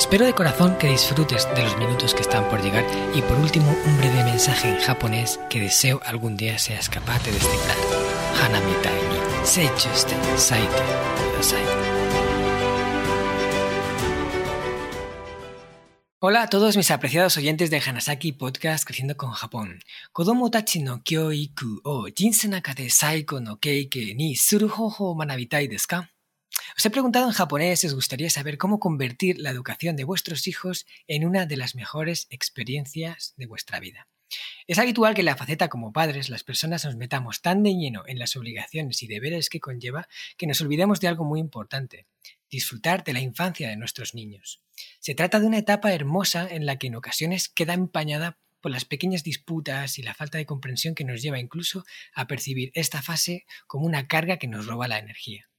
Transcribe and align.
Espero 0.00 0.24
de 0.24 0.32
corazón 0.32 0.78
que 0.78 0.88
disfrutes 0.88 1.46
de 1.54 1.62
los 1.62 1.76
minutos 1.76 2.14
que 2.14 2.22
están 2.22 2.48
por 2.48 2.62
llegar 2.62 2.86
y 3.14 3.20
por 3.20 3.38
último 3.38 3.70
un 3.84 3.98
breve 3.98 4.24
mensaje 4.24 4.70
en 4.70 4.80
japonés 4.80 5.38
que 5.50 5.60
deseo 5.60 6.00
algún 6.06 6.38
día 6.38 6.56
seas 6.56 6.88
capaz 6.88 7.22
de 7.22 7.32
descifrar. 7.32 7.76
Hanamitai 8.40 8.94
ni 8.94 9.46
seichuste 9.46 10.14
saite 10.38 10.82
kudasai. 11.20 11.64
Hola 16.20 16.44
a 16.44 16.48
todos 16.48 16.78
mis 16.78 16.90
apreciados 16.90 17.36
oyentes 17.36 17.68
de 17.68 17.82
Hanasaki 17.86 18.32
Podcast 18.32 18.86
Creciendo 18.86 19.18
con 19.18 19.32
Japón. 19.32 19.80
Kodomo 20.12 20.50
tachi 20.50 20.80
no 20.80 21.02
kyoiku 21.04 21.82
o 21.84 22.06
jinsei 22.08 22.48
naka 22.48 22.72
de 22.72 22.88
saiko 22.88 23.38
no 23.38 23.58
keike 23.58 24.14
ni 24.14 24.34
suru 24.34 24.70
hoho 24.70 25.14
manabitai 25.14 25.68
desu 25.68 25.88
ka? 25.88 26.10
Os 26.76 26.84
he 26.84 26.90
preguntado 26.90 27.26
en 27.26 27.32
japonés 27.32 27.84
os 27.84 27.94
gustaría 27.94 28.30
saber 28.30 28.58
cómo 28.58 28.80
convertir 28.80 29.38
la 29.38 29.50
educación 29.50 29.96
de 29.96 30.04
vuestros 30.04 30.46
hijos 30.46 30.86
en 31.06 31.24
una 31.24 31.46
de 31.46 31.56
las 31.56 31.74
mejores 31.74 32.26
experiencias 32.30 33.34
de 33.36 33.46
vuestra 33.46 33.80
vida. 33.80 34.08
Es 34.66 34.78
habitual 34.78 35.14
que 35.14 35.22
en 35.22 35.26
la 35.26 35.36
faceta 35.36 35.68
como 35.68 35.92
padres 35.92 36.28
las 36.28 36.44
personas 36.44 36.84
nos 36.84 36.96
metamos 36.96 37.42
tan 37.42 37.62
de 37.62 37.74
lleno 37.74 38.04
en 38.06 38.18
las 38.18 38.36
obligaciones 38.36 39.02
y 39.02 39.08
deberes 39.08 39.48
que 39.48 39.60
conlleva 39.60 40.08
que 40.36 40.46
nos 40.46 40.60
olvidemos 40.60 41.00
de 41.00 41.08
algo 41.08 41.24
muy 41.24 41.40
importante, 41.40 42.06
disfrutar 42.48 43.02
de 43.02 43.12
la 43.12 43.20
infancia 43.20 43.68
de 43.68 43.76
nuestros 43.76 44.14
niños. 44.14 44.62
Se 45.00 45.14
trata 45.14 45.40
de 45.40 45.46
una 45.46 45.58
etapa 45.58 45.92
hermosa 45.92 46.46
en 46.48 46.66
la 46.66 46.76
que 46.76 46.86
en 46.86 46.94
ocasiones 46.94 47.48
queda 47.48 47.74
empañada 47.74 48.38
por 48.60 48.70
las 48.70 48.84
pequeñas 48.84 49.24
disputas 49.24 49.98
y 49.98 50.02
la 50.02 50.14
falta 50.14 50.38
de 50.38 50.46
comprensión 50.46 50.94
que 50.94 51.04
nos 51.04 51.22
lleva 51.22 51.40
incluso 51.40 51.84
a 52.14 52.26
percibir 52.26 52.70
esta 52.74 53.02
fase 53.02 53.46
como 53.66 53.86
una 53.86 54.06
carga 54.06 54.36
que 54.36 54.46
nos 54.46 54.66
roba 54.66 54.86
la 54.86 54.98
energía. 54.98 55.49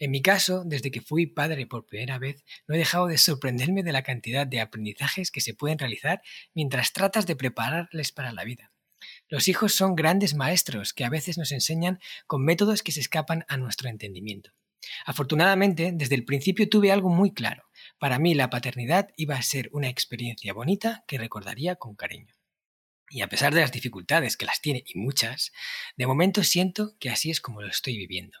En 0.00 0.10
mi 0.10 0.22
caso, 0.22 0.64
desde 0.64 0.90
que 0.90 1.02
fui 1.02 1.26
padre 1.26 1.66
por 1.66 1.84
primera 1.84 2.18
vez, 2.18 2.42
no 2.66 2.74
he 2.74 2.78
dejado 2.78 3.06
de 3.06 3.18
sorprenderme 3.18 3.82
de 3.82 3.92
la 3.92 4.02
cantidad 4.02 4.46
de 4.46 4.60
aprendizajes 4.60 5.30
que 5.30 5.42
se 5.42 5.52
pueden 5.52 5.78
realizar 5.78 6.22
mientras 6.54 6.94
tratas 6.94 7.26
de 7.26 7.36
prepararles 7.36 8.10
para 8.10 8.32
la 8.32 8.44
vida. 8.44 8.72
Los 9.28 9.46
hijos 9.46 9.74
son 9.74 9.94
grandes 9.94 10.34
maestros 10.34 10.94
que 10.94 11.04
a 11.04 11.10
veces 11.10 11.36
nos 11.36 11.52
enseñan 11.52 12.00
con 12.26 12.42
métodos 12.42 12.82
que 12.82 12.92
se 12.92 13.00
escapan 13.00 13.44
a 13.46 13.58
nuestro 13.58 13.90
entendimiento. 13.90 14.52
Afortunadamente, 15.04 15.92
desde 15.92 16.14
el 16.14 16.24
principio 16.24 16.66
tuve 16.70 16.90
algo 16.90 17.10
muy 17.10 17.34
claro. 17.34 17.64
Para 17.98 18.18
mí 18.18 18.34
la 18.34 18.48
paternidad 18.48 19.10
iba 19.18 19.36
a 19.36 19.42
ser 19.42 19.68
una 19.72 19.88
experiencia 19.88 20.54
bonita 20.54 21.04
que 21.06 21.18
recordaría 21.18 21.76
con 21.76 21.94
cariño. 21.94 22.34
Y 23.10 23.20
a 23.20 23.28
pesar 23.28 23.52
de 23.52 23.60
las 23.60 23.72
dificultades 23.72 24.38
que 24.38 24.46
las 24.46 24.62
tiene 24.62 24.82
y 24.86 24.98
muchas, 24.98 25.52
de 25.96 26.06
momento 26.06 26.42
siento 26.42 26.96
que 26.98 27.10
así 27.10 27.30
es 27.30 27.42
como 27.42 27.60
lo 27.60 27.68
estoy 27.68 27.98
viviendo. 27.98 28.38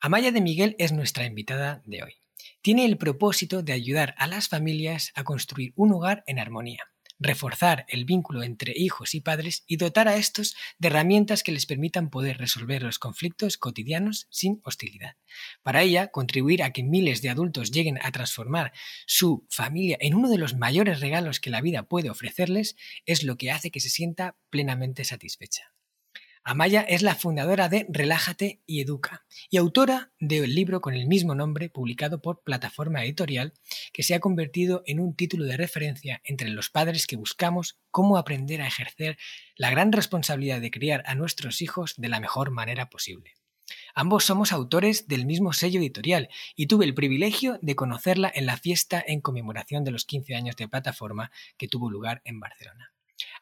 Amaya 0.00 0.30
de 0.30 0.42
Miguel 0.42 0.76
es 0.78 0.92
nuestra 0.92 1.24
invitada 1.24 1.82
de 1.86 2.02
hoy. 2.02 2.12
Tiene 2.60 2.84
el 2.84 2.98
propósito 2.98 3.62
de 3.62 3.72
ayudar 3.72 4.14
a 4.18 4.26
las 4.26 4.48
familias 4.48 5.10
a 5.14 5.24
construir 5.24 5.72
un 5.74 5.92
hogar 5.92 6.22
en 6.26 6.38
armonía, 6.38 6.92
reforzar 7.18 7.86
el 7.88 8.04
vínculo 8.04 8.42
entre 8.42 8.74
hijos 8.76 9.14
y 9.14 9.22
padres 9.22 9.64
y 9.66 9.78
dotar 9.78 10.06
a 10.06 10.16
estos 10.16 10.54
de 10.78 10.88
herramientas 10.88 11.42
que 11.42 11.50
les 11.50 11.64
permitan 11.64 12.10
poder 12.10 12.36
resolver 12.36 12.82
los 12.82 12.98
conflictos 12.98 13.56
cotidianos 13.56 14.26
sin 14.30 14.60
hostilidad. 14.64 15.16
Para 15.62 15.82
ella, 15.82 16.08
contribuir 16.08 16.62
a 16.62 16.72
que 16.72 16.82
miles 16.82 17.22
de 17.22 17.30
adultos 17.30 17.70
lleguen 17.70 17.98
a 18.02 18.12
transformar 18.12 18.72
su 19.06 19.46
familia 19.48 19.96
en 20.00 20.14
uno 20.14 20.28
de 20.28 20.38
los 20.38 20.54
mayores 20.54 21.00
regalos 21.00 21.40
que 21.40 21.50
la 21.50 21.62
vida 21.62 21.84
puede 21.84 22.10
ofrecerles 22.10 22.76
es 23.06 23.22
lo 23.22 23.36
que 23.38 23.50
hace 23.50 23.70
que 23.70 23.80
se 23.80 23.88
sienta 23.88 24.36
plenamente 24.50 25.04
satisfecha. 25.04 25.75
Amaya 26.48 26.82
es 26.82 27.02
la 27.02 27.16
fundadora 27.16 27.68
de 27.68 27.86
Relájate 27.88 28.62
y 28.66 28.80
Educa 28.80 29.26
y 29.50 29.56
autora 29.56 30.12
del 30.20 30.54
libro 30.54 30.80
con 30.80 30.94
el 30.94 31.08
mismo 31.08 31.34
nombre 31.34 31.68
publicado 31.70 32.22
por 32.22 32.44
Plataforma 32.44 33.02
Editorial 33.02 33.52
que 33.92 34.04
se 34.04 34.14
ha 34.14 34.20
convertido 34.20 34.84
en 34.86 35.00
un 35.00 35.16
título 35.16 35.44
de 35.44 35.56
referencia 35.56 36.20
entre 36.22 36.48
los 36.50 36.70
padres 36.70 37.08
que 37.08 37.16
buscamos 37.16 37.80
cómo 37.90 38.16
aprender 38.16 38.62
a 38.62 38.68
ejercer 38.68 39.18
la 39.56 39.70
gran 39.70 39.90
responsabilidad 39.90 40.60
de 40.60 40.70
criar 40.70 41.02
a 41.06 41.16
nuestros 41.16 41.60
hijos 41.62 41.94
de 41.96 42.10
la 42.10 42.20
mejor 42.20 42.52
manera 42.52 42.90
posible. 42.90 43.32
Ambos 43.96 44.22
somos 44.22 44.52
autores 44.52 45.08
del 45.08 45.26
mismo 45.26 45.52
sello 45.52 45.80
editorial 45.80 46.28
y 46.54 46.68
tuve 46.68 46.84
el 46.84 46.94
privilegio 46.94 47.58
de 47.60 47.74
conocerla 47.74 48.30
en 48.32 48.46
la 48.46 48.56
fiesta 48.56 49.02
en 49.04 49.20
conmemoración 49.20 49.82
de 49.82 49.90
los 49.90 50.04
15 50.04 50.36
años 50.36 50.54
de 50.54 50.68
plataforma 50.68 51.32
que 51.58 51.66
tuvo 51.66 51.90
lugar 51.90 52.22
en 52.24 52.38
Barcelona. 52.38 52.92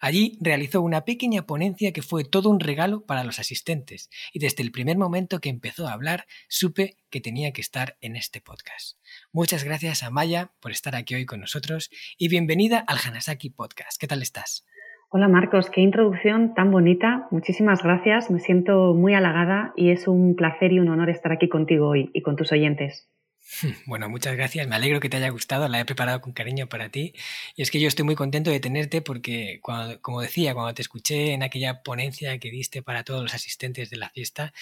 Allí 0.01 0.39
realizó 0.41 0.81
una 0.81 1.05
pequeña 1.05 1.47
ponencia 1.47 1.93
que 1.93 2.03
fue 2.03 2.25
todo 2.25 2.51
un 2.51 2.61
regalo 2.61 3.05
para 3.05 3.25
los 3.25 3.39
asistentes 3.39 4.11
y 4.33 4.39
desde 4.39 4.63
el 4.63 4.71
primer 4.71 4.99
momento 4.99 5.41
que 5.41 5.49
empezó 5.49 5.87
a 5.89 5.93
hablar 5.93 6.27
supe 6.49 6.97
que 7.11 7.21
tenía 7.21 7.53
que 7.53 7.61
estar 7.61 7.97
en 8.01 8.17
este 8.17 8.41
podcast. 8.41 8.99
Muchas 9.33 9.65
gracias 9.65 10.03
a 10.03 10.11
Maya 10.11 10.53
por 10.61 10.71
estar 10.71 10.95
aquí 10.95 11.15
hoy 11.15 11.27
con 11.27 11.41
nosotros 11.41 11.91
y 12.19 12.29
bienvenida 12.29 12.85
al 12.87 12.99
Hanasaki 13.05 13.51
Podcast. 13.51 14.01
¿Qué 14.01 14.07
tal 14.07 14.23
estás? 14.23 14.67
Hola 15.11 15.29
Marcos, 15.29 15.71
qué 15.71 15.81
introducción 15.81 16.55
tan 16.55 16.73
bonita. 16.73 17.29
Muchísimas 17.31 17.85
gracias, 17.85 18.33
me 18.33 18.41
siento 18.41 18.95
muy 18.95 19.15
halagada 19.15 19.73
y 19.77 19.91
es 19.91 20.09
un 20.09 20.35
placer 20.35 20.73
y 20.73 20.81
un 20.81 20.89
honor 20.89 21.09
estar 21.09 21.31
aquí 21.31 21.49
contigo 21.49 21.89
hoy 21.89 22.11
y 22.13 22.23
con 22.23 22.35
tus 22.35 22.51
oyentes. 22.51 23.09
Bueno, 23.87 24.09
muchas 24.09 24.37
gracias. 24.37 24.67
Me 24.69 24.77
alegro 24.77 25.01
que 25.01 25.09
te 25.09 25.17
haya 25.17 25.29
gustado. 25.31 25.69
La 25.69 25.81
he 25.81 25.85
preparado 25.85 26.21
con 26.21 26.33
cariño 26.33 26.69
para 26.69 26.89
ti. 26.91 27.15
Y 27.57 27.63
es 27.63 27.71
que 27.71 27.81
yo 27.81 27.89
estoy 27.89 28.05
muy 28.05 28.15
contento 28.15 28.51
de 28.51 28.61
tenerte 28.61 29.03
porque, 29.03 29.61
como 30.01 30.21
decía, 30.21 30.55
cuando 30.55 30.75
te 30.75 30.83
escuché 30.83 31.33
en 31.33 31.43
aquella 31.43 31.83
ponencia 31.83 32.39
que 32.39 32.51
diste 32.51 32.83
para 32.83 33.05
todos 33.05 33.23
los 33.23 33.35
asistentes 33.35 33.91
de 33.91 33.97
la 33.97 34.11
fiesta, 34.11 34.53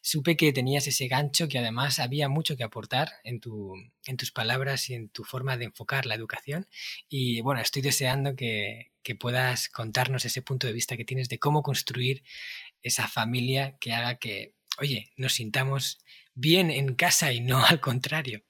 supe 0.00 0.36
que 0.36 0.52
tenías 0.52 0.86
ese 0.86 1.08
gancho 1.08 1.48
que 1.48 1.58
además 1.58 1.98
había 1.98 2.28
mucho 2.28 2.56
que 2.56 2.64
aportar 2.64 3.10
en, 3.24 3.40
tu, 3.40 3.74
en 4.06 4.16
tus 4.16 4.32
palabras 4.32 4.90
y 4.90 4.94
en 4.94 5.08
tu 5.08 5.24
forma 5.24 5.56
de 5.56 5.66
enfocar 5.66 6.06
la 6.06 6.14
educación. 6.14 6.68
Y 7.08 7.40
bueno, 7.42 7.60
estoy 7.60 7.82
deseando 7.82 8.34
que 8.36 8.90
puedas 9.18 9.68
contarnos 9.68 10.24
ese 10.24 10.42
punto 10.42 10.66
de 10.66 10.72
vista 10.72 10.96
que 10.96 11.04
tienes 11.04 11.28
de 11.28 11.38
cómo 11.38 11.62
construir 11.62 12.22
esa 12.82 13.08
familia 13.08 13.76
que 13.78 13.92
haga 13.92 14.16
que, 14.16 14.54
oye, 14.78 15.12
nos 15.16 15.34
sintamos 15.34 15.98
bien 16.34 16.70
en 16.70 16.94
casa 16.94 17.32
y 17.32 17.40
no 17.40 17.64
al 17.64 17.80
contrario. 17.80 18.42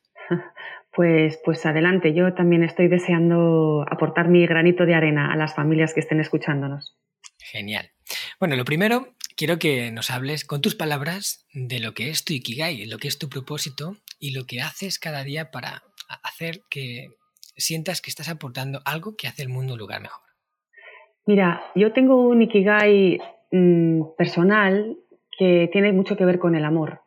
Pues, 0.95 1.41
pues 1.43 1.65
adelante, 1.65 2.13
yo 2.13 2.35
también 2.35 2.63
estoy 2.63 2.89
deseando 2.89 3.83
aportar 3.91 4.29
mi 4.29 4.47
granito 4.47 4.85
de 4.85 4.95
arena 4.95 5.33
a 5.33 5.37
las 5.37 5.55
familias 5.55 5.95
que 5.95 6.01
estén 6.01 6.21
escuchándonos. 6.21 6.99
Genial. 7.39 7.91
Bueno, 8.39 8.57
lo 8.57 8.65
primero, 8.67 9.15
quiero 9.37 9.59
que 9.59 9.91
nos 9.91 10.11
hables 10.11 10.45
con 10.45 10.61
tus 10.61 10.75
palabras 10.75 11.47
de 11.55 11.81
lo 11.81 11.95
que 11.95 12.11
es 12.11 12.25
tu 12.25 12.35
Ikigai, 12.35 12.85
lo 12.87 12.99
que 12.99 13.09
es 13.09 13.19
tu 13.19 13.31
propósito 13.31 13.97
y 14.19 14.33
lo 14.33 14.45
que 14.45 14.61
haces 14.61 14.99
cada 14.99 15.25
día 15.25 15.51
para 15.51 15.83
hacer 16.23 16.61
que 16.69 17.09
sientas 17.57 18.01
que 18.01 18.11
estás 18.11 18.29
aportando 18.29 18.81
algo 18.85 19.17
que 19.17 19.29
hace 19.29 19.43
el 19.43 19.49
mundo 19.49 19.75
un 19.75 19.79
lugar 19.79 20.03
mejor. 20.03 20.23
Mira, 21.27 21.63
yo 21.75 21.93
tengo 21.93 22.29
un 22.29 22.43
Ikigai 22.43 23.19
mm, 23.51 24.15
personal 24.17 24.97
que 25.39 25.69
tiene 25.73 25.93
mucho 25.93 26.17
que 26.17 26.25
ver 26.25 26.39
con 26.39 26.55
el 26.55 26.65
amor. 26.65 27.02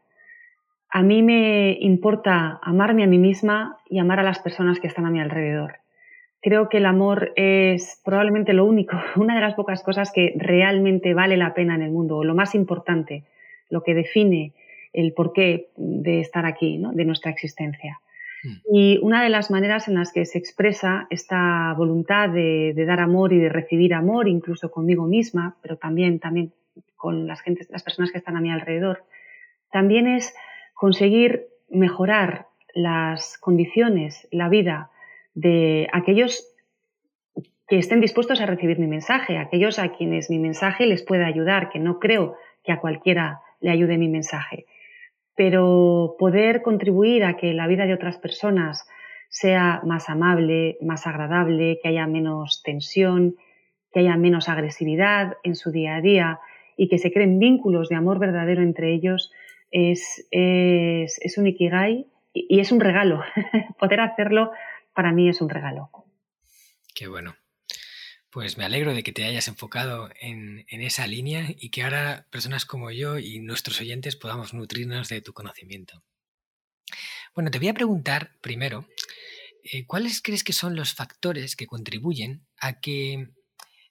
A 0.95 1.03
mí 1.03 1.22
me 1.23 1.78
importa 1.81 2.57
amarme 2.63 3.03
a 3.03 3.07
mí 3.07 3.17
misma 3.17 3.79
y 3.89 4.00
amar 4.00 4.22
a 4.22 4.23
las 4.23 4.39
personas 4.39 4.79
que 4.79 4.88
están 4.88 5.06
a 5.06 5.09
mi 5.09 5.19
alrededor. 5.19 5.79
Creo 6.41 6.69
que 6.69 6.78
el 6.78 6.85
amor 6.85 7.33
es 7.35 8.01
probablemente 8.06 8.53
lo 8.53 8.63
único, 8.63 8.95
una 9.17 9.35
de 9.35 9.41
las 9.41 9.55
pocas 9.55 9.84
cosas 9.84 10.13
que 10.13 10.34
realmente 10.38 11.13
vale 11.13 11.35
la 11.35 11.53
pena 11.53 11.75
en 11.75 11.81
el 11.81 11.91
mundo, 11.91 12.16
o 12.16 12.23
lo 12.23 12.34
más 12.34 12.55
importante, 12.55 13.25
lo 13.69 13.84
que 13.84 13.93
define 13.93 14.53
el 14.93 15.11
porqué 15.11 15.67
de 15.75 16.22
estar 16.22 16.46
aquí, 16.46 16.78
¿no? 16.78 16.93
de 16.93 17.03
nuestra 17.03 17.29
existencia. 17.29 17.99
Mm. 18.46 18.55
Y 18.73 18.99
una 19.02 19.22
de 19.22 19.28
las 19.28 19.52
maneras 19.52 19.90
en 19.90 19.96
las 19.96 20.14
que 20.14 20.23
se 20.23 20.37
expresa 20.37 21.08
esta 21.09 21.73
voluntad 21.78 22.29
de, 22.29 22.73
dar 22.87 23.02
amor 23.02 23.34
y 23.34 23.40
de 23.40 23.49
recibir 23.49 23.93
amor, 23.93 24.29
incluso 24.29 24.72
conmigo 24.72 25.08
misma, 25.08 25.58
pero 25.61 25.75
también, 25.75 26.19
también 26.19 26.53
con 26.96 27.28
las, 27.28 27.41
gentes, 27.41 27.69
las 27.69 27.84
personas 27.84 28.14
que 28.14 28.17
están 28.17 28.37
a 28.37 28.40
mi 28.40 28.49
alrededor, 28.49 29.03
también 29.73 30.08
es 30.08 30.34
conseguir 30.75 31.47
mejorar 31.69 32.47
las 32.75 33.39
condiciones, 33.39 34.27
la 34.31 34.49
vida 34.49 34.91
de 35.33 35.87
aquellos 35.91 36.47
que 37.67 37.79
estén 37.79 38.01
dispuestos 38.01 38.41
a 38.41 38.45
recibir 38.45 38.77
mi 38.77 38.85
mensaje, 38.85 39.37
aquellos 39.37 39.79
a 39.79 39.93
quienes 39.93 40.29
mi 40.29 40.37
mensaje 40.37 40.85
les 40.85 41.01
pueda 41.01 41.25
ayudar, 41.25 41.69
que 41.69 41.79
no 41.79 41.99
creo 41.99 42.35
que 42.63 42.72
a 42.72 42.79
cualquiera 42.79 43.41
le 43.59 43.72
ayude 43.72 43.97
mi 43.97 44.09
mensaje. 44.09 44.66
Pero 45.35 46.16
poder 46.19 46.61
contribuir 46.61 47.23
a 47.23 47.37
que 47.37 47.53
la 47.53 47.67
vida 47.67 47.85
de 47.85 47.93
otras 47.93 48.17
personas 48.17 48.87
sea 49.29 49.81
más 49.83 50.09
amable, 50.09 50.78
más 50.81 51.07
agradable, 51.07 51.79
que 51.81 51.89
haya 51.89 52.05
menos 52.05 52.61
tensión, 52.63 53.35
que 53.91 54.01
haya 54.01 54.16
menos 54.17 54.47
agresividad 54.49 55.37
en 55.43 55.55
su 55.55 55.71
día 55.71 55.95
a 55.95 56.01
día 56.01 56.39
y 56.78 56.87
que 56.89 56.99
se 56.99 57.11
creen 57.11 57.39
vínculos 57.39 57.89
de 57.89 57.95
amor 57.95 58.19
verdadero 58.19 58.61
entre 58.61 58.93
ellos, 58.93 59.31
es, 59.72 60.26
es, 60.32 61.38
un 61.38 61.47
ikigai 61.47 62.08
y, 62.34 62.59
es 62.59 62.72
un 62.72 62.79
regalo. 62.79 63.22
Poder 63.79 64.00
hacerlo 64.02 64.52
para 64.94 65.12
mí 65.12 65.29
es 65.29 65.41
un 65.41 65.50
regalo. 65.50 65.90
Qué 66.94 67.08
bueno. 67.08 67.35
Pues 68.29 68.58
me 68.58 68.66
alegro 68.66 68.94
de 68.94 69.03
que 69.03 69.14
te 69.14 69.23
hayas 69.23 69.47
enfocado 69.47 70.09
en, 70.20 70.66
en, 70.70 70.82
esa 70.82 71.08
línea 71.08 71.47
y 71.58 71.70
que 71.70 71.84
ahora 71.84 72.28
personas 72.32 72.66
como 72.66 72.91
yo 72.91 73.17
y 73.17 73.40
nuestros 73.40 73.79
oyentes 73.79 74.17
podamos 74.17 74.53
nutrirnos 74.53 75.08
de 75.08 75.22
tu 75.22 75.32
conocimiento. 75.34 76.03
Bueno, 77.34 77.52
te 77.52 77.59
voy 77.59 77.70
a 77.70 77.73
preguntar 77.73 78.32
primero, 78.41 78.88
eh, 79.64 79.85
¿cuáles 79.85 80.22
crees 80.22 80.44
que 80.44 80.53
son 80.53 80.76
los 80.76 80.94
factores 80.94 81.56
que 81.56 81.66
contribuyen 81.66 82.46
a 82.58 82.79
que 82.79 83.29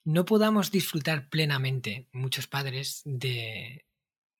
no 0.04 0.24
podamos 0.24 0.70
disfrutar 0.70 1.28
plenamente 1.28 2.06
muchos 2.12 2.46
padres 2.46 3.02
de, 3.04 3.86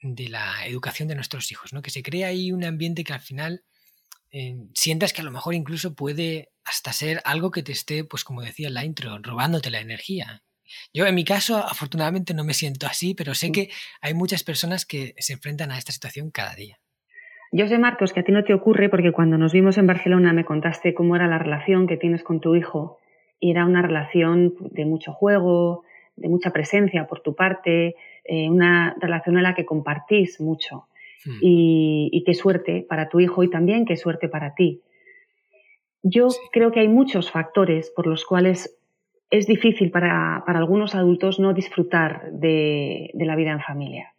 de 0.05 0.29
la 0.29 0.67
educación 0.67 1.09
de 1.09 1.15
nuestros 1.15 1.51
hijos? 1.51 1.73
¿no? 1.73 1.83
Que 1.83 1.91
se 1.91 2.03
crea 2.03 2.29
ahí 2.29 2.53
un 2.53 2.65
ambiente 2.65 3.05
que 3.05 3.13
al 3.13 3.21
final 3.21 3.65
sientas 4.75 5.13
que 5.13 5.21
a 5.21 5.25
lo 5.25 5.31
mejor 5.31 5.55
incluso 5.55 5.95
puede 5.95 6.51
hasta 6.65 6.93
ser 6.93 7.21
algo 7.25 7.51
que 7.51 7.63
te 7.63 7.73
esté, 7.73 8.05
pues 8.05 8.25
como 8.25 8.43
decía 8.43 8.69
en 8.69 8.75
la 8.75 8.85
intro, 8.85 9.19
robándote 9.23 9.71
la 9.71 9.81
energía. 9.81 10.43
Yo 10.93 11.07
en 11.07 11.15
mi 11.15 11.25
caso, 11.25 11.59
afortunadamente, 11.59 12.35
no 12.35 12.43
me 12.43 12.55
siento 12.55 12.87
así, 12.87 13.15
pero 13.15 13.35
sé 13.35 13.53
que 13.53 13.69
hay 14.01 14.15
muchas 14.15 14.43
personas 14.43 14.87
que 14.87 15.15
se 15.19 15.35
enfrentan 15.35 15.71
a 15.71 15.79
esta 15.79 15.93
situación 15.93 16.31
cada 16.31 16.55
día. 16.55 16.79
Yo 17.53 17.69
sé, 17.69 17.79
Marcos, 17.79 18.13
que 18.13 18.21
a 18.21 18.25
ti 18.25 18.33
no 18.33 18.43
te 18.43 18.55
ocurre 18.55 18.89
porque 18.89 19.13
cuando 19.13 19.39
nos 19.39 19.53
vimos 19.53 19.79
en 19.79 19.87
Barcelona 19.87 20.33
me 20.33 20.45
contaste 20.45 20.95
cómo 20.95 21.15
era 21.15 21.29
la 21.29 21.39
relación 21.39 21.87
que 21.87 21.97
tienes 21.97 22.25
con 22.25 22.41
tu 22.41 22.57
hijo 22.57 22.99
y 23.39 23.53
era 23.53 23.65
una 23.65 23.83
relación 23.83 24.55
de 24.59 24.85
mucho 24.85 25.13
juego, 25.13 25.85
de 26.17 26.29
mucha 26.29 26.51
presencia 26.51 27.07
por 27.07 27.21
tu 27.21 27.37
parte, 27.37 27.95
eh, 28.25 28.49
una 28.49 28.97
relación 29.01 29.37
en 29.37 29.43
la 29.43 29.55
que 29.55 29.65
compartís 29.65 30.41
mucho. 30.41 30.87
Hmm. 31.25 31.39
Y, 31.41 32.23
qué 32.27 32.35
suerte 32.35 32.87
para 32.89 33.09
tu 33.09 33.21
hijo 33.21 33.43
y 33.43 33.51
también 33.51 33.85
qué 33.85 33.97
suerte 33.97 34.29
para 34.29 34.55
ti. 34.55 34.83
Yo 36.03 36.29
creo 36.53 36.71
que 36.71 36.81
hay 36.81 36.89
muchos 36.89 37.31
factores 37.31 37.91
por 37.91 38.07
los 38.07 38.25
cuales 38.25 38.79
es 39.31 39.47
difícil 39.47 39.91
para, 39.91 40.37
algunos 40.37 40.95
adultos 40.95 41.41
no 41.41 41.55
disfrutar 41.55 42.31
de, 42.33 43.11
la 43.15 43.37
vida 43.37 43.53
en 43.53 43.61
familia. 43.61 44.13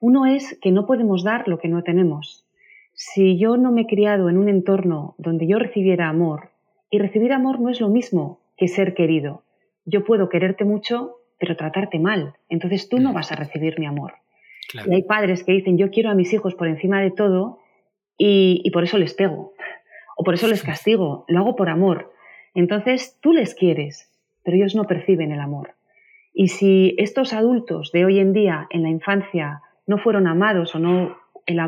Uno 0.00 0.26
es 0.26 0.58
que 0.60 0.72
no 0.72 0.86
podemos 0.86 1.24
dar 1.24 1.48
lo 1.48 1.58
que 1.58 1.68
no 1.68 1.82
tenemos. 1.82 2.46
Si 2.92 3.38
yo 3.38 3.56
no 3.56 3.72
me 3.72 3.82
he 3.82 3.86
criado 3.86 4.28
en 4.28 4.36
un 4.36 4.48
entorno 4.48 5.14
donde 5.18 5.46
yo 5.46 5.58
recibiera 5.58 6.08
amor, 6.08 6.50
y 6.90 6.98
recibir 6.98 7.32
amor 7.32 7.58
no 7.58 7.70
es 7.70 7.80
lo 7.80 7.88
mismo 7.88 8.40
que 8.56 8.68
ser 8.68 8.94
querido. 8.94 9.42
Yo 9.86 10.04
puedo 10.04 10.28
quererte 10.28 10.64
mucho, 10.64 11.16
pero 11.42 11.56
tratarte 11.56 11.98
mal. 11.98 12.34
Entonces 12.48 12.88
tú 12.88 13.00
no 13.00 13.10
hmm. 13.10 13.14
vas 13.14 13.32
a 13.32 13.34
recibir 13.34 13.76
mi 13.80 13.86
amor. 13.86 14.12
Y 14.86 14.94
hay 14.94 15.02
padres 15.02 15.42
que 15.42 15.50
dicen, 15.50 15.76
yo 15.76 15.90
quiero 15.90 16.08
a 16.08 16.14
mis 16.14 16.32
hijos 16.32 16.54
por 16.54 16.68
encima 16.68 17.00
de 17.00 17.10
todo 17.10 17.58
y, 18.16 18.70
por 18.70 18.84
eso 18.84 18.96
les 18.96 19.12
pego, 19.12 19.52
o 20.16 20.22
por 20.22 20.34
eso 20.34 20.46
les 20.46 20.62
castigo, 20.62 21.24
lo 21.26 21.40
hago 21.40 21.56
por 21.56 21.68
amor. 21.68 22.12
Entonces 22.54 23.18
tú 23.20 23.32
les 23.32 23.56
quieres, 23.56 24.08
pero 24.44 24.56
ellos 24.56 24.76
no 24.76 24.84
perciben 24.84 25.32
el 25.32 25.40
amor. 25.40 25.74
Y 26.32 26.46
si 26.46 26.94
estos 26.96 27.32
adultos 27.32 27.90
de 27.90 28.04
hoy 28.04 28.20
en 28.20 28.32
día, 28.32 28.68
en 28.70 28.84
la 28.84 28.90
infancia, 28.90 29.62
no 29.88 29.98
fueron 29.98 30.28
amados 30.28 30.76
o 30.76 30.78
no, 30.78 31.16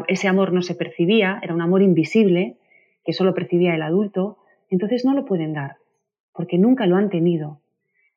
ese 0.07 0.29
amor 0.29 0.53
no 0.53 0.63
se 0.63 0.77
percibía, 0.77 1.41
era 1.43 1.53
un 1.53 1.63
amor 1.63 1.83
invisible 1.83 2.59
que 3.05 3.13
solo 3.13 3.35
percibía 3.35 3.75
el 3.75 3.83
adulto, 3.83 4.39
entonces 4.71 5.05
no 5.05 5.15
lo 5.15 5.25
pueden 5.25 5.53
dar, 5.53 5.79
porque 6.33 6.59
nunca 6.59 6.87
lo 6.87 6.95
han 6.95 7.11
tenido. 7.11 7.61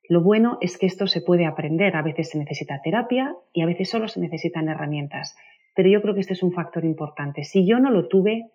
Lo 0.09 0.21
bueno 0.21 0.57
es 0.61 0.77
que 0.77 0.85
esto 0.85 1.07
se 1.07 1.21
puede 1.21 1.45
aprender. 1.45 1.95
A 1.95 2.01
veces 2.01 2.29
se 2.29 2.37
necesita 2.37 2.81
terapia 2.81 3.35
y 3.53 3.61
a 3.61 3.65
veces 3.65 3.89
solo 3.89 4.07
se 4.07 4.19
necesitan 4.19 4.69
herramientas. 4.69 5.35
Pero 5.75 5.89
yo 5.89 6.01
creo 6.01 6.13
que 6.13 6.21
este 6.21 6.33
es 6.33 6.43
un 6.43 6.53
factor 6.53 6.85
importante. 6.85 7.43
Si 7.43 7.65
yo 7.65 7.79
no 7.79 7.91
lo 7.91 8.07
tuve, 8.07 8.51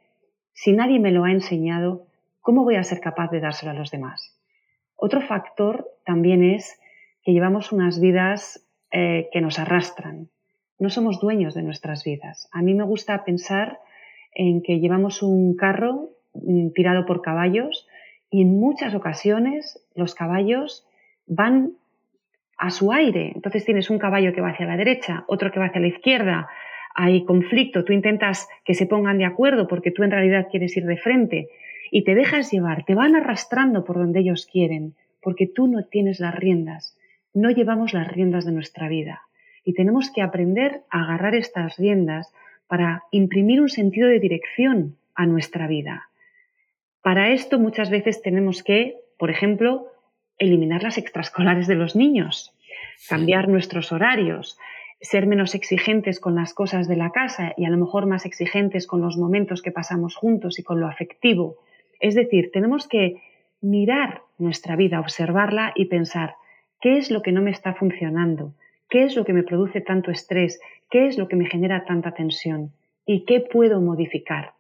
si 0.53 0.73
nadie 0.73 0.99
me 0.99 1.13
lo 1.13 1.25
ha 1.25 1.31
enseñado, 1.31 2.07
¿cómo 2.41 2.65
voy 2.65 2.77
a 2.77 2.83
ser 2.83 3.01
capaz 3.01 3.31
de 3.31 3.41
dárselo 3.41 3.73
a 3.73 3.75
los 3.75 3.91
demás? 3.91 4.39
Otro 4.97 5.21
factor 5.21 5.89
también 6.05 6.43
es 6.43 6.81
que 7.23 7.33
llevamos 7.33 7.73
unas 7.73 8.01
vidas 8.01 8.67
eh, 8.91 9.29
que 9.33 9.41
nos 9.41 9.59
arrastran. 9.59 10.29
No 10.79 10.91
somos 10.91 11.21
dueños 11.21 11.55
de 11.55 11.63
nuestras 11.63 12.05
vidas. 12.05 12.49
A 12.53 12.63
mí 12.63 12.75
me 12.75 12.85
gusta 12.85 13.25
pensar 13.25 13.79
en 14.35 14.63
que 14.63 14.81
llevamos 14.81 15.23
un 15.23 15.55
carro 15.57 16.11
mm, 16.35 16.71
tirado 16.71 17.05
por 17.07 17.23
caballos 17.23 17.87
y 18.31 18.43
en 18.43 18.59
muchas 18.59 18.95
ocasiones 18.95 19.87
los 19.95 20.15
caballos 20.15 20.87
van 21.35 21.73
a 22.59 22.71
su 22.71 22.93
aire. 22.93 23.33
Entonces 23.35 23.65
tienes 23.65 23.91
un 23.91 23.99
caballo 23.99 24.33
que 24.33 24.41
va 24.41 24.51
hacia 24.51 24.67
la 24.67 24.77
derecha, 24.77 25.25
otro 25.27 25.51
que 25.51 25.59
va 25.59 25.67
hacia 25.67 25.81
la 25.81 25.89
izquierda, 25.89 26.49
hay 26.95 27.25
conflicto, 27.25 27.85
tú 27.85 27.93
intentas 27.93 28.49
que 28.65 28.75
se 28.75 28.87
pongan 28.87 29.19
de 29.19 29.25
acuerdo 29.25 29.67
porque 29.67 29.91
tú 29.91 30.03
en 30.03 30.11
realidad 30.11 30.49
quieres 30.51 30.77
ir 30.77 30.85
de 30.85 30.99
frente. 30.99 31.49
Y 31.91 32.05
te 32.05 32.15
dejas 32.15 32.51
llevar, 32.51 32.85
te 32.85 32.95
van 32.95 33.17
arrastrando 33.17 33.85
por 33.85 33.97
donde 33.97 34.21
ellos 34.21 34.47
quieren, 34.47 34.95
porque 35.23 35.47
tú 35.47 35.67
no 35.69 35.85
tienes 35.85 36.21
las 36.21 36.35
riendas, 36.35 36.99
no 37.33 37.51
llevamos 37.51 37.95
las 37.95 38.09
riendas 38.09 38.45
de 38.45 38.53
nuestra 38.53 38.89
vida. 38.89 39.23
Y 39.65 39.75
tenemos 39.75 40.11
que 40.11 40.23
aprender 40.23 40.83
a 40.91 41.05
agarrar 41.05 41.35
estas 41.35 41.77
riendas 41.77 42.33
para 42.67 43.05
imprimir 43.11 43.61
un 43.61 43.69
sentido 43.69 44.09
de 44.09 44.21
dirección 44.21 44.97
a 45.15 45.27
nuestra 45.27 45.67
vida. 45.67 46.09
Para 47.03 47.31
esto 47.33 47.59
muchas 47.59 47.91
veces 47.91 48.23
tenemos 48.23 48.63
que, 48.63 48.97
por 49.19 49.31
ejemplo, 49.31 49.89
eliminar 50.39 50.83
las 50.83 50.99
extraescolares 50.99 51.67
de 51.67 51.75
los 51.75 51.97
niños, 51.97 52.55
cambiar 53.09 53.49
nuestros 53.49 53.93
horarios, 53.93 54.59
ser 55.01 55.27
menos 55.27 55.55
exigentes 55.55 56.21
con 56.21 56.35
las 56.35 56.55
cosas 56.55 56.89
de 56.89 56.97
la 56.97 57.11
casa 57.11 57.55
y 57.57 57.65
a 57.65 57.71
lo 57.71 57.77
mejor 57.77 58.07
más 58.07 58.25
exigentes 58.25 58.87
con 58.87 59.01
los 59.01 59.17
momentos 59.17 59.61
que 59.61 59.73
pasamos 59.73 60.15
juntos 60.15 60.59
y 60.59 60.63
con 60.63 60.81
lo 60.81 60.87
afectivo. 60.87 61.57
Es 62.01 62.15
decir, 62.15 62.51
tenemos 62.53 62.87
que 62.87 63.21
mirar 63.61 64.23
nuestra 64.39 64.77
vida, 64.77 65.01
observarla 65.01 65.73
y 65.75 65.87
pensar, 65.87 66.37
¿qué 66.81 66.99
es 66.99 67.11
lo 67.11 67.23
que 67.23 67.33
no 67.33 67.43
me 67.43 67.51
está 67.51 67.75
funcionando? 67.75 68.55
¿Qué 68.89 69.05
es 69.05 69.17
lo 69.17 69.25
que 69.25 69.33
me 69.33 69.43
produce 69.43 69.81
tanto 69.81 70.11
estrés? 70.11 70.61
¿Qué 70.91 71.07
es 71.07 71.19
lo 71.19 71.27
que 71.27 71.37
me 71.37 71.47
genera 71.47 71.85
tanta 71.85 72.13
tensión? 72.13 72.73
¿Y 73.07 73.25
qué 73.25 73.41
puedo 73.41 73.81
modificar? 73.81 74.53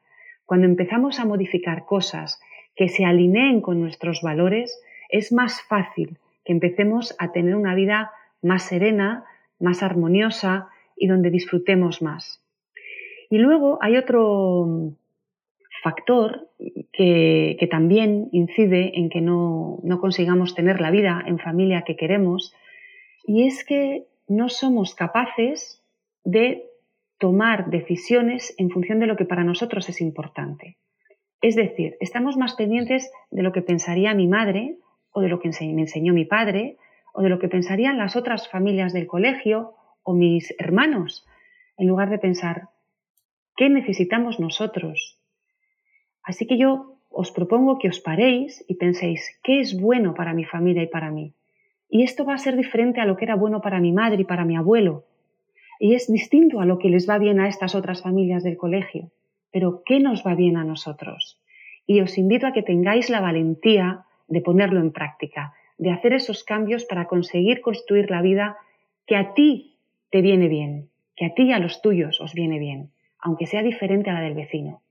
Cuando 0.46 0.66
empezamos 0.66 1.20
a 1.20 1.24
modificar 1.24 1.84
cosas 1.84 2.40
que 2.74 2.88
se 2.88 3.04
alineen 3.04 3.60
con 3.60 3.80
nuestros 3.80 4.22
valores, 4.22 4.80
es 5.12 5.32
más 5.32 5.62
fácil 5.62 6.18
que 6.44 6.52
empecemos 6.52 7.14
a 7.18 7.30
tener 7.30 7.54
una 7.54 7.76
vida 7.76 8.10
más 8.42 8.64
serena, 8.64 9.24
más 9.60 9.84
armoniosa 9.84 10.68
y 10.96 11.06
donde 11.06 11.30
disfrutemos 11.30 12.02
más. 12.02 12.42
Y 13.30 13.38
luego 13.38 13.78
hay 13.80 13.96
otro 13.96 14.94
factor 15.82 16.48
que, 16.92 17.68
también 17.70 18.28
incide 18.32 18.98
en 18.98 19.08
que 19.08 19.20
no, 19.20 19.80
consigamos 20.00 20.54
tener 20.54 20.80
la 20.80 20.90
vida 20.90 21.22
en 21.26 21.38
familia 21.38 21.82
que 21.82 21.96
queremos 21.96 22.54
y 23.24 23.46
es 23.46 23.64
que 23.64 24.06
no 24.28 24.48
somos 24.48 24.94
capaces 24.94 25.82
de 26.24 26.64
tomar 27.18 27.70
decisiones 27.70 28.54
en 28.58 28.70
función 28.70 28.98
de 28.98 29.06
lo 29.06 29.16
que 29.16 29.24
para 29.24 29.44
nosotros 29.44 29.88
es 29.88 30.00
importante. 30.00 30.76
Es 31.40 31.56
decir, 31.56 31.96
estamos 32.00 32.36
más 32.36 32.54
pendientes 32.54 33.10
de 33.30 33.42
lo 33.42 33.52
que 33.52 33.62
pensaría 33.62 34.14
mi 34.14 34.28
madre 34.28 34.76
o 35.12 35.20
de 35.20 35.28
lo 35.28 35.40
que 35.40 35.50
me 35.60 35.82
enseñó 35.82 36.12
mi 36.12 36.24
padre, 36.24 36.76
o 37.12 37.22
de 37.22 37.28
lo 37.28 37.38
que 37.38 37.48
pensarían 37.48 37.98
las 37.98 38.16
otras 38.16 38.48
familias 38.48 38.92
del 38.92 39.06
colegio 39.06 39.74
o 40.02 40.14
mis 40.14 40.54
hermanos, 40.58 41.26
en 41.76 41.86
lugar 41.86 42.10
de 42.10 42.18
pensar, 42.18 42.68
¿qué 43.56 43.68
necesitamos 43.68 44.40
nosotros? 44.40 45.18
Así 46.22 46.46
que 46.46 46.56
yo 46.58 46.96
os 47.10 47.30
propongo 47.30 47.78
que 47.78 47.88
os 47.88 48.00
paréis 48.00 48.64
y 48.68 48.76
penséis, 48.76 49.38
¿qué 49.42 49.60
es 49.60 49.78
bueno 49.78 50.14
para 50.14 50.32
mi 50.32 50.44
familia 50.44 50.82
y 50.82 50.86
para 50.86 51.10
mí? 51.10 51.34
Y 51.88 52.04
esto 52.04 52.24
va 52.24 52.34
a 52.34 52.38
ser 52.38 52.56
diferente 52.56 53.00
a 53.00 53.04
lo 53.04 53.16
que 53.16 53.26
era 53.26 53.36
bueno 53.36 53.60
para 53.60 53.80
mi 53.80 53.92
madre 53.92 54.22
y 54.22 54.24
para 54.24 54.46
mi 54.46 54.56
abuelo. 54.56 55.04
Y 55.78 55.94
es 55.94 56.10
distinto 56.10 56.60
a 56.60 56.64
lo 56.64 56.78
que 56.78 56.88
les 56.88 57.08
va 57.08 57.18
bien 57.18 57.38
a 57.38 57.48
estas 57.48 57.74
otras 57.74 58.02
familias 58.02 58.42
del 58.42 58.56
colegio. 58.56 59.10
Pero 59.50 59.82
¿qué 59.84 60.00
nos 60.00 60.26
va 60.26 60.34
bien 60.34 60.56
a 60.56 60.64
nosotros? 60.64 61.42
Y 61.86 62.00
os 62.00 62.16
invito 62.16 62.46
a 62.46 62.52
que 62.52 62.62
tengáis 62.62 63.10
la 63.10 63.20
valentía 63.20 64.06
de 64.32 64.40
ponerlo 64.40 64.80
en 64.80 64.92
práctica, 64.92 65.52
de 65.76 65.90
hacer 65.90 66.14
esos 66.14 66.42
cambios 66.42 66.86
para 66.86 67.06
conseguir 67.06 67.60
construir 67.60 68.10
la 68.10 68.22
vida 68.22 68.56
que 69.06 69.14
a 69.14 69.34
ti 69.34 69.76
te 70.10 70.22
viene 70.22 70.48
bien, 70.48 70.90
que 71.16 71.26
a 71.26 71.34
ti 71.34 71.42
y 71.42 71.52
a 71.52 71.58
los 71.58 71.82
tuyos 71.82 72.18
os 72.20 72.32
viene 72.32 72.58
bien, 72.58 72.92
aunque 73.18 73.46
sea 73.46 73.62
diferente 73.62 74.08
a 74.08 74.14
la 74.14 74.22
del 74.22 74.34
vecino. 74.34 74.82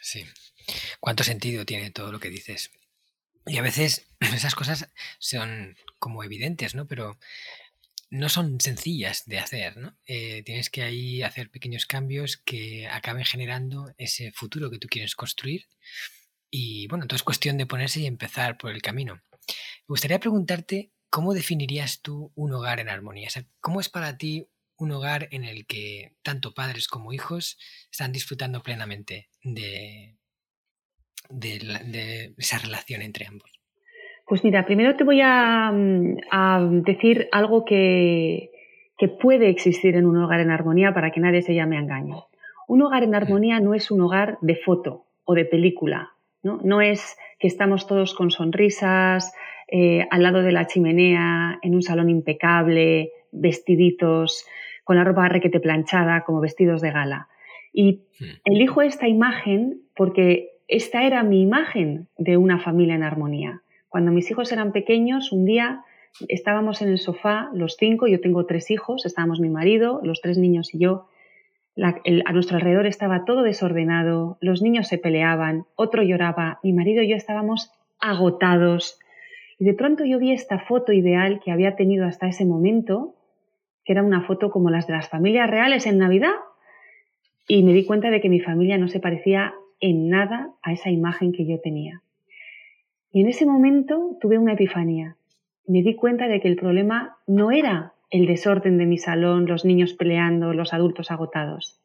Sí. 0.00 0.24
¿Cuánto 0.98 1.24
sentido 1.24 1.66
tiene 1.66 1.90
todo 1.90 2.10
lo 2.10 2.20
que 2.20 2.30
dices? 2.30 2.70
Y 3.46 3.58
a 3.58 3.62
veces 3.62 4.08
esas 4.20 4.54
cosas 4.54 4.90
son 5.18 5.76
como 5.98 6.24
evidentes, 6.24 6.74
¿no? 6.74 6.86
Pero 6.86 7.18
no 8.08 8.30
son 8.30 8.60
sencillas 8.62 9.26
de 9.26 9.40
hacer, 9.40 9.76
¿no? 9.76 9.94
Eh, 10.06 10.42
tienes 10.42 10.70
que 10.70 10.82
ahí 10.82 11.22
hacer 11.22 11.50
pequeños 11.50 11.84
cambios 11.84 12.38
que 12.38 12.86
acaben 12.86 13.24
generando 13.24 13.92
ese 13.98 14.32
futuro 14.32 14.70
que 14.70 14.78
tú 14.78 14.88
quieres 14.88 15.14
construir 15.16 15.66
y 16.50 16.86
bueno, 16.88 17.04
entonces 17.04 17.22
es 17.22 17.24
cuestión 17.24 17.58
de 17.58 17.66
ponerse 17.66 18.00
y 18.00 18.06
empezar 18.06 18.56
por 18.56 18.70
el 18.70 18.82
camino. 18.82 19.14
Me 19.16 19.92
gustaría 19.92 20.18
preguntarte 20.18 20.90
cómo 21.10 21.34
definirías 21.34 22.02
tú 22.02 22.32
un 22.34 22.52
hogar 22.52 22.80
en 22.80 22.88
armonía. 22.88 23.28
¿Cómo 23.60 23.80
es 23.80 23.88
para 23.88 24.16
ti 24.16 24.48
un 24.78 24.92
hogar 24.92 25.28
en 25.30 25.44
el 25.44 25.66
que 25.66 26.12
tanto 26.22 26.52
padres 26.54 26.88
como 26.88 27.12
hijos 27.12 27.58
están 27.90 28.12
disfrutando 28.12 28.62
plenamente 28.62 29.28
de, 29.42 30.16
de, 31.30 32.34
esa 32.36 32.58
relación 32.58 33.02
entre 33.02 33.26
ambos? 33.26 33.50
Pues 34.26 34.42
mira, 34.42 34.66
primero 34.66 34.96
te 34.96 35.04
voy 35.04 35.20
a, 35.22 35.72
decir 36.84 37.28
algo 37.30 37.64
que, 37.64 38.50
que, 38.98 39.08
puede 39.08 39.48
existir 39.48 39.94
en 39.94 40.04
un 40.04 40.16
hogar 40.18 40.40
en 40.40 40.50
armonía 40.50 40.92
para 40.92 41.12
que 41.12 41.20
nadie 41.20 41.42
se 41.42 41.54
llame 41.54 41.76
a 41.76 41.80
engaño. 41.80 42.26
Un 42.66 42.82
hogar 42.82 43.04
en 43.04 43.14
armonía 43.14 43.60
no 43.60 43.74
es 43.74 43.92
un 43.92 44.00
hogar 44.00 44.38
de 44.40 44.56
foto 44.56 45.06
o 45.24 45.34
de 45.34 45.44
película, 45.44 46.15
no, 46.46 46.60
no 46.62 46.80
es 46.80 47.18
que 47.40 47.48
estamos 47.48 47.86
todos 47.86 48.14
con 48.14 48.30
sonrisas, 48.30 49.34
eh, 49.68 50.06
al 50.10 50.22
lado 50.22 50.42
de 50.42 50.52
la 50.52 50.66
chimenea, 50.66 51.58
en 51.60 51.74
un 51.74 51.82
salón 51.82 52.08
impecable, 52.08 53.10
vestiditos, 53.32 54.46
con 54.84 54.96
la 54.96 55.02
ropa 55.02 55.28
requete 55.28 55.58
planchada, 55.58 56.22
como 56.24 56.40
vestidos 56.40 56.80
de 56.80 56.92
gala. 56.92 57.28
Y 57.72 58.04
elijo 58.44 58.80
esta 58.80 59.08
imagen 59.08 59.82
porque 59.96 60.50
esta 60.68 61.02
era 61.02 61.24
mi 61.24 61.42
imagen 61.42 62.06
de 62.16 62.36
una 62.36 62.58
familia 62.60 62.94
en 62.94 63.02
armonía. 63.02 63.62
Cuando 63.88 64.12
mis 64.12 64.30
hijos 64.30 64.52
eran 64.52 64.70
pequeños, 64.70 65.32
un 65.32 65.44
día 65.44 65.82
estábamos 66.28 66.80
en 66.80 66.88
el 66.88 66.98
sofá, 66.98 67.50
los 67.52 67.76
cinco, 67.76 68.06
yo 68.06 68.20
tengo 68.20 68.46
tres 68.46 68.70
hijos, 68.70 69.04
estábamos 69.04 69.40
mi 69.40 69.50
marido, 69.50 70.00
los 70.04 70.20
tres 70.20 70.38
niños 70.38 70.72
y 70.74 70.78
yo. 70.78 71.08
A 71.82 72.32
nuestro 72.32 72.56
alrededor 72.56 72.86
estaba 72.86 73.24
todo 73.24 73.42
desordenado, 73.42 74.38
los 74.40 74.62
niños 74.62 74.88
se 74.88 74.98
peleaban, 74.98 75.66
otro 75.74 76.02
lloraba, 76.02 76.58
mi 76.62 76.72
marido 76.72 77.02
y 77.02 77.08
yo 77.08 77.16
estábamos 77.16 77.70
agotados. 78.00 78.98
Y 79.58 79.64
de 79.64 79.74
pronto 79.74 80.04
yo 80.04 80.18
vi 80.18 80.32
esta 80.32 80.58
foto 80.58 80.92
ideal 80.92 81.40
que 81.44 81.50
había 81.50 81.76
tenido 81.76 82.06
hasta 82.06 82.28
ese 82.28 82.46
momento, 82.46 83.14
que 83.84 83.92
era 83.92 84.02
una 84.02 84.22
foto 84.22 84.50
como 84.50 84.70
las 84.70 84.86
de 84.86 84.94
las 84.94 85.08
familias 85.08 85.50
reales 85.50 85.86
en 85.86 85.98
Navidad, 85.98 86.34
y 87.46 87.62
me 87.62 87.72
di 87.72 87.84
cuenta 87.84 88.10
de 88.10 88.20
que 88.20 88.28
mi 88.28 88.40
familia 88.40 88.78
no 88.78 88.88
se 88.88 89.00
parecía 89.00 89.54
en 89.80 90.08
nada 90.08 90.50
a 90.62 90.72
esa 90.72 90.90
imagen 90.90 91.32
que 91.32 91.46
yo 91.46 91.60
tenía. 91.60 92.02
Y 93.12 93.20
en 93.20 93.28
ese 93.28 93.46
momento 93.46 94.16
tuve 94.20 94.38
una 94.38 94.54
epifanía. 94.54 95.16
Me 95.66 95.82
di 95.82 95.94
cuenta 95.94 96.26
de 96.28 96.40
que 96.40 96.48
el 96.48 96.56
problema 96.56 97.18
no 97.26 97.50
era 97.50 97.94
el 98.10 98.26
desorden 98.26 98.78
de 98.78 98.86
mi 98.86 98.98
salón, 98.98 99.46
los 99.46 99.64
niños 99.64 99.94
peleando, 99.94 100.52
los 100.52 100.72
adultos 100.72 101.10
agotados. 101.10 101.80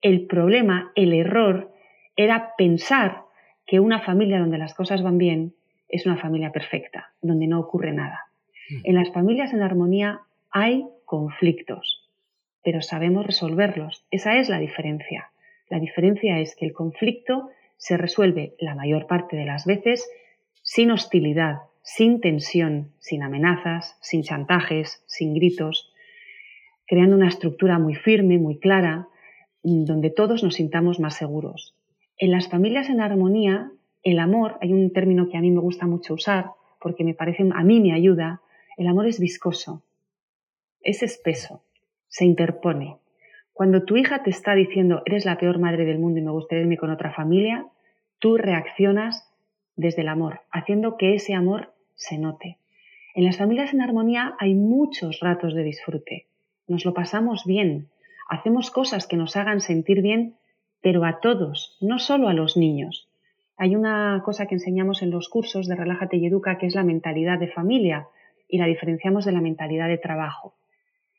El 0.00 0.26
problema, 0.26 0.92
el 0.94 1.12
error, 1.12 1.72
era 2.16 2.54
pensar 2.56 3.22
que 3.66 3.80
una 3.80 4.00
familia 4.00 4.38
donde 4.38 4.58
las 4.58 4.74
cosas 4.74 5.02
van 5.02 5.18
bien 5.18 5.54
es 5.88 6.06
una 6.06 6.16
familia 6.16 6.52
perfecta, 6.52 7.12
donde 7.20 7.46
no 7.46 7.60
ocurre 7.60 7.92
nada. 7.92 8.26
Mm. 8.70 8.80
En 8.84 8.94
las 8.94 9.12
familias 9.12 9.52
en 9.52 9.62
armonía 9.62 10.20
hay 10.50 10.86
conflictos, 11.04 12.08
pero 12.62 12.82
sabemos 12.82 13.26
resolverlos. 13.26 14.06
Esa 14.10 14.38
es 14.38 14.48
la 14.48 14.58
diferencia. 14.58 15.30
La 15.68 15.78
diferencia 15.78 16.38
es 16.38 16.54
que 16.54 16.66
el 16.66 16.72
conflicto 16.72 17.50
se 17.76 17.96
resuelve 17.96 18.54
la 18.58 18.74
mayor 18.74 19.06
parte 19.06 19.36
de 19.36 19.44
las 19.44 19.64
veces 19.66 20.08
sin 20.62 20.90
hostilidad, 20.90 21.62
sin 21.96 22.20
tensión, 22.20 22.92
sin 22.98 23.22
amenazas, 23.22 23.96
sin 24.02 24.22
chantajes, 24.22 25.02
sin 25.06 25.32
gritos, 25.32 25.90
creando 26.86 27.16
una 27.16 27.28
estructura 27.28 27.78
muy 27.78 27.94
firme, 27.94 28.36
muy 28.38 28.58
clara, 28.58 29.08
donde 29.62 30.10
todos 30.10 30.44
nos 30.44 30.56
sintamos 30.56 31.00
más 31.00 31.16
seguros. 31.16 31.74
En 32.18 32.30
las 32.30 32.48
familias 32.48 32.90
en 32.90 33.00
armonía, 33.00 33.72
el 34.02 34.18
amor, 34.18 34.58
hay 34.60 34.74
un 34.74 34.92
término 34.92 35.30
que 35.30 35.38
a 35.38 35.40
mí 35.40 35.50
me 35.50 35.60
gusta 35.60 35.86
mucho 35.86 36.12
usar, 36.12 36.50
porque 36.78 37.04
me 37.04 37.14
parece, 37.14 37.42
a 37.54 37.64
mí 37.64 37.80
me 37.80 37.94
ayuda, 37.94 38.42
el 38.76 38.86
amor 38.86 39.06
es 39.06 39.18
viscoso, 39.18 39.82
es 40.82 41.02
espeso, 41.02 41.64
se 42.08 42.26
interpone. 42.26 42.98
Cuando 43.54 43.84
tu 43.84 43.96
hija 43.96 44.22
te 44.22 44.28
está 44.28 44.54
diciendo, 44.54 45.00
eres 45.06 45.24
la 45.24 45.38
peor 45.38 45.58
madre 45.58 45.86
del 45.86 45.98
mundo 45.98 46.20
y 46.20 46.22
me 46.22 46.32
gustaría 46.32 46.64
irme 46.64 46.76
con 46.76 46.90
otra 46.90 47.14
familia, 47.14 47.66
tú 48.18 48.36
reaccionas 48.36 49.26
desde 49.74 50.02
el 50.02 50.08
amor, 50.08 50.42
haciendo 50.50 50.98
que 50.98 51.14
ese 51.14 51.32
amor 51.32 51.72
se 51.98 52.16
note. 52.16 52.56
En 53.14 53.24
las 53.24 53.36
familias 53.36 53.74
en 53.74 53.82
armonía 53.82 54.34
hay 54.38 54.54
muchos 54.54 55.20
ratos 55.20 55.54
de 55.54 55.64
disfrute. 55.64 56.26
Nos 56.66 56.84
lo 56.84 56.94
pasamos 56.94 57.44
bien, 57.44 57.88
hacemos 58.28 58.70
cosas 58.70 59.06
que 59.06 59.16
nos 59.16 59.36
hagan 59.36 59.60
sentir 59.60 60.00
bien, 60.00 60.36
pero 60.80 61.04
a 61.04 61.20
todos, 61.20 61.76
no 61.80 61.98
solo 61.98 62.28
a 62.28 62.34
los 62.34 62.56
niños. 62.56 63.08
Hay 63.56 63.74
una 63.74 64.22
cosa 64.24 64.46
que 64.46 64.54
enseñamos 64.54 65.02
en 65.02 65.10
los 65.10 65.28
cursos 65.28 65.66
de 65.66 65.74
Relájate 65.74 66.16
y 66.16 66.26
Educa 66.26 66.58
que 66.58 66.66
es 66.66 66.74
la 66.74 66.84
mentalidad 66.84 67.38
de 67.38 67.48
familia 67.48 68.06
y 68.48 68.58
la 68.58 68.66
diferenciamos 68.66 69.24
de 69.24 69.32
la 69.32 69.40
mentalidad 69.40 69.88
de 69.88 69.98
trabajo. 69.98 70.54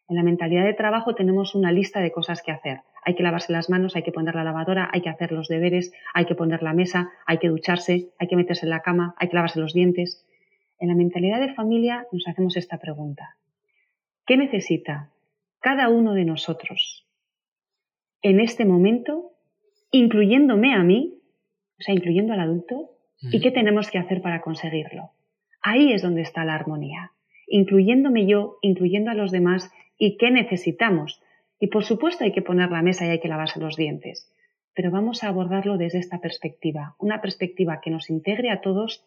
En 0.08 0.16
la 0.16 0.24
mentalidad 0.24 0.64
de 0.64 0.74
trabajo 0.74 1.14
tenemos 1.14 1.54
una 1.54 1.72
lista 1.72 2.00
de 2.00 2.12
cosas 2.12 2.42
que 2.42 2.52
hacer. 2.52 2.80
Hay 3.04 3.16
que 3.16 3.24
lavarse 3.24 3.52
las 3.52 3.70
manos, 3.70 3.96
hay 3.96 4.04
que 4.04 4.12
poner 4.12 4.36
la 4.36 4.44
lavadora, 4.44 4.90
hay 4.92 5.02
que 5.02 5.10
hacer 5.10 5.32
los 5.32 5.48
deberes, 5.48 5.92
hay 6.14 6.26
que 6.26 6.36
poner 6.36 6.64
la 6.64 6.74
mesa, 6.74 7.12
hay 7.28 7.38
que 7.38 7.50
ducharse, 7.50 8.10
hay 8.18 8.28
que 8.28 8.36
meterse 8.36 8.66
en 8.66 8.72
la 8.72 8.82
cama, 8.82 9.14
hay 9.18 9.28
que 9.28 9.36
lavarse 9.36 9.60
los 9.60 9.74
dientes. 9.74 10.26
En 10.80 10.88
la 10.88 10.96
mentalidad 10.96 11.42
de 11.42 11.54
familia 11.54 12.08
nos 12.14 12.26
hacemos 12.28 12.56
esta 12.56 12.78
pregunta. 12.78 13.36
¿Qué 14.26 14.38
necesita 14.38 15.12
cada 15.60 15.90
uno 15.90 16.14
de 16.14 16.24
nosotros 16.24 17.06
en 18.22 18.40
este 18.40 18.64
momento, 18.64 19.34
incluyéndome 19.92 20.74
a 20.74 20.84
mí, 20.84 21.20
o 21.80 21.84
sea, 21.84 21.94
incluyendo 21.94 22.34
al 22.34 22.40
adulto, 22.40 22.92
y 23.22 23.42
qué 23.42 23.52
tenemos 23.52 23.92
que 23.92 23.98
hacer 23.98 24.22
para 24.22 24.40
conseguirlo? 24.40 25.12
Ahí 25.62 25.92
es 25.92 26.02
donde 26.02 26.22
está 26.22 26.46
la 26.46 26.56
armonía, 26.56 27.12
incluyéndome 27.48 28.26
yo, 28.26 28.58
incluyendo 28.62 29.12
a 29.12 29.16
los 29.16 29.32
demás 29.32 29.70
y 29.98 30.16
qué 30.16 30.32
necesitamos. 30.32 31.22
Y 31.60 31.68
por 31.68 31.84
supuesto 31.84 32.24
hay 32.24 32.32
que 32.32 32.42
poner 32.42 32.72
la 32.72 32.82
mesa 32.82 33.06
y 33.06 33.10
hay 33.10 33.20
que 33.20 33.28
lavarse 33.28 33.60
los 33.60 33.76
dientes. 33.76 34.34
Pero 34.74 34.92
vamos 34.92 35.26
a 35.26 35.28
abordarlo 35.28 35.78
desde 35.78 36.00
esta 36.00 36.22
perspectiva, 36.22 36.96
una 37.00 37.20
perspectiva 37.20 37.82
que 37.82 37.90
nos 37.90 38.10
integre 38.10 38.50
a 38.50 38.62
todos 38.62 39.06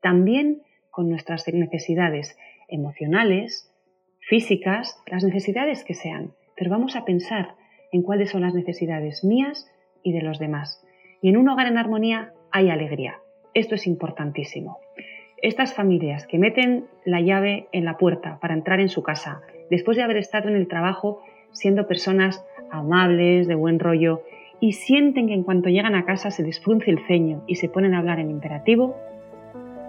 también 0.00 0.62
con 0.92 1.08
nuestras 1.08 1.48
necesidades 1.48 2.38
emocionales, 2.68 3.74
físicas, 4.20 5.02
las 5.06 5.24
necesidades 5.24 5.82
que 5.82 5.94
sean. 5.94 6.34
Pero 6.54 6.70
vamos 6.70 6.94
a 6.94 7.04
pensar 7.04 7.56
en 7.90 8.02
cuáles 8.02 8.30
son 8.30 8.42
las 8.42 8.54
necesidades 8.54 9.24
mías 9.24 9.68
y 10.04 10.12
de 10.12 10.22
los 10.22 10.38
demás. 10.38 10.84
Y 11.20 11.30
en 11.30 11.38
un 11.38 11.48
hogar 11.48 11.66
en 11.66 11.78
armonía 11.78 12.32
hay 12.52 12.70
alegría. 12.70 13.18
Esto 13.54 13.74
es 13.74 13.86
importantísimo. 13.86 14.78
Estas 15.38 15.74
familias 15.74 16.26
que 16.26 16.38
meten 16.38 16.86
la 17.04 17.20
llave 17.20 17.68
en 17.72 17.84
la 17.84 17.96
puerta 17.96 18.38
para 18.40 18.54
entrar 18.54 18.78
en 18.78 18.88
su 18.88 19.02
casa, 19.02 19.40
después 19.70 19.96
de 19.96 20.02
haber 20.02 20.18
estado 20.18 20.48
en 20.48 20.56
el 20.56 20.68
trabajo 20.68 21.22
siendo 21.52 21.88
personas 21.88 22.44
amables, 22.70 23.48
de 23.48 23.54
buen 23.54 23.78
rollo, 23.78 24.22
y 24.60 24.74
sienten 24.74 25.26
que 25.26 25.34
en 25.34 25.42
cuanto 25.42 25.70
llegan 25.70 25.94
a 25.94 26.04
casa 26.04 26.30
se 26.30 26.44
desfrunce 26.44 26.90
el 26.90 27.04
ceño 27.06 27.42
y 27.46 27.56
se 27.56 27.68
ponen 27.68 27.94
a 27.94 27.98
hablar 27.98 28.20
en 28.20 28.30
imperativo, 28.30 28.96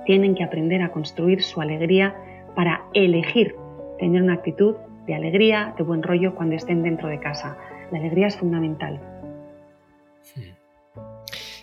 tienen 0.06 0.36
que 0.36 0.44
aprender 0.44 0.82
a 0.82 0.92
construir 0.92 1.44
su 1.44 1.62
alegría 1.62 2.16
para 2.56 2.86
elegir 2.94 3.56
tener 4.00 4.22
una 4.22 4.34
actitud 4.34 4.76
de 5.06 5.16
alegría, 5.16 5.74
de 5.78 5.84
buen 5.84 6.04
rollo 6.04 6.36
cuando 6.36 6.56
estén 6.56 6.84
dentro 6.84 7.10
de 7.10 7.20
casa. 7.20 7.58
La 7.92 8.00
alegría 8.00 8.28
es 8.28 8.38
fundamental. 8.38 9.00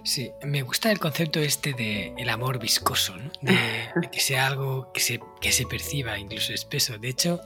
Sí, 0.02 0.32
me 0.44 0.62
gusta 0.62 0.90
el 0.90 0.98
concepto 0.98 1.40
este 1.40 1.72
de 1.74 2.14
el 2.16 2.30
amor 2.30 2.58
viscoso, 2.58 3.16
¿no? 3.16 3.30
de, 3.42 4.08
que 4.10 4.20
sea 4.20 4.46
algo 4.46 4.90
que 4.92 5.00
se, 5.00 5.20
que 5.40 5.52
se 5.52 5.66
perciba, 5.66 6.18
incluso 6.18 6.52
espeso. 6.54 6.98
De 6.98 7.08
hecho, 7.08 7.40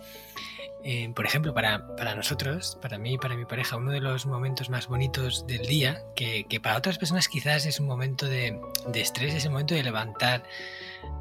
eh, 0.84 1.10
por 1.14 1.24
ejemplo, 1.24 1.54
para, 1.54 1.96
para, 1.96 2.14
nosotros, 2.14 2.78
para 2.82 2.98
mí 2.98 3.14
y 3.14 3.18
para 3.18 3.36
mi 3.36 3.46
pareja, 3.46 3.76
uno 3.76 3.90
de 3.90 4.00
los 4.00 4.26
momentos 4.26 4.68
más 4.68 4.86
bonitos 4.86 5.46
del 5.46 5.66
día, 5.66 6.02
que, 6.14 6.44
que 6.44 6.60
para 6.60 6.76
otras 6.76 6.98
personas 6.98 7.26
quizás 7.28 7.64
es 7.64 7.80
un 7.80 7.86
momento 7.86 8.26
de, 8.26 8.60
de 8.86 9.00
estrés, 9.00 9.34
es 9.34 9.44
el 9.46 9.50
momento 9.50 9.74
de 9.74 9.82
levantar 9.82 10.44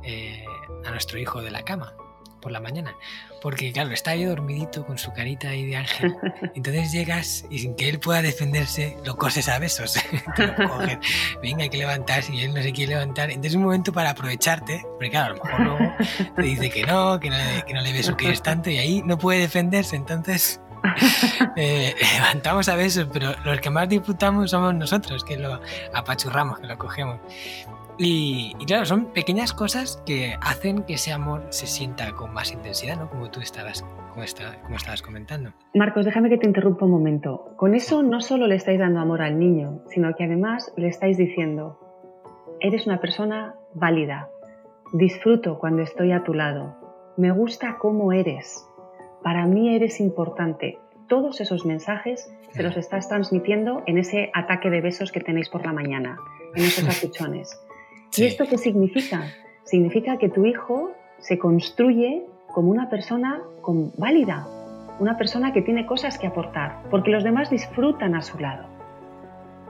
eh, 0.04 0.44
a 0.86 0.92
nuestro 0.92 1.18
hijo 1.18 1.42
de 1.42 1.52
la 1.52 1.64
cama 1.64 1.96
por 2.44 2.52
la 2.52 2.60
mañana. 2.60 2.96
Porque, 3.42 3.72
claro, 3.72 3.92
está 3.92 4.12
ahí 4.12 4.26
dormidito 4.26 4.86
con 4.86 4.98
su 4.98 5.12
carita 5.14 5.50
ahí 5.50 5.66
de 5.66 5.78
ángel. 5.78 6.16
Entonces 6.56 6.92
llegas 6.92 7.46
y 7.50 7.60
sin 7.60 7.76
que 7.76 7.90
él 7.90 8.00
pueda 8.00 8.22
defenderse, 8.22 8.98
lo 9.06 9.16
coses 9.16 9.48
a 9.50 9.58
besos. 9.58 9.96
Venga, 11.42 11.64
hay 11.64 11.70
que 11.70 11.78
levantarse 11.78 12.34
y 12.34 12.42
él 12.42 12.54
no 12.54 12.62
se 12.62 12.74
quiere 12.74 12.94
levantar. 12.94 13.30
Entonces 13.30 13.54
es 13.54 13.56
un 13.56 13.64
momento 13.64 13.94
para 13.94 14.12
aprovecharte. 14.12 14.82
Porque, 14.84 15.10
claro, 15.10 15.34
a 15.34 15.38
lo 15.38 15.44
mejor 15.44 15.62
luego 15.62 15.96
te 16.36 16.42
dice 16.44 16.70
que 16.70 16.84
no, 16.84 17.20
que 17.20 17.30
no, 17.30 17.38
le, 17.38 17.64
que 17.66 17.74
no 17.74 17.82
le 17.82 18.38
tanto 18.38 18.70
y 18.70 18.78
ahí 18.78 19.02
no 19.06 19.18
puede 19.18 19.40
defenderse. 19.40 19.96
Entonces 19.96 20.60
eh, 21.56 21.96
levantamos 22.16 22.68
a 22.68 22.76
besos, 22.76 23.08
pero 23.12 23.34
los 23.46 23.60
que 23.62 23.70
más 23.70 23.88
disfrutamos 23.88 24.52
somos 24.52 24.76
nosotros, 24.76 25.24
que 25.24 25.38
lo 25.38 25.62
apachurramos, 25.94 26.60
que 26.60 26.68
lo 26.68 26.78
cogemos. 26.78 27.20
Y, 27.98 28.54
claro, 28.66 28.86
son 28.86 29.14
pequeñas 29.14 29.54
cosas 29.54 30.02
que 30.06 30.36
hacen 30.42 30.84
que 30.84 30.96
ese 30.96 31.12
amor 31.12 31.46
se 31.50 31.68
sienta 31.68 32.12
con 32.14 32.34
más 32.34 32.52
intensidad, 32.52 32.98
¿no? 32.98 33.10
Como 33.10 33.30
tú 33.30 33.40
estabas, 33.40 33.82
como, 33.82 34.24
como 34.64 34.76
estabas 34.76 35.02
comentando. 35.02 35.54
Marcos, 35.76 36.06
déjame 36.06 36.30
que 36.30 36.38
te 36.38 36.48
interrumpa 36.48 36.86
un 36.86 36.92
momento. 36.92 37.54
Con 37.56 37.76
eso 37.76 38.04
no 38.04 38.22
solo 38.22 38.48
le 38.48 38.56
estáis 38.56 38.80
dando 38.80 39.00
amor 39.00 39.22
al 39.22 39.38
niño, 39.38 39.84
sino 39.90 40.16
que 40.16 40.24
además 40.24 40.72
le 40.76 40.88
estáis 40.88 41.18
diciendo, 41.18 41.80
eres 42.60 42.88
una 42.88 43.00
persona 43.00 43.56
válida, 43.74 44.30
Disfruto 44.94 45.58
cuando 45.58 45.82
estoy 45.82 46.12
a 46.12 46.24
tu 46.24 46.36
lado. 46.36 46.76
Me 47.18 47.32
gusta 47.32 47.78
cómo 47.80 48.14
eres. 48.14 48.64
Para 49.24 49.48
mí 49.48 49.76
eres 49.76 50.00
importante. 50.00 50.78
Todos 51.10 51.42
esos 51.42 51.66
mensajes 51.66 52.32
se 52.52 52.62
los 52.62 52.78
estás 52.78 53.10
transmitiendo 53.10 53.82
en 53.88 53.98
ese 53.98 54.30
ataque 54.36 54.70
de 54.70 54.82
besos 54.82 55.12
que 55.12 55.20
tenéis 55.20 55.50
por 55.50 55.66
la 55.66 55.74
mañana, 55.74 56.20
en 56.54 56.64
esos 56.64 56.84
¿Y 58.16 58.26
esto 58.26 58.46
qué 58.48 58.60
significa? 58.60 59.24
Significa 59.64 60.18
que 60.18 60.30
tu 60.30 60.46
hijo 60.46 60.92
se 61.18 61.40
construye 61.40 62.24
como 62.54 62.70
una 62.70 62.88
persona 62.88 63.42
válida, 63.98 64.46
una 65.00 65.18
persona 65.18 65.52
que 65.52 65.64
tiene 65.64 65.88
cosas 65.88 66.20
que 66.20 66.28
aportar, 66.28 66.84
porque 66.92 67.10
los 67.10 67.24
demás 67.24 67.50
disfrutan 67.50 68.14
a 68.14 68.22
su 68.22 68.38
lado. 68.38 68.66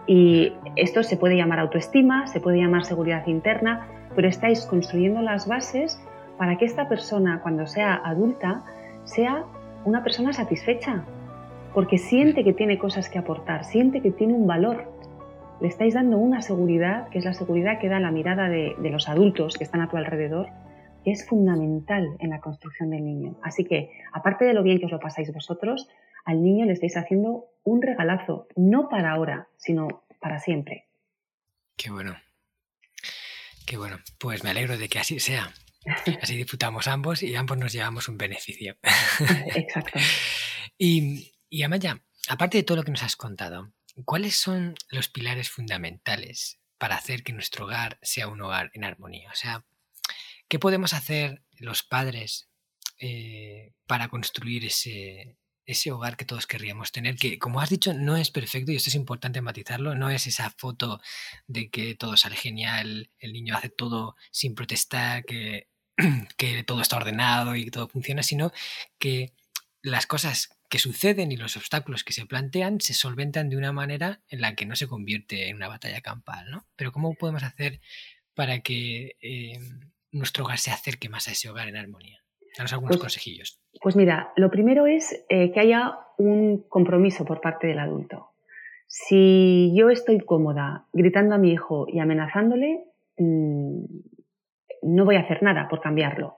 Y 0.08 0.52
esto 0.76 1.04
se 1.04 1.16
puede 1.16 1.38
llamar 1.38 1.60
autoestima, 1.60 2.28
se 2.28 2.42
puede 2.42 2.58
llamar 2.58 2.84
seguridad 2.84 3.26
interna, 3.28 3.88
pero 4.14 4.28
estáis 4.28 4.66
construyendo 4.66 5.22
las 5.22 5.48
bases 5.48 6.02
para 6.38 6.58
que 6.58 6.66
esta 6.66 6.90
persona, 6.90 7.40
cuando 7.42 7.66
sea 7.66 7.96
adulta, 7.96 8.64
sea 9.06 9.46
una 9.86 10.04
persona 10.04 10.34
satisfecha, 10.34 11.06
porque 11.74 11.98
siente 11.98 12.44
que 12.44 12.52
tiene 12.52 12.78
cosas 12.78 13.10
que 13.10 13.20
aportar, 13.20 13.64
siente 13.64 14.02
que 14.02 14.12
tiene 14.12 14.34
un 14.34 14.48
valor. 14.48 14.92
Le 15.64 15.70
estáis 15.70 15.94
dando 15.94 16.18
una 16.18 16.42
seguridad, 16.42 17.08
que 17.08 17.20
es 17.20 17.24
la 17.24 17.34
seguridad 17.34 17.80
que 17.80 17.88
da 17.88 18.02
la 18.02 18.12
mirada 18.12 18.50
de, 18.50 18.76
los 18.82 19.08
adultos 19.08 19.56
que 19.58 19.64
están 19.64 19.80
a 19.80 19.90
tu 19.90 19.96
alrededor, 19.96 20.50
que 21.06 21.12
es 21.12 21.26
fundamental 21.26 22.18
en 22.20 22.32
la 22.32 22.42
construcción 22.42 22.90
del 22.90 23.06
niño. 23.06 23.40
Así 23.42 23.64
que, 23.64 23.90
aparte 24.12 24.44
de 24.44 24.54
lo 24.54 24.62
bien 24.62 24.80
que 24.80 24.88
os 24.88 24.92
lo 24.92 25.00
pasáis 25.00 25.32
vosotros, 25.32 25.88
al 26.26 26.44
niño 26.44 26.66
le 26.66 26.74
estáis 26.74 26.98
haciendo 26.98 27.46
un 27.64 27.82
regalazo, 27.82 28.50
no 28.58 28.90
para 28.90 29.12
ahora, 29.14 29.48
sino 29.56 30.04
para 30.20 30.40
siempre. 30.40 30.90
Qué 31.78 31.92
bueno. 31.92 32.18
Qué 33.66 33.78
bueno, 33.78 34.00
pues 34.20 34.44
me 34.44 34.50
alegro 34.50 34.78
de 34.78 34.90
que 34.90 35.00
así 35.00 35.22
sea. 35.22 35.54
Así 36.22 36.36
disfrutamos 36.36 36.90
ambos 36.90 37.24
y 37.24 37.36
ambos 37.36 37.58
nos 37.58 37.72
llevamos 37.72 38.10
un 38.10 38.18
beneficio. 38.18 38.76
Exacto. 39.56 39.98
y, 40.78 41.32
y 41.48 41.64
Amaya, 41.64 42.02
aparte 42.28 42.58
de 42.58 42.64
todo 42.64 42.76
lo 42.76 42.84
que 42.84 42.92
nos 42.92 43.04
has 43.04 43.16
contado, 43.16 43.72
¿cuáles 44.06 44.36
son 44.36 44.76
los 44.90 45.10
pilares 45.10 45.50
fundamentales 45.50 46.60
para 46.78 46.96
hacer 46.96 47.24
que 47.24 47.34
nuestro 47.34 47.66
hogar 47.66 48.00
sea 48.02 48.28
un 48.28 48.42
hogar 48.42 48.72
en 48.74 48.84
armonía? 48.84 49.30
O 49.32 49.36
sea, 49.36 49.66
¿qué 50.48 50.60
podemos 50.60 50.94
hacer 50.94 51.44
los 51.58 51.84
padres 51.84 52.50
eh, 53.00 53.74
para 53.88 54.08
construir 54.08 54.66
ese, 54.66 55.38
ese 55.66 55.92
hogar 55.92 56.18
que 56.18 56.26
todos 56.26 56.48
querríamos 56.48 56.92
tener, 56.92 57.16
que 57.16 57.40
como 57.40 57.62
has 57.62 57.70
dicho 57.70 57.94
no 57.94 58.18
es 58.18 58.32
perfecto 58.32 58.72
y 58.72 58.76
esto 58.76 58.90
es 58.90 58.96
importante 58.96 59.42
matizarlo, 59.42 59.96
no 59.96 60.10
es 60.10 60.28
esa 60.28 60.50
foto 60.58 61.02
de 61.48 61.70
que 61.70 61.96
todo 61.96 62.18
sale 62.18 62.36
genial, 62.36 63.10
el 63.20 63.34
niño 63.34 63.56
hace 63.56 63.70
todo 63.70 64.16
sin 64.32 64.56
protestar, 64.56 65.24
que, 65.26 65.68
que 66.38 66.64
todo 66.64 66.82
está 66.82 66.98
ordenado 66.98 67.56
y 67.56 67.70
todo 67.70 67.88
funciona, 67.88 68.24
sino 68.24 68.52
que 69.00 69.34
las 69.82 70.06
cosas 70.08 70.50
que 70.74 70.80
suceden 70.80 71.32
y 71.32 71.38
los 71.38 71.56
obstáculos 71.56 72.04
que 72.04 72.14
se 72.14 72.26
plantean 72.26 72.82
se 72.82 72.96
solventan 72.96 73.48
de 73.48 73.58
una 73.58 73.72
manera 73.72 74.22
en 74.28 74.42
la 74.42 74.56
que 74.56 74.66
no 74.66 74.76
se 74.76 74.88
convierte 74.88 75.50
en 75.50 75.58
una 75.58 75.68
batalla 75.68 76.02
campal, 76.02 76.50
¿no? 76.50 76.66
Pero 76.76 76.92
¿cómo 76.92 77.14
podemos 77.14 77.44
hacer 77.44 77.80
para 78.34 78.62
que 78.62 79.12
eh, 79.22 79.60
nuestro 80.12 80.46
hogar 80.46 80.58
se 80.58 80.72
acerque 80.72 81.10
más 81.10 81.28
a 81.28 81.34
ese 81.34 81.48
hogar 81.48 81.68
en 81.68 81.78
armonía? 81.78 82.24
Danos 82.58 82.74
algunos 82.74 82.98
pues, 82.98 83.02
consejillos. 83.02 83.62
Pues 83.84 83.96
mira, 83.96 84.34
lo 84.36 84.50
primero 84.50 84.88
es 84.88 85.24
eh, 85.30 85.52
que 85.52 85.60
haya 85.60 85.96
un 86.18 86.68
compromiso 86.68 87.24
por 87.24 87.40
parte 87.40 87.68
del 87.68 87.78
adulto. 87.78 88.32
Si 88.88 89.72
yo 89.76 89.92
estoy 89.92 90.22
cómoda 90.22 90.88
gritando 90.92 91.36
a 91.36 91.38
mi 91.38 91.52
hijo 91.52 91.86
y 91.88 92.00
amenazándole, 92.00 92.84
mm, 93.20 93.86
no 94.82 95.06
voy 95.06 95.18
a 95.18 95.22
hacer 95.22 95.44
nada 95.44 95.68
por 95.70 95.82
cambiarlo. 95.82 96.38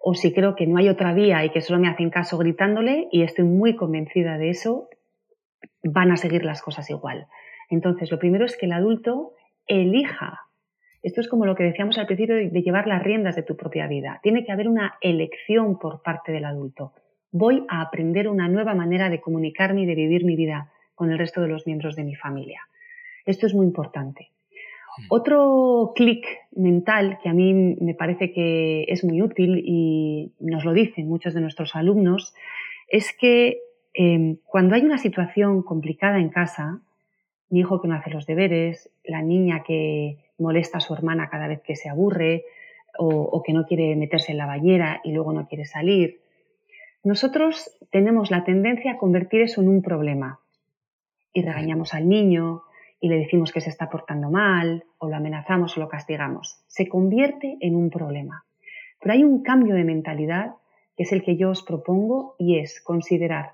O 0.00 0.14
si 0.14 0.32
creo 0.32 0.56
que 0.56 0.66
no 0.66 0.78
hay 0.78 0.88
otra 0.88 1.14
vía 1.14 1.44
y 1.44 1.50
que 1.50 1.60
solo 1.60 1.78
me 1.78 1.88
hacen 1.88 2.10
caso 2.10 2.38
gritándole 2.38 3.08
y 3.12 3.22
estoy 3.22 3.44
muy 3.44 3.76
convencida 3.76 4.38
de 4.38 4.50
eso, 4.50 4.88
van 5.84 6.10
a 6.10 6.16
seguir 6.16 6.44
las 6.44 6.62
cosas 6.62 6.90
igual. 6.90 7.26
Entonces, 7.68 8.10
lo 8.10 8.18
primero 8.18 8.44
es 8.44 8.56
que 8.56 8.66
el 8.66 8.72
adulto 8.72 9.34
elija 9.66 10.50
esto 11.02 11.22
es 11.22 11.28
como 11.28 11.46
lo 11.46 11.54
que 11.54 11.64
decíamos 11.64 11.96
al 11.98 12.06
principio 12.06 12.34
de, 12.34 12.50
llevar 12.50 12.86
las 12.86 13.02
riendas 13.02 13.34
de 13.34 13.42
tu 13.42 13.56
propia 13.56 13.86
vida. 13.86 14.20
Tiene 14.22 14.44
que 14.44 14.52
haber 14.52 14.68
una 14.68 14.98
elección 15.00 15.78
por 15.78 16.02
parte 16.02 16.30
del 16.30 16.44
adulto. 16.44 16.92
Voy 17.32 17.64
a 17.68 17.80
aprender 17.80 18.28
una 18.28 18.48
nueva 18.48 18.74
manera 18.74 19.08
de 19.08 19.20
comunicarme 19.20 19.82
y 19.82 19.86
de 19.86 19.94
vivir 19.94 20.24
mi 20.24 20.36
vida 20.36 20.70
con 20.94 21.10
el 21.10 21.18
resto 21.18 21.40
de 21.40 21.48
los 21.48 21.66
miembros 21.66 21.96
de 21.96 22.04
mi 22.04 22.16
familia. 22.16 22.60
Esto 23.24 23.46
es 23.46 23.54
muy 23.54 23.66
importante. 23.66 24.30
Otro 25.08 25.92
clic 25.94 26.26
mental 26.52 27.18
que 27.22 27.28
a 27.28 27.32
mí 27.32 27.54
me 27.54 27.94
parece 27.94 28.32
que 28.32 28.84
es 28.88 29.04
muy 29.04 29.22
útil 29.22 29.62
y 29.64 30.32
nos 30.40 30.64
lo 30.64 30.72
dicen 30.72 31.08
muchos 31.08 31.34
de 31.34 31.40
nuestros 31.40 31.74
alumnos 31.74 32.34
es 32.88 33.16
que 33.16 33.58
em, 33.94 34.36
cuando 34.44 34.74
hay 34.74 34.82
una 34.82 34.98
situación 34.98 35.62
complicada 35.62 36.18
en 36.18 36.28
casa, 36.28 36.80
mi 37.48 37.60
hijo 37.60 37.80
que 37.80 37.88
no 37.88 37.94
hace 37.94 38.10
los 38.10 38.26
deberes, 38.26 38.90
la 39.04 39.22
niña 39.22 39.62
que 39.62 40.18
molesta 40.38 40.78
a 40.78 40.80
su 40.80 40.94
hermana 40.94 41.28
cada 41.30 41.48
vez 41.48 41.60
que 41.62 41.76
se 41.76 41.88
aburre 41.88 42.44
o, 42.98 43.42
que 43.42 43.52
no 43.52 43.66
quiere 43.66 43.94
meterse 43.96 44.32
en 44.32 44.38
la 44.38 44.46
bañera 44.46 45.00
y 45.04 45.12
luego 45.12 45.32
no 45.32 45.46
quiere 45.46 45.64
salir. 45.64 46.20
Nosotros 47.02 47.78
tenemos 47.90 48.30
la 48.30 48.44
tendencia 48.44 48.92
a 48.92 48.98
convertir 48.98 49.42
eso 49.42 49.62
en 49.62 49.68
un 49.68 49.82
problema 49.82 50.40
y 51.32 51.42
regañamos 51.42 51.94
al 51.94 52.08
niño 52.08 52.62
y 53.00 53.08
le 53.08 53.18
decimos 53.18 53.52
que 53.52 53.60
se 53.60 53.70
está 53.70 53.88
portando 53.88 54.30
mal 54.30 54.84
o 54.98 55.08
lo 55.08 55.16
amenazamos 55.16 55.76
o 55.76 55.80
lo 55.80 55.88
castigamos. 55.88 56.62
Se 56.66 56.88
convierte 56.88 57.56
en 57.60 57.74
un 57.74 57.90
problema. 57.90 58.44
Pero 59.00 59.14
hay 59.14 59.24
un 59.24 59.42
cambio 59.42 59.74
de 59.74 59.84
mentalidad 59.84 60.54
que 60.96 61.04
es 61.04 61.12
el 61.12 61.22
que 61.22 61.36
yo 61.36 61.50
os 61.50 61.62
propongo 61.62 62.34
y 62.38 62.58
es 62.58 62.80
considerar 62.82 63.52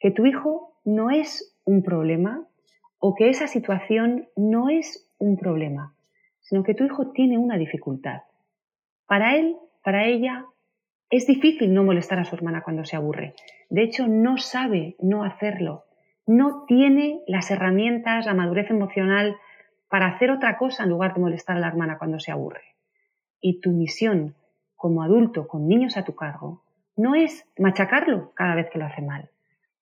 que 0.00 0.10
tu 0.10 0.26
hijo 0.26 0.72
no 0.84 1.10
es 1.10 1.56
un 1.64 1.84
problema 1.84 2.44
o 2.98 3.14
que 3.14 3.28
esa 3.28 3.46
situación 3.46 4.28
no 4.34 4.68
es 4.68 5.08
un 5.18 5.36
problema, 5.36 5.94
sino 6.40 6.64
que 6.64 6.74
tu 6.74 6.84
hijo 6.84 7.12
tiene 7.12 7.38
una 7.38 7.56
dificultad. 7.56 8.22
Para 9.06 9.36
él, 9.36 9.56
para 9.84 10.06
ella, 10.06 10.46
es 11.08 11.26
difícil 11.26 11.72
no 11.72 11.84
molestar 11.84 12.18
a 12.18 12.24
su 12.24 12.34
hermana 12.34 12.62
cuando 12.62 12.84
se 12.84 12.96
aburre. 12.96 13.34
De 13.70 13.82
hecho, 13.82 14.08
no 14.08 14.38
sabe 14.38 14.96
no 14.98 15.22
hacerlo. 15.22 15.84
No 16.26 16.64
tiene 16.66 17.22
las 17.26 17.50
herramientas, 17.50 18.26
la 18.26 18.34
madurez 18.34 18.70
emocional 18.70 19.36
para 19.88 20.06
hacer 20.06 20.30
otra 20.30 20.56
cosa 20.56 20.84
en 20.84 20.90
lugar 20.90 21.14
de 21.14 21.20
molestar 21.20 21.56
a 21.56 21.60
la 21.60 21.68
hermana 21.68 21.98
cuando 21.98 22.20
se 22.20 22.30
aburre. 22.30 22.76
Y 23.40 23.60
tu 23.60 23.70
misión 23.70 24.34
como 24.76 25.02
adulto 25.02 25.48
con 25.48 25.66
niños 25.66 25.96
a 25.96 26.04
tu 26.04 26.14
cargo 26.14 26.62
no 26.96 27.14
es 27.14 27.44
machacarlo 27.58 28.32
cada 28.34 28.54
vez 28.54 28.70
que 28.70 28.78
lo 28.78 28.86
hace 28.86 29.02
mal. 29.02 29.30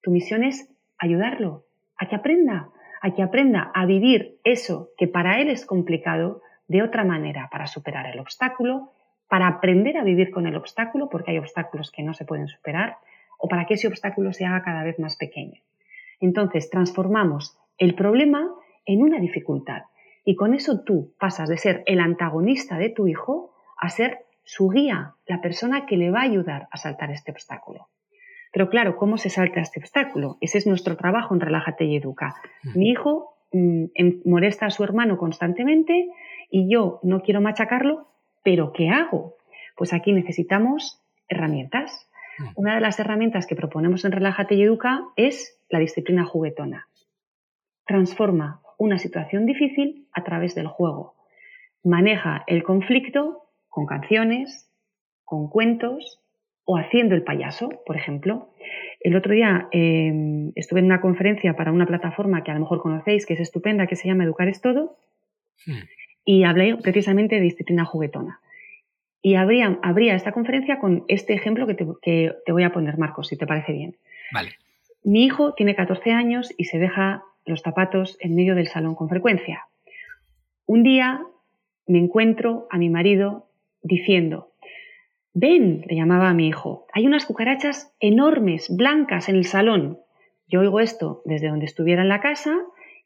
Tu 0.01 0.11
misión 0.11 0.43
es 0.43 0.69
ayudarlo 0.97 1.65
a 1.97 2.07
que 2.07 2.15
aprenda, 2.15 2.69
a 3.01 3.13
que 3.13 3.21
aprenda 3.21 3.71
a 3.73 3.85
vivir 3.85 4.39
eso 4.43 4.89
que 4.97 5.07
para 5.07 5.39
él 5.39 5.49
es 5.49 5.65
complicado 5.65 6.41
de 6.67 6.81
otra 6.81 7.03
manera 7.03 7.49
para 7.51 7.67
superar 7.67 8.07
el 8.07 8.19
obstáculo, 8.19 8.91
para 9.27 9.47
aprender 9.47 9.97
a 9.97 10.03
vivir 10.03 10.31
con 10.31 10.47
el 10.47 10.55
obstáculo, 10.55 11.09
porque 11.09 11.31
hay 11.31 11.37
obstáculos 11.37 11.91
que 11.91 12.03
no 12.03 12.13
se 12.13 12.25
pueden 12.25 12.47
superar, 12.47 12.97
o 13.37 13.47
para 13.47 13.65
que 13.65 13.75
ese 13.75 13.87
obstáculo 13.87 14.33
se 14.33 14.45
haga 14.45 14.63
cada 14.63 14.83
vez 14.83 14.99
más 14.99 15.15
pequeño. 15.15 15.61
Entonces, 16.21 16.69
transformamos 16.69 17.57
el 17.77 17.95
problema 17.95 18.49
en 18.85 19.01
una 19.01 19.19
dificultad 19.19 19.83
y 20.23 20.35
con 20.35 20.53
eso 20.53 20.83
tú 20.83 21.13
pasas 21.19 21.49
de 21.49 21.57
ser 21.57 21.83
el 21.85 21.99
antagonista 21.99 22.77
de 22.77 22.89
tu 22.89 23.07
hijo 23.07 23.53
a 23.77 23.89
ser 23.89 24.19
su 24.43 24.69
guía, 24.69 25.15
la 25.25 25.41
persona 25.41 25.85
que 25.85 25.97
le 25.97 26.11
va 26.11 26.19
a 26.19 26.23
ayudar 26.25 26.67
a 26.71 26.77
saltar 26.77 27.11
este 27.11 27.31
obstáculo. 27.31 27.87
Pero 28.51 28.69
claro, 28.69 28.97
¿cómo 28.97 29.17
se 29.17 29.29
salta 29.29 29.61
este 29.61 29.79
obstáculo? 29.79 30.37
Ese 30.41 30.57
es 30.57 30.67
nuestro 30.67 30.97
trabajo 30.97 31.33
en 31.33 31.39
Relájate 31.39 31.85
y 31.85 31.95
Educa. 31.95 32.35
Mi 32.75 32.89
hijo 32.89 33.37
mm, 33.53 33.85
em, 33.95 34.21
molesta 34.25 34.65
a 34.65 34.71
su 34.71 34.83
hermano 34.83 35.17
constantemente 35.17 36.09
y 36.49 36.69
yo 36.71 36.99
no 37.01 37.21
quiero 37.21 37.41
machacarlo, 37.41 38.07
pero 38.43 38.73
¿qué 38.73 38.89
hago? 38.89 39.35
Pues 39.77 39.93
aquí 39.93 40.11
necesitamos 40.11 41.01
herramientas. 41.29 42.09
Una 42.55 42.75
de 42.75 42.81
las 42.81 42.99
herramientas 42.99 43.47
que 43.47 43.55
proponemos 43.55 44.03
en 44.03 44.11
Relájate 44.11 44.55
y 44.55 44.63
Educa 44.63 45.05
es 45.15 45.60
la 45.71 45.79
disciplina 45.79 46.25
juguetona. 46.25 46.87
Transforma 47.85 48.61
una 48.77 48.97
situación 48.97 49.45
difícil 49.45 50.07
a 50.13 50.23
través 50.23 50.55
del 50.55 50.67
juego. 50.67 51.15
Maneja 51.83 52.43
el 52.47 52.63
conflicto 52.63 53.43
con 53.69 53.85
canciones, 53.85 54.69
con 55.23 55.49
cuentos 55.49 56.19
o 56.65 56.77
haciendo 56.77 57.15
el 57.15 57.23
payaso, 57.23 57.69
por 57.85 57.95
ejemplo. 57.95 58.49
El 58.99 59.15
otro 59.15 59.33
día 59.33 59.67
em, 59.71 60.51
estuve 60.55 60.79
en 60.79 60.85
una 60.85 61.01
conferencia 61.01 61.55
para 61.55 61.71
una 61.71 61.87
plataforma 61.87 62.43
que 62.43 62.51
a 62.51 62.53
lo 62.53 62.61
mejor 62.61 62.81
conocéis, 62.81 63.25
que 63.25 63.33
es 63.33 63.39
estupenda, 63.39 63.87
que 63.87 63.95
se 63.95 64.07
llama 64.07 64.23
Educar 64.23 64.47
es 64.47 64.61
Todo. 64.61 64.97
Mm 65.65 65.81
y 66.25 66.43
hablé 66.43 66.77
precisamente 66.77 67.35
de 67.35 67.41
disciplina 67.41 67.85
juguetona. 67.85 68.39
Y 69.21 69.35
habría, 69.35 69.79
habría 69.83 70.15
esta 70.15 70.31
conferencia 70.31 70.79
con 70.79 71.05
este 71.07 71.33
ejemplo 71.33 71.67
que 71.67 71.75
te, 71.75 72.51
voy 72.51 72.63
a 72.63 72.71
poner, 72.71 72.97
Marcos, 72.97 73.27
si 73.27 73.37
te 73.37 73.45
parece 73.45 73.73
bien. 73.73 73.97
Vale. 74.31 74.51
Mi 75.03 75.25
hijo 75.25 75.53
tiene 75.53 75.75
14 75.75 76.11
años 76.11 76.53
y 76.57 76.65
se 76.65 76.77
deja 76.77 77.23
los 77.45 77.61
zapatos 77.61 78.17
en 78.19 78.35
medio 78.35 78.53
del 78.53 78.67
salón 78.67 78.95
con 78.95 79.09
frecuencia. 79.09 79.65
Un 80.65 80.83
día 80.83 81.21
me 81.87 81.97
encuentro 81.97 82.67
a 82.69 82.77
mi 82.77 82.89
marido 82.89 83.49
diciendo, 83.81 84.53
ven, 85.33 85.83
le 85.87 85.95
llamaba 85.95 86.29
a 86.29 86.33
mi 86.33 86.47
hijo, 86.47 86.85
hay 86.93 87.07
unas 87.07 87.25
cucarachas 87.25 87.93
enormes, 87.99 88.75
blancas 88.75 89.27
en 89.27 89.35
el 89.35 89.45
salón. 89.45 89.99
Yo 90.47 90.59
oigo 90.59 90.79
esto 90.79 91.23
desde 91.25 91.47
donde 91.47 91.65
estuviera 91.65 92.03
en 92.03 92.09
la 92.09 92.21
casa 92.21 92.55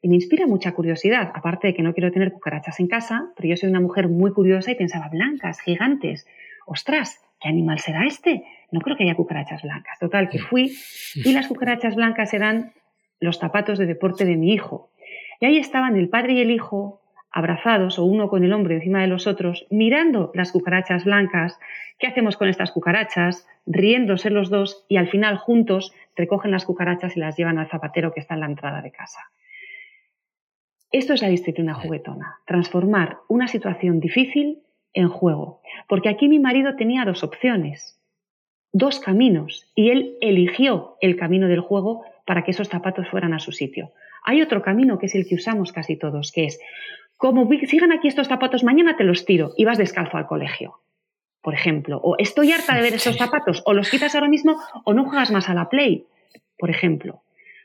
y 0.02 0.08
me 0.08 0.16
inspira 0.16 0.46
mucha 0.46 0.72
curiosidad, 0.72 1.32
aparte 1.34 1.68
de 1.68 1.74
que 1.74 1.82
no 1.82 1.94
quiero 1.94 2.12
tener 2.12 2.32
cucarachas 2.32 2.78
en 2.78 2.88
casa, 2.88 3.32
pero 3.36 3.48
yo 3.48 3.56
soy 3.56 3.70
una 3.70 3.80
mujer 3.80 4.08
muy 4.08 4.32
curiosa 4.32 4.70
y 4.70 4.74
pensaba, 4.74 5.08
blancas, 5.08 5.60
gigantes, 5.60 6.26
ostras, 6.66 7.25
¿qué 7.40 7.48
animal 7.48 7.78
será 7.78 8.04
este? 8.06 8.44
No 8.70 8.80
creo 8.80 8.96
que 8.96 9.04
haya 9.04 9.14
cucarachas 9.14 9.62
blancas. 9.62 9.98
Total, 9.98 10.28
que 10.28 10.38
fui 10.38 10.76
y 11.14 11.32
las 11.32 11.48
cucarachas 11.48 11.94
blancas 11.94 12.34
eran 12.34 12.72
los 13.20 13.38
zapatos 13.38 13.78
de 13.78 13.86
deporte 13.86 14.24
de 14.24 14.36
mi 14.36 14.52
hijo. 14.52 14.90
Y 15.40 15.46
ahí 15.46 15.58
estaban 15.58 15.96
el 15.96 16.08
padre 16.08 16.34
y 16.34 16.40
el 16.40 16.50
hijo 16.50 17.00
abrazados 17.30 17.98
o 17.98 18.04
uno 18.04 18.28
con 18.30 18.44
el 18.44 18.52
hombro 18.54 18.74
encima 18.74 19.02
de 19.02 19.08
los 19.08 19.26
otros, 19.26 19.66
mirando 19.68 20.30
las 20.34 20.52
cucarachas 20.52 21.04
blancas, 21.04 21.58
¿qué 21.98 22.06
hacemos 22.06 22.38
con 22.38 22.48
estas 22.48 22.72
cucarachas? 22.72 23.46
Riéndose 23.66 24.30
los 24.30 24.48
dos 24.48 24.86
y 24.88 24.96
al 24.96 25.08
final 25.08 25.36
juntos 25.36 25.92
recogen 26.16 26.50
las 26.50 26.64
cucarachas 26.64 27.14
y 27.14 27.20
las 27.20 27.36
llevan 27.36 27.58
al 27.58 27.68
zapatero 27.68 28.14
que 28.14 28.20
está 28.20 28.34
en 28.34 28.40
la 28.40 28.46
entrada 28.46 28.80
de 28.80 28.90
casa. 28.90 29.20
Esto 30.90 31.12
es 31.12 31.20
la 31.20 31.28
disciplina 31.28 31.74
juguetona, 31.74 32.38
transformar 32.46 33.18
una 33.28 33.48
situación 33.48 34.00
difícil 34.00 34.62
en 34.96 35.08
juego. 35.08 35.60
Porque 35.88 36.08
aquí 36.08 36.28
mi 36.28 36.40
marido 36.40 36.74
tenía 36.74 37.04
dos 37.04 37.22
opciones, 37.22 38.00
dos 38.72 38.98
caminos, 38.98 39.70
y 39.76 39.90
él 39.90 40.16
eligió 40.20 40.96
el 41.00 41.16
camino 41.16 41.46
del 41.46 41.60
juego 41.60 42.02
para 42.24 42.42
que 42.42 42.50
esos 42.50 42.68
zapatos 42.68 43.06
fueran 43.08 43.34
a 43.34 43.38
su 43.38 43.52
sitio. 43.52 43.92
Hay 44.24 44.42
otro 44.42 44.62
camino 44.62 44.98
que 44.98 45.06
es 45.06 45.14
el 45.14 45.28
que 45.28 45.36
usamos 45.36 45.72
casi 45.72 45.96
todos, 45.96 46.32
que 46.32 46.46
es, 46.46 46.58
como 47.16 47.48
sigan 47.66 47.92
aquí 47.92 48.08
estos 48.08 48.26
zapatos, 48.26 48.64
mañana 48.64 48.96
te 48.96 49.04
los 49.04 49.24
tiro 49.24 49.52
y 49.56 49.64
vas 49.64 49.78
descalzo 49.78 50.16
al 50.16 50.26
colegio, 50.26 50.80
por 51.42 51.54
ejemplo. 51.54 52.00
O 52.02 52.16
estoy 52.18 52.50
harta 52.52 52.74
de 52.74 52.82
ver 52.82 52.94
esos 52.94 53.16
zapatos, 53.16 53.62
o 53.66 53.74
los 53.74 53.90
quitas 53.90 54.14
ahora 54.14 54.28
mismo 54.28 54.58
o 54.84 54.92
no 54.94 55.04
juegas 55.04 55.30
más 55.30 55.48
a 55.48 55.54
la 55.54 55.68
play, 55.68 56.06
por 56.58 56.70
ejemplo. 56.70 57.22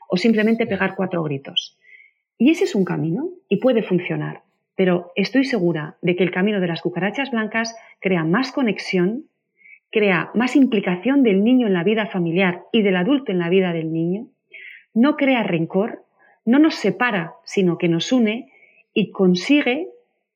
O 0.08 0.16
simplemente 0.16 0.66
pegar 0.66 0.94
cuatro 0.94 1.22
gritos. 1.22 1.78
Y 2.38 2.50
ese 2.50 2.64
es 2.64 2.74
un 2.74 2.84
camino 2.84 3.30
y 3.48 3.56
puede 3.56 3.82
funcionar 3.82 4.42
pero 4.76 5.12
estoy 5.16 5.44
segura 5.44 5.96
de 6.02 6.16
que 6.16 6.24
el 6.24 6.30
camino 6.30 6.60
de 6.60 6.66
las 6.66 6.80
cucarachas 6.80 7.30
blancas 7.30 7.76
crea 8.00 8.24
más 8.24 8.52
conexión, 8.52 9.24
crea 9.90 10.30
más 10.34 10.56
implicación 10.56 11.22
del 11.22 11.44
niño 11.44 11.66
en 11.66 11.74
la 11.74 11.84
vida 11.84 12.06
familiar 12.06 12.62
y 12.72 12.82
del 12.82 12.96
adulto 12.96 13.32
en 13.32 13.38
la 13.38 13.48
vida 13.48 13.72
del 13.72 13.92
niño, 13.92 14.28
no 14.94 15.16
crea 15.16 15.42
rencor, 15.42 16.04
no 16.44 16.58
nos 16.58 16.74
separa, 16.74 17.34
sino 17.44 17.78
que 17.78 17.88
nos 17.88 18.12
une 18.12 18.50
y 18.94 19.10
consigue 19.10 19.88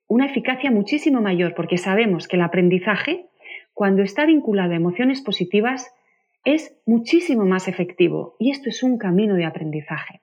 una 0.08 0.26
eficacia 0.26 0.70
muchísimo 0.70 1.20
mayor, 1.20 1.54
porque 1.54 1.78
sabemos 1.78 2.28
que 2.28 2.36
el 2.36 2.42
aprendizaje, 2.42 3.26
cuando 3.74 4.02
está 4.02 4.24
vinculado 4.24 4.72
a 4.72 4.76
emociones 4.76 5.20
positivas, 5.20 5.92
es 6.44 6.78
muchísimo 6.86 7.44
más 7.44 7.66
efectivo 7.66 8.36
y 8.38 8.50
esto 8.50 8.68
es 8.68 8.82
un 8.82 8.98
camino 8.98 9.34
de 9.34 9.44
aprendizaje. 9.44 10.20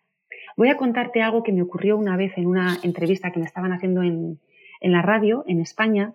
Voy 0.56 0.70
a 0.70 0.78
contarte 0.78 1.22
algo 1.22 1.44
que 1.44 1.52
me 1.52 1.62
ocurrió 1.62 1.98
una 1.98 2.18
vez 2.18 2.38
en 2.38 2.48
una 2.48 2.78
entrevista 2.84 3.32
que 3.32 3.40
me 3.40 3.46
estaban 3.46 3.72
haciendo 3.72 4.04
en, 4.04 4.40
la 4.82 5.02
radio 5.02 5.44
en 5.48 5.62
España. 5.62 6.14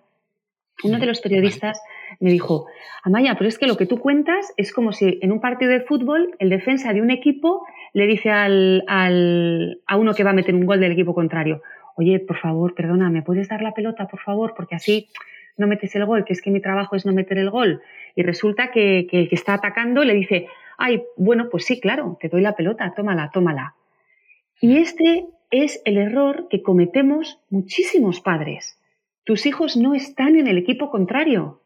Uno 0.83 0.99
de 0.99 1.05
los 1.07 1.19
periodistas 1.19 1.81
me 2.19 2.29
dijo, 2.29 2.67
Amaya, 3.03 3.35
pero 3.35 3.49
es 3.49 3.57
que 3.57 3.67
lo 3.67 3.75
que 3.75 3.85
tú 3.85 3.99
cuentas 3.99 4.53
es 4.57 4.71
como 4.71 4.93
si 4.93 5.19
en 5.21 5.31
un 5.31 5.41
partido 5.41 5.71
de 5.71 5.81
fútbol 5.81 6.35
el 6.39 6.49
defensa 6.49 6.93
de 6.93 7.01
un 7.01 7.11
equipo 7.11 7.65
le 7.93 8.07
dice 8.07 8.29
al, 8.29 8.83
a 8.87 9.97
uno 9.97 10.13
que 10.13 10.23
va 10.23 10.29
a 10.29 10.33
meter 10.33 10.55
un 10.55 10.65
gol 10.65 10.79
del 10.79 10.91
equipo 10.91 11.13
contrario, 11.13 11.61
oye, 11.95 12.19
por 12.19 12.37
favor, 12.37 12.75
perdona, 12.75 13.09
¿me 13.09 13.23
puedes 13.23 13.49
dar 13.49 13.61
la 13.61 13.73
pelota, 13.73 14.07
por 14.07 14.21
favor? 14.21 14.53
Porque 14.55 14.75
así 14.75 15.09
no 15.57 15.67
metes 15.67 15.95
el 15.95 16.05
gol, 16.05 16.23
que 16.23 16.33
es 16.33 16.41
que 16.41 16.51
mi 16.51 16.61
trabajo 16.61 16.95
es 16.95 17.05
no 17.05 17.11
meter 17.11 17.39
el 17.39 17.49
gol. 17.49 17.81
Y 18.15 18.23
resulta 18.23 18.71
que, 18.71 19.07
que 19.09 19.21
el 19.21 19.29
que 19.29 19.35
está 19.35 19.55
atacando 19.55 20.03
le 20.05 20.13
dice, 20.13 20.47
ay, 20.77 21.03
bueno, 21.17 21.49
pues 21.49 21.65
sí, 21.65 21.81
claro, 21.81 22.17
te 22.21 22.29
doy 22.29 22.41
la 22.41 22.55
pelota, 22.55 22.93
tómala, 22.95 23.31
tómala. 23.33 23.75
Y 24.61 24.77
este 24.77 25.27
es 25.51 25.81
el 25.85 25.97
error 25.97 26.47
que 26.49 26.61
cometemos 26.61 27.39
muchísimos 27.49 28.19
padres. 28.19 28.77
Tus 29.23 29.45
hijos 29.45 29.77
no 29.77 29.95
están 29.95 30.35
en 30.35 30.47
el 30.47 30.57
equipo 30.57 30.89
contrario. 30.89 31.61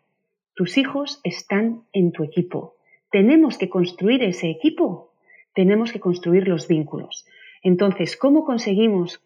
Tus 0.54 0.78
hijos 0.78 1.20
están 1.24 1.84
en 1.92 2.12
tu 2.12 2.24
equipo. 2.24 2.76
Tenemos 3.12 3.58
que 3.58 3.68
construir 3.68 4.22
ese 4.22 4.50
equipo. 4.52 5.14
Tenemos 5.56 5.92
que 5.92 6.00
construir 6.00 6.48
los 6.48 6.68
vínculos. 6.68 7.26
Entonces, 7.64 8.16
¿cómo 8.16 8.44
conseguimos 8.44 9.24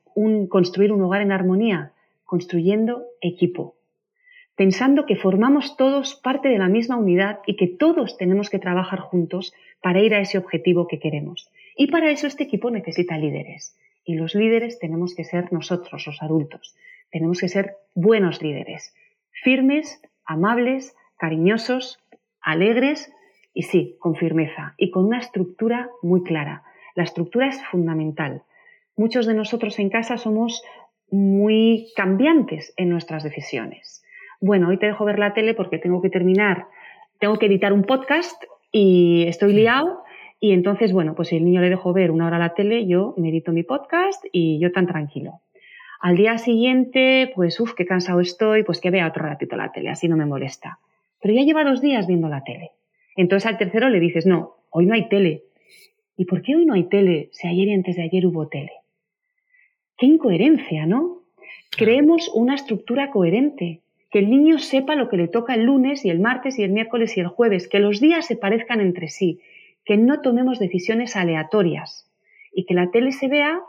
construir 0.49 0.93
un 0.93 1.01
hogar 1.01 1.21
en 1.21 1.34
armonía? 1.34 1.91
Construyendo 2.23 3.03
equipo. 3.19 3.75
Pensando 4.56 5.06
que 5.06 5.17
formamos 5.17 5.75
todos 5.75 6.15
parte 6.15 6.47
de 6.47 6.58
la 6.58 6.69
misma 6.69 6.95
unidad 6.95 7.39
y 7.45 7.58
que 7.58 7.67
todos 7.67 8.17
tenemos 8.17 8.49
que 8.49 8.60
trabajar 8.60 8.99
juntos 8.99 9.53
para 9.82 10.01
ir 10.01 10.13
a 10.15 10.21
ese 10.21 10.38
objetivo 10.38 10.88
que 10.88 10.99
queremos. 10.99 11.49
Y 11.78 11.92
para 11.92 12.10
eso 12.10 12.26
este 12.26 12.44
equipo 12.44 12.72
necesita 12.72 13.18
líderes. 13.18 13.78
Y 14.04 14.16
los 14.16 14.34
líderes 14.34 14.80
tenemos 14.80 15.13
que 15.13 15.24
ser 15.24 15.54
nosotros, 15.54 16.08
los 16.08 16.22
adultos. 16.24 16.76
Tenemos 17.12 17.40
que 17.40 17.48
ser 17.48 17.76
buenos 17.94 18.42
líderes, 18.42 18.96
firmes, 19.44 20.02
amables, 20.26 20.96
cariñosos, 21.18 22.00
alegres 22.42 23.13
y 23.54 23.63
sí, 23.63 23.96
con 24.00 24.16
firmeza 24.16 24.74
y 24.78 24.90
con 24.90 25.06
una 25.06 25.20
estructura 25.20 25.90
muy 26.02 26.24
clara. 26.24 26.63
La 26.96 27.04
estructura 27.04 27.48
es 27.48 27.63
fundamental. 27.66 28.42
Muchos 28.96 29.28
de 29.28 29.36
nosotros 29.36 29.78
en 29.78 29.90
casa 29.90 30.18
somos 30.18 30.63
muy 31.12 31.92
cambiantes 31.96 32.74
en 32.76 32.90
nuestras 32.90 33.24
decisiones. 33.24 34.04
Bueno, 34.42 34.70
hoy 34.70 34.80
te 34.80 34.88
dejo 34.88 35.06
ver 35.06 35.20
la 35.20 35.34
tele 35.34 35.54
porque 35.54 35.78
tengo 35.78 36.02
que 36.02 36.10
terminar, 36.10 36.66
tengo 37.20 37.38
que 37.38 37.46
editar 37.46 37.72
un 37.72 37.84
podcast 37.84 38.44
y 38.72 39.26
estoy 39.28 39.54
liado 39.54 40.04
y 40.39 40.52
entonces, 40.52 40.93
bueno, 40.93 41.15
pues 41.15 41.30
si 41.30 41.38
el 41.38 41.45
niño 41.45 41.62
le 41.62 41.69
dejo 41.69 41.93
ver 41.93 42.12
una 42.12 42.28
hora 42.28 42.38
la 42.38 42.54
tele, 42.54 42.86
yo 42.86 43.15
medito 43.17 43.52
mi 43.52 43.63
podcast 43.63 44.23
y 44.32 44.60
yo 44.60 44.71
tan 44.71 44.86
tranquilo. 44.86 45.41
Al 46.00 46.15
día 46.15 46.38
siguiente, 46.38 47.32
pues, 47.34 47.60
uff, 47.60 47.73
qué 47.73 47.86
cansado 47.86 48.19
estoy, 48.19 48.63
pues 48.63 48.80
que 48.80 48.91
vea 48.91 49.08
otro 49.08 49.23
ratito 49.23 49.56
la 49.56 49.71
tele, 49.71 49.89
así 49.89 50.08
no 50.08 50.15
me 50.15 50.28
molesta. 50.28 50.80
Pero 51.21 51.34
ya 51.34 51.41
lleva 51.41 51.63
dos 51.63 51.82
días 51.82 52.06
viendo 52.06 52.30
la 52.30 52.43
tele. 52.43 52.71
Entonces 53.15 53.47
al 53.47 53.58
tercero 53.58 53.89
le 53.89 54.00
dices, 54.00 54.28
no, 54.28 54.58
hoy 54.69 54.86
no 54.86 54.93
hay 54.93 55.10
tele. 55.10 55.43
¿Y 56.15 56.26
por 56.26 56.43
qué 56.43 56.56
hoy 56.56 56.65
no 56.65 56.76
hay 56.76 56.84
tele 56.84 57.30
si 57.32 57.47
ayer 57.47 57.67
y 57.69 57.73
antes 57.73 57.95
de 57.95 58.04
ayer 58.04 58.28
hubo 58.28 58.47
tele? 58.47 58.71
Qué 59.97 60.06
incoherencia, 60.06 60.86
¿no? 60.86 61.23
Creemos 61.71 62.30
una 62.34 62.54
estructura 62.54 63.10
coherente, 63.10 63.82
que 64.12 64.19
el 64.19 64.30
niño 64.30 64.60
sepa 64.60 64.95
lo 64.95 65.10
que 65.10 65.17
le 65.17 65.28
toca 65.28 65.56
el 65.56 65.63
lunes 65.63 66.06
y 66.06 66.12
el 66.12 66.19
martes 66.19 66.60
y 66.60 66.63
el 66.63 66.71
miércoles 66.71 67.17
y 67.17 67.21
el 67.21 67.28
jueves, 67.28 67.67
que 67.67 67.80
los 67.80 68.00
días 68.00 68.28
se 68.28 68.36
parezcan 68.36 68.82
entre 68.82 69.10
sí, 69.10 69.41
que 69.88 69.97
no 69.97 70.19
tomemos 70.19 70.60
decisiones 70.60 71.15
aleatorias 71.15 72.12
y 72.54 72.65
que 72.65 72.73
la 72.73 72.91
tele 72.91 73.13
se 73.13 73.30
vea 73.30 73.62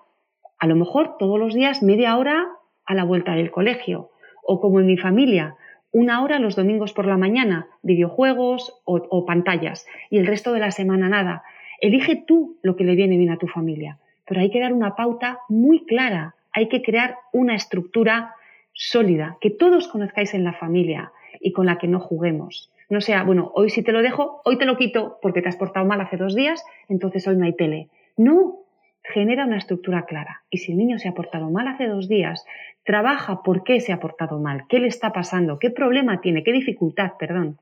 a 0.59 0.67
lo 0.67 0.75
mejor 0.75 1.17
todos 1.17 1.39
los 1.39 1.55
días 1.55 1.81
media 1.83 2.19
hora 2.19 2.49
a 2.85 2.95
la 2.95 3.05
vuelta 3.05 3.37
del 3.37 3.53
colegio. 3.53 4.11
O 4.43 4.61
como 4.61 4.81
en 4.81 4.87
mi 4.87 4.97
familia, 4.97 5.55
una 5.93 6.23
hora 6.23 6.41
los 6.41 6.57
domingos 6.57 6.93
por 6.93 7.07
la 7.07 7.17
mañana, 7.17 7.69
videojuegos 7.83 8.81
o, 8.85 9.27
pantallas 9.27 9.87
y 10.11 10.19
el 10.19 10.27
resto 10.27 10.53
de 10.53 10.61
la 10.61 10.73
semana 10.73 11.09
nada. 11.09 11.45
Elige 11.81 12.17
tú 12.17 12.59
lo 12.63 12.75
que 12.75 12.83
le 12.83 12.97
viene 12.97 13.17
bien 13.17 13.31
a 13.31 13.39
tu 13.39 13.47
familia, 13.47 13.99
pero 14.27 14.41
hay 14.41 14.51
que 14.51 14.61
dar 14.61 14.73
una 14.73 14.97
pauta 14.97 15.39
muy 15.49 15.87
clara, 15.87 16.35
hay 16.53 16.69
que 16.69 16.83
crear 16.83 17.17
una 17.33 17.55
estructura 17.55 18.35
sólida, 18.73 19.39
que 19.41 19.51
todos 19.51 19.87
conozcáis 19.87 20.35
en 20.35 20.43
la 20.43 20.55
familia 20.55 21.13
y 21.41 21.53
con 21.53 21.67
la 21.67 21.79
que 21.79 21.87
no 21.87 22.01
juguemos 22.01 22.73
no 22.89 23.01
sea, 23.01 23.23
bueno, 23.23 23.53
hoy 23.55 23.71
sí 23.71 23.83
te 23.83 23.93
lo 23.93 24.03
dejo, 24.03 24.41
hoy 24.45 24.57
te 24.57 24.65
lo 24.65 24.77
quito 24.77 25.19
porque 25.21 25.43
te 25.43 25.49
has 25.49 25.57
portado 25.57 25.85
mal 25.85 26.01
hace 26.01 26.17
dos 26.17 26.35
días, 26.35 26.65
entonces 26.89 27.27
hoy 27.27 27.37
no 27.37 27.45
hay 27.45 27.55
tele. 27.55 27.89
No, 28.17 28.61
genera 29.03 29.45
una 29.45 29.59
estructura 29.59 30.07
clara. 30.07 30.43
Y 30.51 30.59
si 30.59 30.73
el 30.73 30.79
niño 30.79 30.99
se 30.99 31.09
ha 31.09 31.15
portado 31.15 31.51
mal 31.51 31.69
hace 31.69 31.87
dos 31.87 32.09
días, 32.09 32.47
trabaja 32.85 33.43
por 33.43 33.63
qué 33.63 33.81
se 33.81 33.93
ha 33.93 34.01
portado 34.01 34.39
mal, 34.39 34.65
qué 34.69 34.81
le 34.81 34.89
está 34.89 35.13
pasando, 35.13 35.59
qué 35.59 35.71
problema 35.71 36.21
tiene, 36.21 36.43
qué 36.43 36.53
dificultad, 36.53 37.13
perdón, 37.19 37.59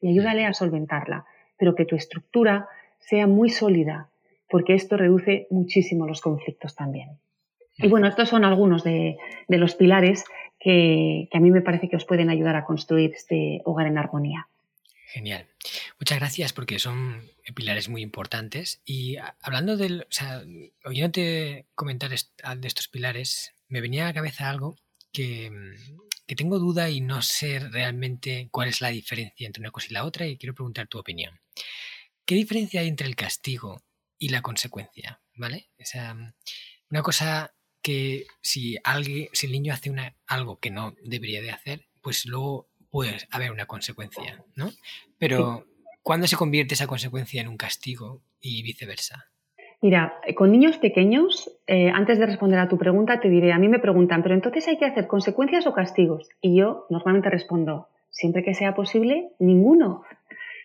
y 0.00 0.08
ayúdale 0.08 0.46
a 0.46 0.54
solventarla. 0.54 1.26
Pero 1.58 1.74
que 1.74 1.84
tu 1.84 1.94
estructura 1.94 2.68
sea 2.98 3.26
muy 3.26 3.50
sólida, 3.50 4.08
porque 4.48 4.74
esto 4.74 4.96
reduce 4.96 5.46
muchísimo 5.50 6.06
los 6.06 6.20
conflictos 6.20 6.74
también. 6.74 7.10
Y 7.78 7.88
bueno, 7.88 8.06
estos 8.06 8.28
son 8.28 8.44
algunos 8.44 8.84
de, 8.84 9.16
los 9.48 9.74
pilares 9.74 10.24
que 10.58 11.28
a 11.32 11.40
mí 11.40 11.50
me 11.50 11.62
parece 11.62 11.88
que 11.88 11.96
os 11.96 12.04
pueden 12.04 12.30
ayudar 12.30 12.56
a 12.56 12.64
construir 12.64 13.12
este 13.14 13.60
hogar 13.64 13.86
en 13.86 13.98
armonía. 13.98 14.46
Genial. 15.12 15.46
Muchas 16.00 16.18
gracias 16.20 16.54
porque 16.54 16.78
son 16.78 17.30
pilares 17.54 17.90
muy 17.90 18.00
importantes. 18.00 18.80
Y 18.86 19.16
hablando 19.42 19.76
del, 19.76 20.06
o 20.08 20.12
sea, 20.12 20.42
oyéndote 20.86 21.66
comentar 21.74 22.08
de 22.08 22.66
estos 22.66 22.88
pilares, 22.88 23.52
me 23.68 23.82
venía 23.82 24.04
a 24.04 24.06
la 24.06 24.14
cabeza 24.14 24.48
algo 24.48 24.78
que, 25.12 25.52
que, 26.26 26.34
tengo 26.34 26.58
duda 26.58 26.88
y 26.88 27.02
no 27.02 27.20
sé 27.20 27.58
realmente 27.58 28.48
cuál 28.50 28.70
es 28.70 28.80
la 28.80 28.88
diferencia 28.88 29.46
entre 29.46 29.60
una 29.60 29.70
cosa 29.70 29.88
y 29.90 29.92
la 29.92 30.06
otra 30.06 30.26
y 30.26 30.38
quiero 30.38 30.54
preguntar 30.54 30.88
tu 30.88 30.98
opinión. 30.98 31.38
¿Qué 32.24 32.34
diferencia 32.34 32.80
hay 32.80 32.88
entre 32.88 33.06
el 33.06 33.14
castigo 33.14 33.84
y 34.18 34.30
la 34.30 34.40
consecuencia? 34.40 35.20
¿Vale? 35.34 35.68
O 35.78 35.84
sea, 35.84 36.16
una 36.88 37.02
cosa 37.02 37.54
que 37.82 38.26
si 38.40 38.78
alguien, 38.82 39.28
si 39.34 39.44
el 39.44 39.52
niño 39.52 39.74
hace 39.74 39.90
una, 39.90 40.16
algo 40.26 40.58
que 40.58 40.70
no 40.70 40.94
debería 41.02 41.42
de 41.42 41.50
hacer, 41.50 41.90
pues 42.00 42.24
luego 42.24 42.71
puede 42.92 43.16
haber 43.30 43.50
una 43.50 43.66
consecuencia, 43.66 44.44
¿no? 44.54 44.70
Pero, 45.18 45.64
¿cuándo 46.02 46.28
se 46.28 46.36
convierte 46.36 46.74
esa 46.74 46.86
consecuencia 46.86 47.40
en 47.40 47.48
un 47.48 47.56
castigo 47.56 48.20
y 48.40 48.62
viceversa? 48.62 49.32
Mira, 49.80 50.20
con 50.36 50.52
niños 50.52 50.78
pequeños, 50.78 51.50
eh, 51.66 51.90
antes 51.90 52.18
de 52.18 52.26
responder 52.26 52.60
a 52.60 52.68
tu 52.68 52.78
pregunta, 52.78 53.18
te 53.18 53.28
diré, 53.28 53.52
a 53.52 53.58
mí 53.58 53.68
me 53.68 53.80
preguntan, 53.80 54.22
pero 54.22 54.36
entonces 54.36 54.68
hay 54.68 54.78
que 54.78 54.84
hacer 54.84 55.08
consecuencias 55.08 55.66
o 55.66 55.72
castigos. 55.72 56.28
Y 56.40 56.54
yo 56.54 56.86
normalmente 56.90 57.30
respondo, 57.30 57.88
siempre 58.10 58.44
que 58.44 58.54
sea 58.54 58.76
posible, 58.76 59.30
ninguno. 59.40 60.04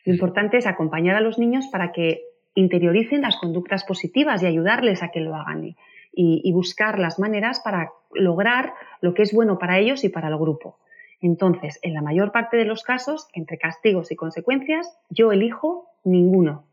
Lo 0.03 0.13
importante 0.13 0.57
es 0.57 0.67
acompañar 0.67 1.15
a 1.15 1.21
los 1.21 1.39
niños 1.39 1.65
para 1.71 1.91
que 1.91 2.21
interioricen 2.53 3.21
las 3.21 3.37
conductas 3.37 3.85
positivas 3.85 4.43
y 4.43 4.47
ayudarles 4.47 5.01
a 5.01 5.09
que 5.09 5.21
lo 5.21 5.33
hagan 5.33 5.75
y, 6.11 6.51
buscar 6.51 6.99
las 6.99 7.19
maneras 7.19 7.59
para 7.59 7.91
lograr 8.13 8.73
lo 9.01 9.13
que 9.13 9.21
es 9.21 9.33
bueno 9.33 9.59
para 9.59 9.79
ellos 9.79 10.03
y 10.03 10.09
para 10.09 10.27
el 10.27 10.37
grupo. 10.37 10.77
Entonces, 11.21 11.79
en 11.81 11.93
la 11.93 12.01
mayor 12.01 12.31
parte 12.31 12.57
de 12.57 12.65
los 12.65 12.83
casos, 12.83 13.27
entre 13.33 13.57
castigos 13.57 14.11
y 14.11 14.15
consecuencias, 14.15 14.97
yo 15.09 15.31
elijo 15.31 15.89
ninguno. 16.03 16.65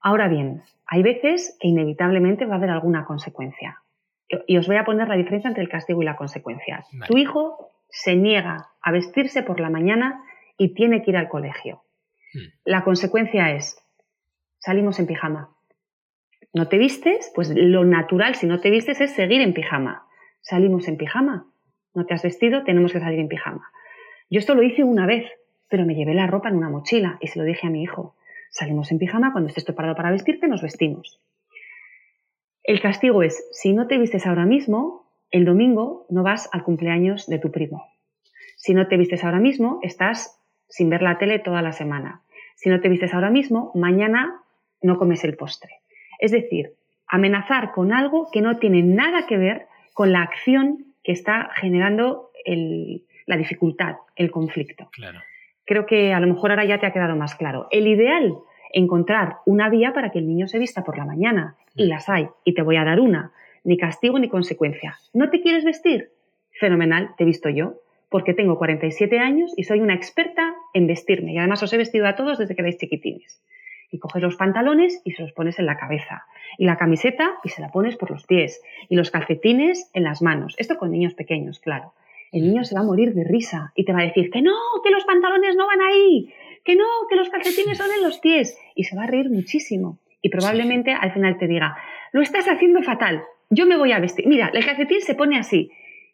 Ahora 0.00 0.28
bien, 0.28 0.62
hay 0.86 1.02
veces 1.02 1.56
que 1.60 1.68
inevitablemente 1.68 2.46
va 2.46 2.54
a 2.54 2.58
haber 2.58 2.70
alguna 2.70 3.04
consecuencia. 3.04 3.82
Y 4.46 4.56
os 4.56 4.66
voy 4.66 4.76
a 4.76 4.84
poner 4.84 5.08
la 5.08 5.16
diferencia 5.16 5.48
entre 5.48 5.62
el 5.62 5.68
castigo 5.68 6.02
y 6.02 6.04
la 6.04 6.16
consecuencia. 6.16 6.84
Tu 7.06 7.16
hijo 7.16 7.70
se 7.88 8.16
niega 8.16 8.68
a 8.82 8.92
vestirse 8.92 9.42
por 9.42 9.60
la 9.60 9.70
mañana 9.70 10.22
y 10.58 10.74
tiene 10.74 11.02
que 11.02 11.12
ir 11.12 11.16
al 11.16 11.28
colegio. 11.28 11.82
Hmm. 12.34 12.52
La 12.64 12.84
consecuencia 12.84 13.52
es, 13.52 13.78
salimos 14.58 14.98
en 14.98 15.06
pijama. 15.06 15.50
No 16.52 16.68
te 16.68 16.78
vistes, 16.78 17.30
pues 17.34 17.52
lo 17.54 17.84
natural 17.84 18.34
si 18.34 18.46
no 18.46 18.60
te 18.60 18.70
vistes 18.70 19.00
es 19.00 19.12
seguir 19.12 19.40
en 19.40 19.54
pijama. 19.54 20.06
Salimos 20.40 20.88
en 20.88 20.96
pijama. 20.96 21.46
No 21.96 22.04
te 22.04 22.12
has 22.12 22.22
vestido, 22.22 22.62
tenemos 22.62 22.92
que 22.92 23.00
salir 23.00 23.18
en 23.18 23.28
pijama. 23.28 23.70
Yo 24.28 24.38
esto 24.38 24.54
lo 24.54 24.62
hice 24.62 24.84
una 24.84 25.06
vez, 25.06 25.24
pero 25.66 25.86
me 25.86 25.94
llevé 25.94 26.12
la 26.12 26.26
ropa 26.26 26.50
en 26.50 26.56
una 26.56 26.68
mochila 26.68 27.16
y 27.22 27.28
se 27.28 27.38
lo 27.38 27.44
dije 27.46 27.66
a 27.66 27.70
mi 27.70 27.82
hijo. 27.82 28.14
Salimos 28.50 28.92
en 28.92 28.98
pijama, 28.98 29.32
cuando 29.32 29.48
estés 29.48 29.64
preparado 29.64 29.96
para 29.96 30.10
vestirte, 30.10 30.46
nos 30.46 30.60
vestimos. 30.60 31.22
El 32.62 32.82
castigo 32.82 33.22
es, 33.22 33.48
si 33.50 33.72
no 33.72 33.86
te 33.86 33.96
vistes 33.96 34.26
ahora 34.26 34.44
mismo, 34.44 35.10
el 35.30 35.46
domingo 35.46 36.04
no 36.10 36.22
vas 36.22 36.50
al 36.52 36.64
cumpleaños 36.64 37.26
de 37.28 37.38
tu 37.38 37.50
primo. 37.50 37.86
Si 38.56 38.74
no 38.74 38.88
te 38.88 38.98
vistes 38.98 39.24
ahora 39.24 39.40
mismo, 39.40 39.80
estás 39.82 40.38
sin 40.68 40.90
ver 40.90 41.00
la 41.00 41.16
tele 41.16 41.38
toda 41.38 41.62
la 41.62 41.72
semana. 41.72 42.20
Si 42.56 42.68
no 42.68 42.82
te 42.82 42.90
vistes 42.90 43.14
ahora 43.14 43.30
mismo, 43.30 43.72
mañana 43.74 44.42
no 44.82 44.98
comes 44.98 45.24
el 45.24 45.34
postre. 45.34 45.80
Es 46.18 46.30
decir, 46.30 46.74
amenazar 47.06 47.72
con 47.72 47.94
algo 47.94 48.28
que 48.30 48.42
no 48.42 48.58
tiene 48.58 48.82
nada 48.82 49.26
que 49.26 49.38
ver 49.38 49.66
con 49.94 50.12
la 50.12 50.20
acción 50.20 50.92
que 51.06 51.12
está 51.12 51.50
generando 51.54 52.32
la 53.26 53.36
dificultad, 53.36 53.94
el 54.16 54.32
conflicto. 54.32 54.90
Creo 55.64 55.86
que 55.86 56.12
a 56.12 56.18
lo 56.18 56.26
mejor 56.26 56.50
ahora 56.50 56.64
ya 56.64 56.80
te 56.80 56.86
ha 56.86 56.92
quedado 56.92 57.14
más 57.14 57.36
claro. 57.36 57.68
El 57.70 57.86
ideal, 57.86 58.34
encontrar 58.72 59.36
una 59.46 59.70
vía 59.70 59.92
para 59.92 60.10
que 60.10 60.18
el 60.18 60.26
niño 60.26 60.48
se 60.48 60.58
vista 60.58 60.82
por 60.82 60.98
la 60.98 61.04
mañana. 61.04 61.54
Y 61.76 61.84
mm. 61.84 61.88
las 61.88 62.08
hay, 62.08 62.26
y 62.44 62.54
te 62.54 62.62
voy 62.62 62.76
a 62.76 62.84
dar 62.84 62.98
una. 62.98 63.30
Ni 63.62 63.76
castigo 63.76 64.18
ni 64.18 64.28
consecuencia. 64.28 64.96
¿No 65.14 65.30
te 65.30 65.40
quieres 65.40 65.64
vestir? 65.64 66.10
Fenomenal, 66.58 67.14
te 67.16 67.22
he 67.22 67.26
visto 67.26 67.50
yo, 67.50 67.74
porque 68.08 68.34
tengo 68.34 68.58
47 68.58 69.20
años 69.20 69.54
y 69.56 69.62
soy 69.62 69.78
una 69.78 69.94
experta 69.94 70.56
en 70.74 70.88
vestirme. 70.88 71.34
Y 71.34 71.38
además 71.38 71.62
os 71.62 71.72
he 71.72 71.76
vestido 71.76 72.08
a 72.08 72.16
todos 72.16 72.38
desde 72.38 72.56
que 72.56 72.62
erais 72.62 72.78
chiquitines 72.78 73.40
y 73.90 73.98
coges 73.98 74.22
los 74.22 74.36
pantalones 74.36 75.00
y 75.04 75.12
se 75.12 75.22
los 75.22 75.32
pones 75.32 75.58
en 75.58 75.66
la 75.66 75.76
cabeza. 75.76 76.24
Y 76.58 76.64
la 76.64 76.76
camiseta 76.76 77.34
y 77.44 77.48
se 77.50 77.60
la 77.60 77.68
pones 77.68 77.96
por 77.96 78.10
los 78.10 78.26
pies. 78.26 78.60
Y 78.88 78.96
los 78.96 79.10
calcetines 79.10 79.90
en 79.94 80.04
las 80.04 80.22
manos. 80.22 80.54
Esto 80.58 80.76
con 80.76 80.90
niños 80.90 81.14
pequeños, 81.14 81.60
claro. 81.60 81.92
El 82.32 82.42
niño 82.42 82.64
se 82.64 82.74
va 82.74 82.80
a 82.80 82.84
morir 82.84 83.14
de 83.14 83.24
risa 83.24 83.72
y 83.74 83.84
te 83.84 83.92
va 83.92 84.00
a 84.00 84.04
decir 84.04 84.30
que 84.30 84.42
no, 84.42 84.54
que 84.82 84.90
los 84.90 85.04
pantalones 85.04 85.56
no 85.56 85.66
van 85.66 85.80
ahí, 85.80 86.32
que 86.64 86.74
no, 86.74 86.84
que 87.08 87.16
los 87.16 87.28
calcetines 87.30 87.78
son 87.78 87.88
en 87.96 88.02
los 88.02 88.18
pies. 88.18 88.58
Y 88.74 88.84
se 88.84 88.96
va 88.96 89.04
a 89.04 89.06
reír 89.06 89.30
muchísimo. 89.30 89.98
Y 90.20 90.28
probablemente 90.28 90.92
al 90.92 91.12
final 91.12 91.38
te 91.38 91.46
diga, 91.46 91.76
lo 92.12 92.22
estás 92.22 92.48
haciendo 92.48 92.82
fatal, 92.82 93.22
yo 93.48 93.66
me 93.66 93.76
voy 93.76 93.92
a 93.92 94.00
vestir. 94.00 94.26
Mira, 94.26 94.50
el 94.52 94.64
calcetín 94.64 95.00
se 95.00 95.14
pone 95.14 95.38
así. 95.38 95.70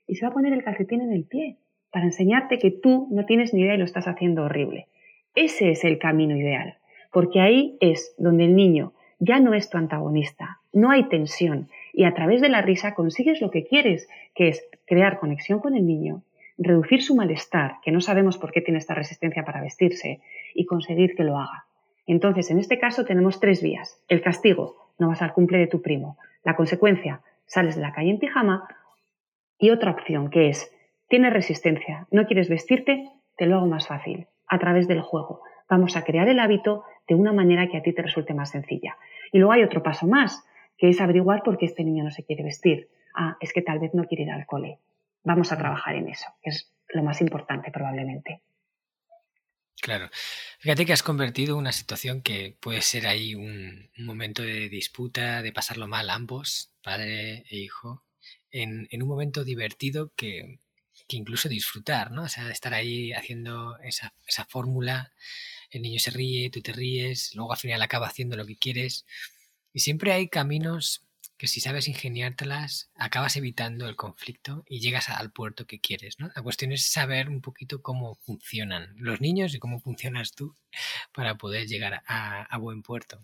Y 0.06 0.16
se 0.16 0.26
va 0.26 0.30
a 0.30 0.34
poner 0.34 0.52
el 0.52 0.62
calcetín 0.62 1.00
en 1.00 1.12
el 1.12 1.24
pie 1.24 1.56
para 1.90 2.04
enseñarte 2.04 2.58
que 2.58 2.70
tú 2.70 3.08
no 3.10 3.24
tienes 3.24 3.54
ni 3.54 3.62
idea 3.62 3.74
y 3.74 3.78
lo 3.78 3.84
estás 3.84 4.06
haciendo 4.06 4.42
horrible. 4.42 4.88
Ese 5.34 5.70
es 5.70 5.84
el 5.84 5.98
camino 5.98 6.36
ideal 6.36 6.76
porque 7.12 7.40
ahí 7.40 7.76
es 7.80 8.14
donde 8.18 8.46
el 8.46 8.56
niño 8.56 8.92
ya 9.18 9.38
no 9.38 9.54
es 9.54 9.70
tu 9.70 9.78
antagonista, 9.78 10.58
no 10.72 10.90
hay 10.90 11.08
tensión 11.08 11.68
y 11.92 12.04
a 12.04 12.14
través 12.14 12.40
de 12.40 12.48
la 12.48 12.62
risa 12.62 12.94
consigues 12.94 13.40
lo 13.40 13.50
que 13.50 13.64
quieres, 13.64 14.08
que 14.34 14.48
es 14.48 14.64
crear 14.86 15.20
conexión 15.20 15.60
con 15.60 15.76
el 15.76 15.86
niño, 15.86 16.22
reducir 16.58 17.02
su 17.02 17.14
malestar, 17.14 17.76
que 17.82 17.92
no 17.92 18.00
sabemos 18.00 18.38
por 18.38 18.52
qué 18.52 18.60
tiene 18.60 18.78
esta 18.78 18.94
resistencia 18.94 19.44
para 19.44 19.60
vestirse, 19.60 20.20
y 20.54 20.66
conseguir 20.66 21.14
que 21.14 21.24
lo 21.24 21.38
haga. 21.38 21.66
Entonces, 22.06 22.50
en 22.50 22.58
este 22.58 22.78
caso 22.78 23.04
tenemos 23.04 23.40
tres 23.40 23.62
vías. 23.62 24.02
El 24.08 24.22
castigo, 24.22 24.76
no 24.98 25.08
vas 25.08 25.22
al 25.22 25.32
cumple 25.32 25.58
de 25.58 25.66
tu 25.66 25.82
primo. 25.82 26.18
La 26.44 26.56
consecuencia, 26.56 27.20
sales 27.46 27.76
de 27.76 27.82
la 27.82 27.92
calle 27.92 28.10
en 28.10 28.18
pijama. 28.18 28.66
Y 29.58 29.70
otra 29.70 29.92
opción, 29.92 30.30
que 30.30 30.48
es, 30.48 30.74
tienes 31.08 31.32
resistencia, 31.32 32.06
no 32.10 32.26
quieres 32.26 32.48
vestirte, 32.48 33.08
te 33.36 33.46
lo 33.46 33.56
hago 33.56 33.66
más 33.66 33.86
fácil, 33.86 34.26
a 34.48 34.58
través 34.58 34.88
del 34.88 35.00
juego. 35.00 35.42
Vamos 35.68 35.96
a 35.96 36.04
crear 36.04 36.28
el 36.28 36.40
hábito 36.40 36.84
de 37.08 37.14
una 37.14 37.32
manera 37.32 37.68
que 37.68 37.76
a 37.76 37.82
ti 37.82 37.92
te 37.92 38.02
resulte 38.02 38.34
más 38.34 38.50
sencilla. 38.50 38.96
Y 39.32 39.38
luego 39.38 39.52
hay 39.52 39.62
otro 39.62 39.82
paso 39.82 40.06
más, 40.06 40.44
que 40.76 40.88
es 40.88 41.00
averiguar 41.00 41.42
por 41.42 41.58
qué 41.58 41.66
este 41.66 41.84
niño 41.84 42.04
no 42.04 42.10
se 42.10 42.24
quiere 42.24 42.44
vestir. 42.44 42.88
Ah, 43.14 43.36
es 43.40 43.52
que 43.52 43.62
tal 43.62 43.78
vez 43.78 43.94
no 43.94 44.04
quiere 44.04 44.24
ir 44.24 44.30
al 44.30 44.46
cole. 44.46 44.78
Vamos 45.24 45.52
a 45.52 45.58
trabajar 45.58 45.94
en 45.94 46.08
eso, 46.08 46.26
que 46.42 46.50
es 46.50 46.72
lo 46.88 47.02
más 47.02 47.20
importante 47.20 47.70
probablemente. 47.70 48.42
Claro. 49.80 50.10
Fíjate 50.60 50.86
que 50.86 50.92
has 50.92 51.02
convertido 51.02 51.56
una 51.56 51.72
situación 51.72 52.22
que 52.22 52.56
puede 52.60 52.82
ser 52.82 53.08
ahí 53.08 53.34
un, 53.34 53.90
momento 53.98 54.42
de 54.42 54.68
disputa, 54.68 55.42
de 55.42 55.52
pasarlo 55.52 55.88
mal 55.88 56.08
ambos, 56.08 56.72
padre 56.82 57.44
e 57.50 57.56
hijo, 57.56 58.04
en, 58.52 58.88
un 58.92 59.08
momento 59.08 59.42
divertido 59.42 60.12
que, 60.14 60.60
incluso 61.08 61.48
disfrutar, 61.48 62.12
¿no? 62.12 62.22
O 62.22 62.28
sea, 62.28 62.48
estar 62.48 62.72
ahí 62.74 63.12
haciendo 63.12 63.76
esa, 63.80 64.14
esa 64.26 64.44
fórmula 64.44 65.12
el 65.72 65.82
niño 65.82 65.98
se 65.98 66.10
ríe, 66.10 66.50
tú 66.50 66.60
te 66.60 66.72
ríes, 66.72 67.34
luego 67.34 67.52
al 67.52 67.58
final 67.58 67.82
acaba 67.82 68.06
haciendo 68.06 68.36
lo 68.36 68.46
que 68.46 68.56
quieres. 68.56 69.06
Y 69.72 69.80
siempre 69.80 70.12
hay 70.12 70.28
caminos 70.28 71.04
que 71.38 71.48
si 71.48 71.60
sabes 71.60 71.88
ingeniártelas, 71.88 72.92
acabas 72.94 73.36
evitando 73.36 73.88
el 73.88 73.96
conflicto 73.96 74.64
y 74.68 74.80
llegas 74.80 75.08
al 75.08 75.32
puerto 75.32 75.66
que 75.66 75.80
quieres. 75.80 76.20
¿no? 76.20 76.30
La 76.36 76.42
cuestión 76.42 76.70
es 76.70 76.92
saber 76.92 77.28
un 77.28 77.40
poquito 77.40 77.82
cómo 77.82 78.14
funcionan 78.14 78.94
los 78.96 79.20
niños 79.20 79.54
y 79.54 79.58
cómo 79.58 79.80
funcionas 79.80 80.34
tú 80.34 80.54
para 81.12 81.34
poder 81.36 81.66
llegar 81.66 82.02
a, 82.06 82.42
a 82.42 82.58
buen 82.58 82.82
puerto. 82.82 83.18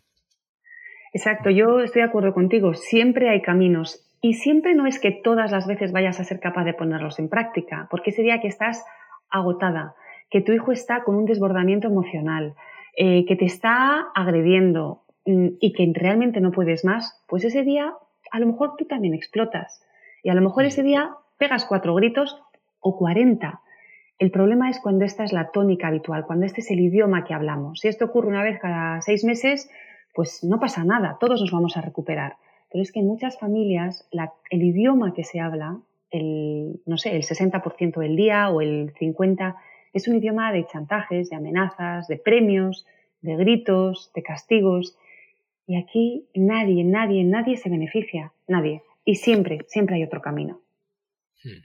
Exacto, 1.13 1.51
yo 1.51 1.81
estoy 1.81 2.03
de 2.03 2.09
acuerdo 2.09 2.35
contigo. 2.35 2.75
Siempre 2.75 3.29
hay 3.29 3.41
caminos 3.41 4.05
y 4.21 4.35
siempre 4.35 4.75
no 4.75 4.87
es 4.87 4.99
que 4.99 5.13
todas 5.13 5.53
las 5.53 5.67
veces 5.67 5.93
vayas 5.93 6.19
a 6.19 6.25
ser 6.25 6.41
capaz 6.41 6.65
de 6.65 6.75
ponerlos 6.75 7.19
en 7.19 7.29
práctica, 7.29 7.87
porque 7.91 8.11
ese 8.11 8.23
día 8.23 8.41
que 8.41 8.49
estás 8.49 8.85
agotada, 9.31 9.95
que 10.31 10.41
tu 10.41 10.53
hijo 10.53 10.73
está 10.73 11.05
con 11.05 11.17
un 11.17 11.25
desbordamiento 11.25 11.89
emocional, 11.89 12.55
eh, 12.97 13.25
que 13.27 13.37
te 13.37 13.45
está 13.45 14.09
agrediendo 14.15 15.03
mm, 15.25 15.49
y 15.61 15.73
que 15.73 15.91
realmente 15.95 16.41
no 16.41 16.51
puedes 16.51 16.85
más, 16.85 17.23
pues 17.29 17.45
ese 17.45 17.63
día 17.63 17.95
a 18.31 18.41
lo 18.41 18.47
mejor 18.47 18.75
tú 18.77 18.85
también 18.85 19.15
explotas. 19.15 19.83
Y 20.23 20.31
a 20.31 20.35
lo 20.35 20.43
mejor 20.43 20.65
ese 20.65 20.83
día 20.83 21.15
pegas 21.39 21.65
cuatro 21.65 21.95
gritos 21.95 22.43
o 22.81 22.97
cuarenta. 22.97 23.61
El 24.19 24.31
problema 24.31 24.69
es 24.69 24.81
cuando 24.81 25.05
esta 25.05 25.25
es 25.25 25.33
la 25.33 25.51
tónica 25.51 25.89
habitual, 25.89 26.27
cuando 26.27 26.45
este 26.45 26.61
es 26.61 26.71
el 26.71 26.81
idioma 26.81 27.25
que 27.25 27.35
hablamos. 27.35 27.81
Si 27.81 27.89
esto 27.89 28.07
ocurre 28.07 28.29
una 28.29 28.43
vez 28.43 28.59
cada 28.59 29.01
seis 29.01 29.25
meses, 29.25 29.71
pues 30.13 30.43
no 30.43 30.59
pasa 30.59 30.83
nada, 30.85 31.17
todos 31.21 31.41
nos 31.41 31.53
vamos 31.53 31.77
a 31.77 31.81
recuperar. 31.81 32.37
Pero 32.73 32.83
es 32.83 32.93
que 32.93 33.01
en 33.01 33.07
muchas 33.07 33.39
familias 33.39 34.09
el 34.51 34.63
idioma 34.63 35.15
que 35.15 35.25
se 35.25 35.41
habla, 35.41 35.79
el, 36.11 36.81
no 36.85 36.99
sé, 36.99 37.15
el 37.15 37.23
60% 37.23 38.01
del 38.01 38.17
día 38.17 38.51
o 38.51 38.61
el 38.61 38.93
50%, 38.95 39.57
es 39.93 40.09
un 40.09 40.17
idioma 40.17 40.53
de 40.53 40.67
chantajes, 40.67 41.31
de 41.31 41.37
amenazas, 41.37 42.09
de 42.09 42.17
premios, 42.17 42.87
de 43.21 43.37
gritos, 43.37 44.11
de 44.15 44.23
castigos. 44.23 44.97
Y 45.67 45.77
aquí 45.77 46.29
nadie, 46.35 46.85
nadie, 46.85 47.25
nadie 47.25 47.57
se 47.57 47.69
beneficia, 47.69 48.33
nadie. 48.47 48.83
Y 49.05 49.17
siempre, 49.17 49.65
siempre 49.69 49.97
hay 49.97 50.05
otro 50.05 50.21
camino. 50.21 50.61
Hmm. 51.43 51.65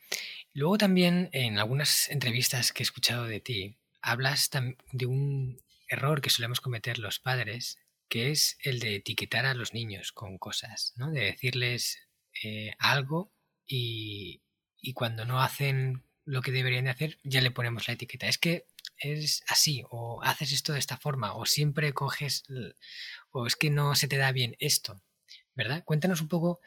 Luego 0.53 0.77
también 0.77 1.29
en 1.31 1.57
algunas 1.57 2.09
entrevistas 2.09 2.73
que 2.73 2.83
he 2.83 2.85
escuchado 2.85 3.25
de 3.25 3.39
ti, 3.39 3.77
hablas 4.01 4.49
de 4.91 5.05
un 5.05 5.61
error 5.87 6.21
que 6.21 6.29
solemos 6.29 6.61
cometer 6.61 6.99
los 6.99 7.19
padres, 7.19 7.79
que 8.09 8.31
es 8.31 8.57
el 8.61 8.79
de 8.79 8.95
etiquetar 8.95 9.45
a 9.45 9.53
los 9.53 9.73
niños 9.73 10.11
con 10.11 10.37
cosas, 10.37 10.93
¿no? 10.97 11.11
De 11.11 11.21
decirles 11.21 11.99
eh, 12.43 12.75
algo 12.79 13.31
y, 13.65 14.41
y 14.81 14.93
cuando 14.93 15.25
no 15.25 15.41
hacen 15.41 16.03
lo 16.25 16.41
que 16.41 16.51
deberían 16.51 16.85
de 16.85 16.91
hacer, 16.91 17.19
ya 17.23 17.41
le 17.41 17.51
ponemos 17.51 17.87
la 17.87 17.93
etiqueta. 17.93 18.27
Es 18.27 18.37
que 18.37 18.65
es 18.97 19.43
así, 19.47 19.83
o 19.89 20.21
haces 20.23 20.51
esto 20.51 20.73
de 20.73 20.79
esta 20.79 20.97
forma, 20.97 21.33
o 21.33 21.45
siempre 21.45 21.93
coges, 21.93 22.43
o 23.31 23.47
es 23.47 23.55
que 23.55 23.69
no 23.69 23.95
se 23.95 24.07
te 24.07 24.17
da 24.17 24.31
bien 24.31 24.55
esto, 24.59 25.01
¿verdad? 25.55 25.83
Cuéntanos 25.85 26.21
un 26.21 26.27
poco 26.27 26.61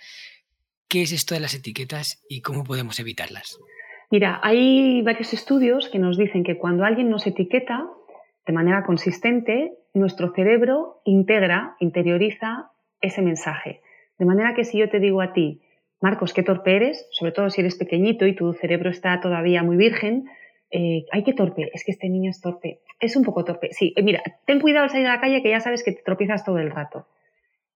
qué 0.89 1.03
es 1.03 1.13
esto 1.13 1.35
de 1.35 1.41
las 1.41 1.55
etiquetas 1.55 2.23
y 2.29 2.41
cómo 2.41 2.65
podemos 2.65 2.99
evitarlas. 3.01 3.59
Mira, 4.11 4.41
hay 4.43 5.03
varios 5.03 5.33
estudios 5.33 5.89
que 5.89 5.99
nos 5.99 6.17
dicen 6.17 6.45
que 6.45 6.59
cuando 6.59 6.85
alguien 6.85 7.11
nos 7.11 7.27
etiqueta 7.27 7.87
de 8.47 8.53
manera 8.53 8.85
consistente, 8.85 9.73
nuestro 9.95 10.33
cerebro 10.35 11.01
integra, 11.05 11.77
interioriza 11.81 12.71
ese 13.01 13.23
mensaje. 13.23 13.81
De 14.19 14.27
manera 14.27 14.55
que 14.55 14.65
si 14.65 14.79
yo 14.79 14.89
te 14.89 15.01
digo 15.01 15.21
a 15.21 15.33
ti, 15.33 15.63
Marcos, 16.01 16.35
qué 16.35 16.43
torpe 16.43 16.77
eres, 16.77 17.09
sobre 17.11 17.33
todo 17.33 17.49
si 17.51 17.61
eres 17.61 17.77
pequeñito 17.77 18.27
y 18.27 18.35
tu 18.35 18.53
cerebro 18.53 18.91
está 18.91 19.21
todavía 19.21 19.63
muy 19.63 19.77
virgen, 19.77 20.27
eh, 20.71 21.07
ay, 21.13 21.23
qué 21.25 21.33
torpe, 21.33 21.71
es 21.73 21.85
que 21.85 21.93
este 21.93 22.09
niño 22.09 22.31
es 22.31 22.41
torpe, 22.41 22.81
es 23.01 23.17
un 23.17 23.25
poco 23.25 23.45
torpe. 23.45 23.69
Sí, 23.73 23.95
eh, 23.97 24.03
mira, 24.03 24.23
ten 24.45 24.61
cuidado 24.61 24.85
al 24.85 24.91
salir 24.91 25.07
a 25.07 25.15
la 25.15 25.21
calle 25.21 25.43
que 25.43 25.51
ya 25.51 25.61
sabes 25.61 25.83
que 25.83 25.93
te 25.93 26.03
tropiezas 26.03 26.45
todo 26.45 26.59
el 26.59 26.71
rato. 26.71 27.07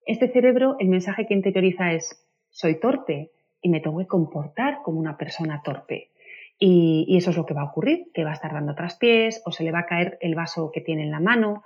Este 0.05 0.29
cerebro, 0.29 0.77
el 0.79 0.89
mensaje 0.89 1.27
que 1.27 1.35
interioriza 1.35 1.93
es, 1.93 2.28
soy 2.59 2.81
torpe 2.81 3.31
y 3.63 3.69
me 3.69 3.79
tengo 3.79 4.01
que 4.01 4.09
comportar 4.09 4.83
como 4.83 4.99
una 4.99 5.17
persona 5.17 5.63
torpe. 5.63 6.11
Y, 6.59 7.17
eso 7.17 7.31
es 7.31 7.37
lo 7.37 7.47
que 7.47 7.55
va 7.55 7.61
a 7.61 7.71
ocurrir, 7.71 8.11
que 8.13 8.25
va 8.25 8.31
a 8.31 8.35
estar 8.35 8.53
dando 8.53 8.75
traspiés 8.75 9.43
o 9.45 9.53
se 9.53 9.63
le 9.63 9.71
va 9.71 9.81
a 9.81 9.87
caer 9.87 10.19
el 10.21 10.35
vaso 10.35 10.73
que 10.73 10.81
tiene 10.81 11.05
en 11.05 11.13
la 11.13 11.21
mano. 11.21 11.63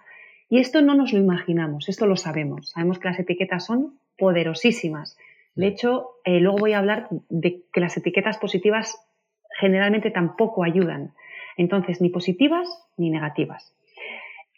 Y 0.51 0.59
esto 0.59 0.83
no 0.83 0.95
nos 0.95 1.15
lo 1.15 1.19
imaginamos, 1.19 1.89
esto 1.89 2.07
lo 2.07 2.17
sabemos. 2.17 2.69
Sabemos 2.73 2.99
que 2.99 3.09
las 3.09 3.19
etiquetas 3.19 3.65
son 3.65 3.99
poderosísimas. 4.19 5.17
De 5.55 5.69
hecho, 5.69 6.11
eh, 6.25 6.41
luego 6.41 6.59
voy 6.59 6.75
a 6.75 6.79
hablar 6.79 7.09
de 7.31 7.63
que 7.73 7.81
las 7.81 7.97
etiquetas 7.97 8.37
positivas 8.37 8.95
generalmente 9.59 10.11
tampoco 10.11 10.63
ayudan. 10.63 11.15
Entonces, 11.57 12.03
ni 12.03 12.11
positivas 12.11 12.69
ni 12.99 13.09
negativas. 13.09 13.75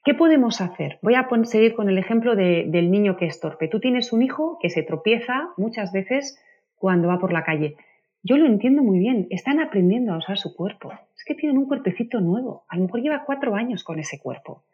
¿Qué 0.05 0.13
podemos 0.13 0.61
hacer? 0.61 0.99
Voy 1.01 1.15
a 1.15 1.27
seguir 1.45 1.75
con 1.75 1.89
el 1.89 1.97
ejemplo 1.97 2.37
del 2.37 2.91
niño 2.91 3.17
que 3.17 3.25
es 3.25 3.41
torpe. 3.41 3.69
Tú 3.69 3.81
tienes 3.81 4.13
un 4.13 4.23
hijo 4.23 4.59
que 4.61 4.69
se 4.69 4.83
tropieza 4.83 5.49
muchas 5.57 5.93
veces 5.93 6.39
cuando 6.77 7.09
va 7.09 7.19
por 7.19 7.33
la 7.33 7.43
calle. 7.43 7.77
Yo 8.23 8.37
lo 8.37 8.45
entiendo 8.45 8.83
muy 8.83 8.99
bien, 8.99 9.27
están 9.31 9.61
aprendiendo 9.61 10.13
a 10.13 10.19
usar 10.19 10.37
su 10.37 10.55
cuerpo. 10.55 10.93
Es 11.17 11.25
que 11.25 11.35
tienen 11.35 11.57
un 11.57 11.67
cuerpecito 11.67 12.21
nuevo. 12.21 12.65
A 12.69 12.77
lo 12.77 12.83
mejor 12.83 13.01
lleva 13.01 13.25
cuatro 13.25 13.55
años 13.55 13.83
con 13.83 13.99
ese 13.99 14.19
cuerpo. 14.19 14.65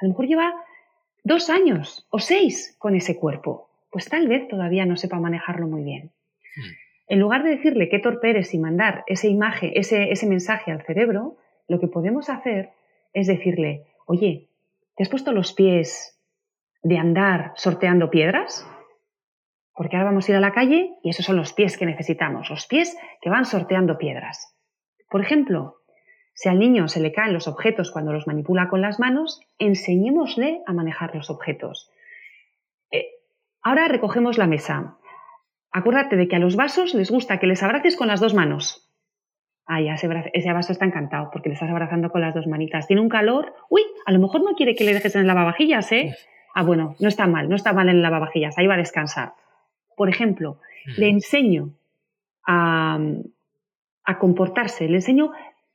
A 0.00 0.06
lo 0.06 0.10
mejor 0.10 0.26
lleva 0.26 0.54
dos 1.22 1.50
años 1.50 2.06
o 2.08 2.18
seis 2.18 2.74
con 2.78 2.94
ese 2.94 3.18
cuerpo. 3.18 3.68
Pues 3.90 4.08
tal 4.08 4.26
vez 4.26 4.48
todavía 4.48 4.86
no 4.86 4.96
sepa 4.96 5.20
manejarlo 5.20 5.66
muy 5.66 5.82
bien. 5.82 6.12
Hmm. 6.56 6.72
En 7.08 7.20
lugar 7.20 7.42
de 7.42 7.50
decirle 7.50 7.90
qué 7.90 7.98
torpe 7.98 8.30
eres 8.30 8.54
y 8.54 8.58
mandar 8.58 9.04
ese, 9.06 9.28
imagen, 9.28 9.70
ese, 9.74 10.12
ese 10.12 10.26
mensaje 10.26 10.72
al 10.72 10.82
cerebro, 10.82 11.36
lo 11.66 11.78
que 11.78 11.88
podemos 11.88 12.30
hacer 12.30 12.70
es 13.12 13.26
decirle, 13.26 13.84
oye, 14.06 14.47
¿te 14.98 15.04
has 15.04 15.10
puesto 15.10 15.30
los 15.30 15.52
pies 15.52 16.20
de 16.82 16.98
andar 16.98 17.52
sorteando 17.54 18.10
piedras? 18.10 18.68
Porque 19.72 19.96
ahora 19.96 20.08
vamos 20.08 20.28
a 20.28 20.32
ir 20.32 20.36
a 20.36 20.40
la 20.40 20.52
calle 20.52 20.90
y 21.04 21.10
esos 21.10 21.24
son 21.24 21.36
los 21.36 21.52
pies 21.52 21.78
que 21.78 21.86
necesitamos, 21.86 22.50
los 22.50 22.66
pies 22.66 22.98
que 23.22 23.30
van 23.30 23.44
sorteando 23.44 23.96
piedras. 23.96 24.56
Por 25.08 25.20
ejemplo, 25.20 25.76
si 26.34 26.48
al 26.48 26.58
niño 26.58 26.88
se 26.88 26.98
le 26.98 27.12
caen 27.12 27.32
los 27.32 27.46
objetos 27.46 27.92
cuando 27.92 28.12
los 28.12 28.26
manipula 28.26 28.68
con 28.68 28.80
las 28.80 28.98
manos, 28.98 29.40
enseñémosle 29.60 30.62
a 30.66 30.72
manejar 30.72 31.14
los 31.14 31.30
objetos. 31.30 31.92
Eh, 32.90 33.06
ahora 33.62 33.86
recogemos 33.86 34.36
la 34.36 34.48
mesa. 34.48 34.98
Acuérdate 35.70 36.16
de 36.16 36.26
que 36.26 36.34
a 36.34 36.40
los 36.40 36.56
vasos 36.56 36.92
les 36.94 37.08
gusta 37.08 37.38
que 37.38 37.46
les 37.46 37.62
abraces 37.62 37.94
con 37.94 38.08
las 38.08 38.18
dos 38.18 38.34
manos. 38.34 38.90
Ah, 39.64 39.80
ya 39.82 39.94
ese, 39.94 40.08
ese 40.32 40.52
vaso 40.52 40.72
está 40.72 40.86
encantado 40.86 41.28
porque 41.30 41.50
le 41.50 41.52
estás 41.52 41.70
abrazando 41.70 42.10
con 42.10 42.22
las 42.22 42.34
dos 42.34 42.46
manitas. 42.46 42.86
Tiene 42.86 43.02
un 43.02 43.10
calor. 43.10 43.54
Uy, 43.68 43.82
a 44.08 44.10
lo 44.10 44.20
mejor 44.20 44.42
no 44.42 44.54
quiere 44.54 44.74
que 44.74 44.84
le 44.84 44.94
dejes 44.94 45.14
en 45.16 45.20
el 45.20 45.26
lavavajillas, 45.26 45.92
¿eh? 45.92 46.16
Ah, 46.54 46.62
bueno, 46.62 46.96
no 46.98 47.08
está 47.08 47.26
mal, 47.26 47.50
no 47.50 47.56
está 47.56 47.74
mal 47.74 47.90
en 47.90 47.96
el 47.96 48.02
lavavajillas. 48.02 48.56
Ahí 48.56 48.66
va 48.66 48.72
a 48.72 48.78
descansar. 48.78 49.34
Por 49.98 50.08
ejemplo, 50.08 50.60
le 50.96 51.10
enseño 51.10 51.74
a, 52.46 52.98
comportarse, 54.18 54.88
le 54.88 54.94
enseño 54.94 55.32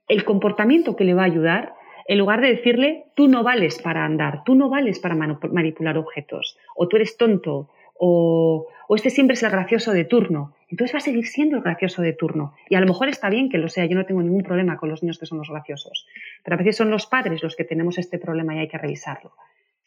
el 0.08 0.26
comportamiento 0.26 0.96
que 0.96 1.04
le 1.04 1.14
va 1.14 1.22
a 1.22 1.26
ayudar 1.26 1.76
en 2.08 2.18
lugar 2.18 2.42
de 2.42 2.48
decirle, 2.48 3.06
tú 3.16 3.28
no 3.28 3.44
vales 3.44 3.80
para 3.80 4.04
andar, 4.04 4.42
tú 4.44 4.56
no 4.56 4.68
vales 4.68 4.98
para 4.98 5.14
manipular 5.14 6.00
objetos, 6.00 6.58
o 6.76 6.88
tú 6.88 6.96
eres 6.96 7.18
tonto, 7.18 7.70
o, 7.94 8.66
o, 8.88 8.96
este 8.96 9.12
siempre 9.12 9.36
es 9.36 9.44
el 9.44 9.52
gracioso 9.52 9.92
de 9.92 10.06
turno. 10.06 10.56
Entonces 10.74 10.96
va 10.96 10.98
a 10.98 11.02
seguir 11.02 11.28
siendo 11.28 11.58
el 11.58 11.62
gracioso 11.62 12.02
de 12.02 12.14
turno. 12.14 12.56
Y 12.68 12.74
a 12.74 12.80
lo 12.80 12.88
mejor 12.88 13.08
está 13.08 13.30
bien 13.30 13.48
que 13.48 13.60
lo 13.60 13.70
sea, 13.70 13.86
yo 13.86 13.96
no 13.96 14.08
tengo 14.08 14.24
ningún 14.24 14.42
problema 14.42 14.76
con 14.76 14.90
los 14.90 15.04
niños 15.04 15.20
que 15.20 15.28
son 15.28 15.38
los 15.38 15.52
graciosos. 15.52 16.08
Pero 16.44 16.56
a 16.56 16.58
veces 16.58 16.78
son 16.78 16.90
los 16.90 17.06
padres 17.06 17.44
los 17.44 17.56
que 17.56 17.64
tenemos 17.64 18.00
este 18.00 18.18
problema 18.18 18.56
y 18.56 18.58
hay 18.58 18.68
que 18.68 18.80
revisarlo. 18.80 19.34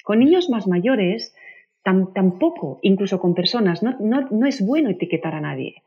Con 0.04 0.20
niños 0.20 0.48
más 0.48 0.68
mayores 0.68 1.34
tampoco, 1.82 2.78
incluso 2.82 3.18
con 3.18 3.34
personas, 3.34 3.82
no, 3.82 4.46
es 4.46 4.64
bueno 4.64 4.88
etiquetar 4.90 5.34
a 5.34 5.40
nadie. 5.40 5.82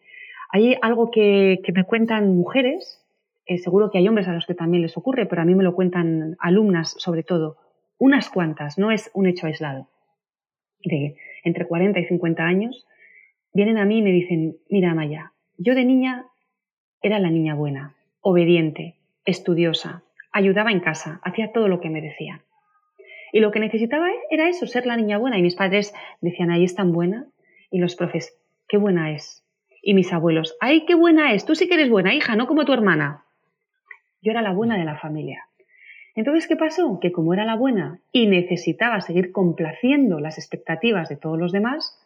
Hay 0.51 0.75
algo 0.81 1.11
que, 1.11 1.61
me 1.73 1.85
cuentan 1.85 2.35
mujeres, 2.35 3.01
eh, 3.45 3.57
seguro 3.57 3.91
que 3.91 3.99
hay 3.99 4.07
hombres 4.09 4.27
a 4.27 4.33
los 4.33 4.45
que 4.45 4.53
también 4.53 4.81
les 4.81 4.97
ocurre, 4.97 5.27
pero 5.27 5.41
a 5.41 5.45
mí 5.45 5.55
me 5.55 5.63
lo 5.63 5.75
cuentan 5.75 6.35
alumnas 6.39 6.93
sobre 6.97 7.23
todo, 7.23 7.55
unas 7.97 8.29
cuantas, 8.29 8.77
no 8.77 8.91
es 8.91 9.11
un 9.13 9.27
hecho 9.27 9.47
aislado, 9.47 9.87
de 10.83 11.15
entre 11.45 11.65
40 11.67 12.01
y 12.01 12.05
50 12.05 12.43
años, 12.43 12.85
vienen 13.53 13.77
a 13.77 13.85
mí 13.85 13.99
y 13.99 14.01
me 14.01 14.11
dicen, 14.11 14.57
mira 14.69 14.93
Maya, 14.93 15.33
yo 15.57 15.75
de 15.75 15.85
niña 15.85 16.25
era 17.01 17.19
la 17.19 17.29
niña 17.29 17.55
buena, 17.55 17.95
obediente, 18.21 18.95
estudiosa, 19.25 20.03
ayudaba 20.31 20.71
en 20.71 20.79
casa, 20.79 21.19
hacía 21.23 21.51
todo 21.51 21.67
lo 21.67 21.79
que 21.79 21.89
me 21.89 22.01
decían. 22.01 22.41
Y 23.31 23.39
lo 23.39 23.51
que 23.51 23.59
necesitaba 23.59 24.07
era 24.29 24.49
eso, 24.49 24.65
ser 24.67 24.85
la 24.85 24.97
niña 24.97 25.17
buena. 25.17 25.37
Y 25.37 25.41
mis 25.41 25.55
padres 25.55 25.93
decían, 26.21 26.51
ahí 26.51 26.63
es 26.63 26.75
tan 26.75 26.91
buena. 26.91 27.27
Y 27.69 27.79
los 27.79 27.95
profes, 27.95 28.37
qué 28.67 28.77
buena 28.77 29.11
es. 29.11 29.45
Y 29.81 29.93
mis 29.93 30.11
abuelos, 30.11 30.57
ay, 30.59 30.85
qué 30.85 30.95
buena 30.95 31.33
es. 31.33 31.45
Tú 31.45 31.55
sí 31.55 31.67
que 31.67 31.75
eres 31.75 31.89
buena 31.89 32.13
hija, 32.13 32.35
no 32.35 32.47
como 32.47 32.65
tu 32.65 32.73
hermana. 32.73 33.23
Yo 34.21 34.31
era 34.31 34.41
la 34.41 34.51
buena 34.51 34.77
de 34.77 34.85
la 34.85 34.97
familia. 34.97 35.45
Entonces, 36.15 36.47
¿qué 36.47 36.55
pasó? 36.55 36.99
Que 36.99 37.11
como 37.11 37.33
era 37.33 37.45
la 37.45 37.55
buena 37.55 38.01
y 38.11 38.27
necesitaba 38.27 38.99
seguir 38.99 39.31
complaciendo 39.31 40.19
las 40.19 40.37
expectativas 40.37 41.07
de 41.07 41.15
todos 41.15 41.37
los 41.37 41.51
demás, 41.51 41.97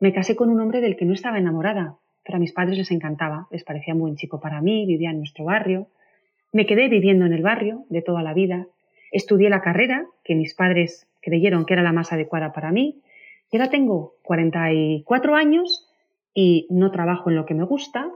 me 0.00 0.12
casé 0.12 0.34
con 0.34 0.50
un 0.50 0.60
hombre 0.60 0.80
del 0.80 0.96
que 0.96 1.04
no 1.04 1.12
estaba 1.12 1.38
enamorada, 1.38 1.96
pero 2.24 2.36
a 2.36 2.40
mis 2.40 2.52
padres 2.52 2.76
les 2.76 2.90
encantaba, 2.90 3.46
les 3.50 3.64
parecía 3.64 3.94
un 3.94 4.00
buen 4.00 4.16
chico 4.16 4.40
para 4.40 4.60
mí, 4.60 4.86
vivía 4.86 5.10
en 5.10 5.18
nuestro 5.18 5.44
barrio. 5.44 5.88
Me 6.52 6.66
quedé 6.66 6.88
viviendo 6.88 7.26
en 7.26 7.32
el 7.32 7.42
barrio 7.42 7.84
de 7.88 8.02
toda 8.02 8.22
la 8.22 8.34
vida, 8.34 8.66
Estudié 9.10 9.50
la 9.50 9.60
carrera 9.60 10.06
que 10.24 10.34
mis 10.34 10.54
padres 10.54 11.08
creyeron 11.20 11.66
que 11.66 11.74
era 11.74 11.82
la 11.82 11.92
más 11.92 12.12
adecuada 12.12 12.52
para 12.52 12.70
mí. 12.70 13.02
Y 13.50 13.56
ahora 13.56 13.70
tengo 13.70 14.14
44 14.22 15.34
años 15.34 15.88
y 16.32 16.68
no 16.70 16.92
trabajo 16.92 17.30
en 17.30 17.36
lo 17.36 17.44
que 17.44 17.54
me 17.54 17.64
gusta, 17.64 18.08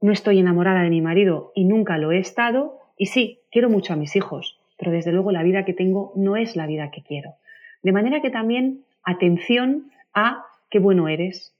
no 0.00 0.12
estoy 0.12 0.38
enamorada 0.38 0.82
de 0.82 0.90
mi 0.90 1.00
marido 1.00 1.50
y 1.56 1.64
nunca 1.64 1.98
lo 1.98 2.12
he 2.12 2.18
estado. 2.18 2.78
Y 2.96 3.06
sí, 3.06 3.40
quiero 3.50 3.68
mucho 3.68 3.92
a 3.92 3.96
mis 3.96 4.14
hijos, 4.14 4.60
pero 4.78 4.92
desde 4.92 5.10
luego 5.10 5.32
la 5.32 5.42
vida 5.42 5.64
que 5.64 5.72
tengo 5.72 6.12
no 6.14 6.36
es 6.36 6.54
la 6.54 6.66
vida 6.66 6.92
que 6.92 7.02
quiero. 7.02 7.34
De 7.82 7.92
manera 7.92 8.22
que 8.22 8.30
también 8.30 8.84
atención 9.02 9.90
a 10.14 10.44
qué 10.70 10.78
bueno 10.78 11.08
eres, 11.08 11.54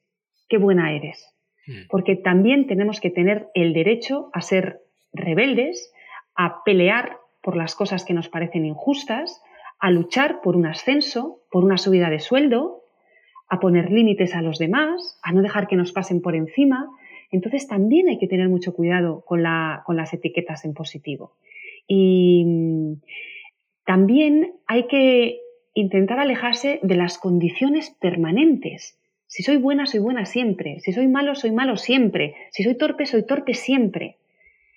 qué 0.48 0.58
buena 0.58 0.92
eres, 0.92 1.34
hmm. 1.66 1.88
porque 1.88 2.16
también 2.16 2.66
tenemos 2.66 3.00
que 3.00 3.10
tener 3.10 3.48
el 3.54 3.72
derecho 3.72 4.30
a 4.32 4.40
ser 4.40 4.80
rebeldes, 5.12 5.92
a 6.34 6.62
pelear 6.64 7.18
por 7.42 7.56
las 7.56 7.74
cosas 7.74 8.04
que 8.04 8.14
nos 8.14 8.28
parecen 8.28 8.64
injustas, 8.64 9.42
a 9.78 9.90
luchar 9.90 10.40
por 10.40 10.56
un 10.56 10.66
ascenso, 10.66 11.40
por 11.50 11.64
una 11.64 11.78
subida 11.78 12.10
de 12.10 12.20
sueldo, 12.20 12.82
a 13.48 13.60
poner 13.60 13.90
límites 13.90 14.34
a 14.34 14.42
los 14.42 14.58
demás, 14.58 15.18
a 15.22 15.32
no 15.32 15.42
dejar 15.42 15.66
que 15.68 15.76
nos 15.76 15.92
pasen 15.92 16.20
por 16.20 16.34
encima. 16.34 16.88
Entonces 17.30 17.66
también 17.66 18.08
hay 18.08 18.18
que 18.18 18.28
tener 18.28 18.48
mucho 18.48 18.74
cuidado 18.74 19.24
con, 19.24 19.42
con 19.84 19.96
las 19.96 20.12
etiquetas 20.12 20.64
en 20.64 20.74
positivo. 20.74 21.36
Y 21.86 22.44
mm, 22.44 22.92
también 23.84 24.54
hay 24.66 24.86
que 24.86 25.40
intentar 25.80 26.18
alejarse 26.18 26.80
de 26.82 26.96
las 26.96 27.18
condiciones 27.18 27.90
permanentes. 28.00 28.98
Si 29.28 29.44
soy 29.44 29.58
buena, 29.58 29.86
soy 29.86 30.00
buena 30.00 30.26
siempre. 30.26 30.80
Si 30.80 30.92
soy 30.92 31.06
malo, 31.06 31.36
soy 31.36 31.52
malo 31.52 31.76
siempre. 31.76 32.34
Si 32.50 32.64
soy 32.64 32.76
torpe, 32.76 33.06
soy 33.06 33.24
torpe 33.24 33.54
siempre. 33.54 34.16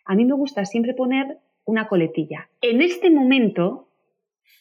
A 0.05 0.13
mí 0.13 0.25
me 0.25 0.33
gusta 0.33 0.63
siempre 0.65 0.93
poner 0.93 1.37
una 1.65 1.87
coletilla. 1.87 2.49
En 2.61 2.81
este 2.81 3.09
momento 3.09 3.87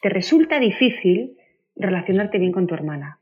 te 0.01 0.09
resulta 0.09 0.59
difícil 0.61 1.37
relacionarte 1.77 2.39
bien 2.39 2.53
con 2.53 2.67
tu 2.67 2.75
hermana. 2.75 3.19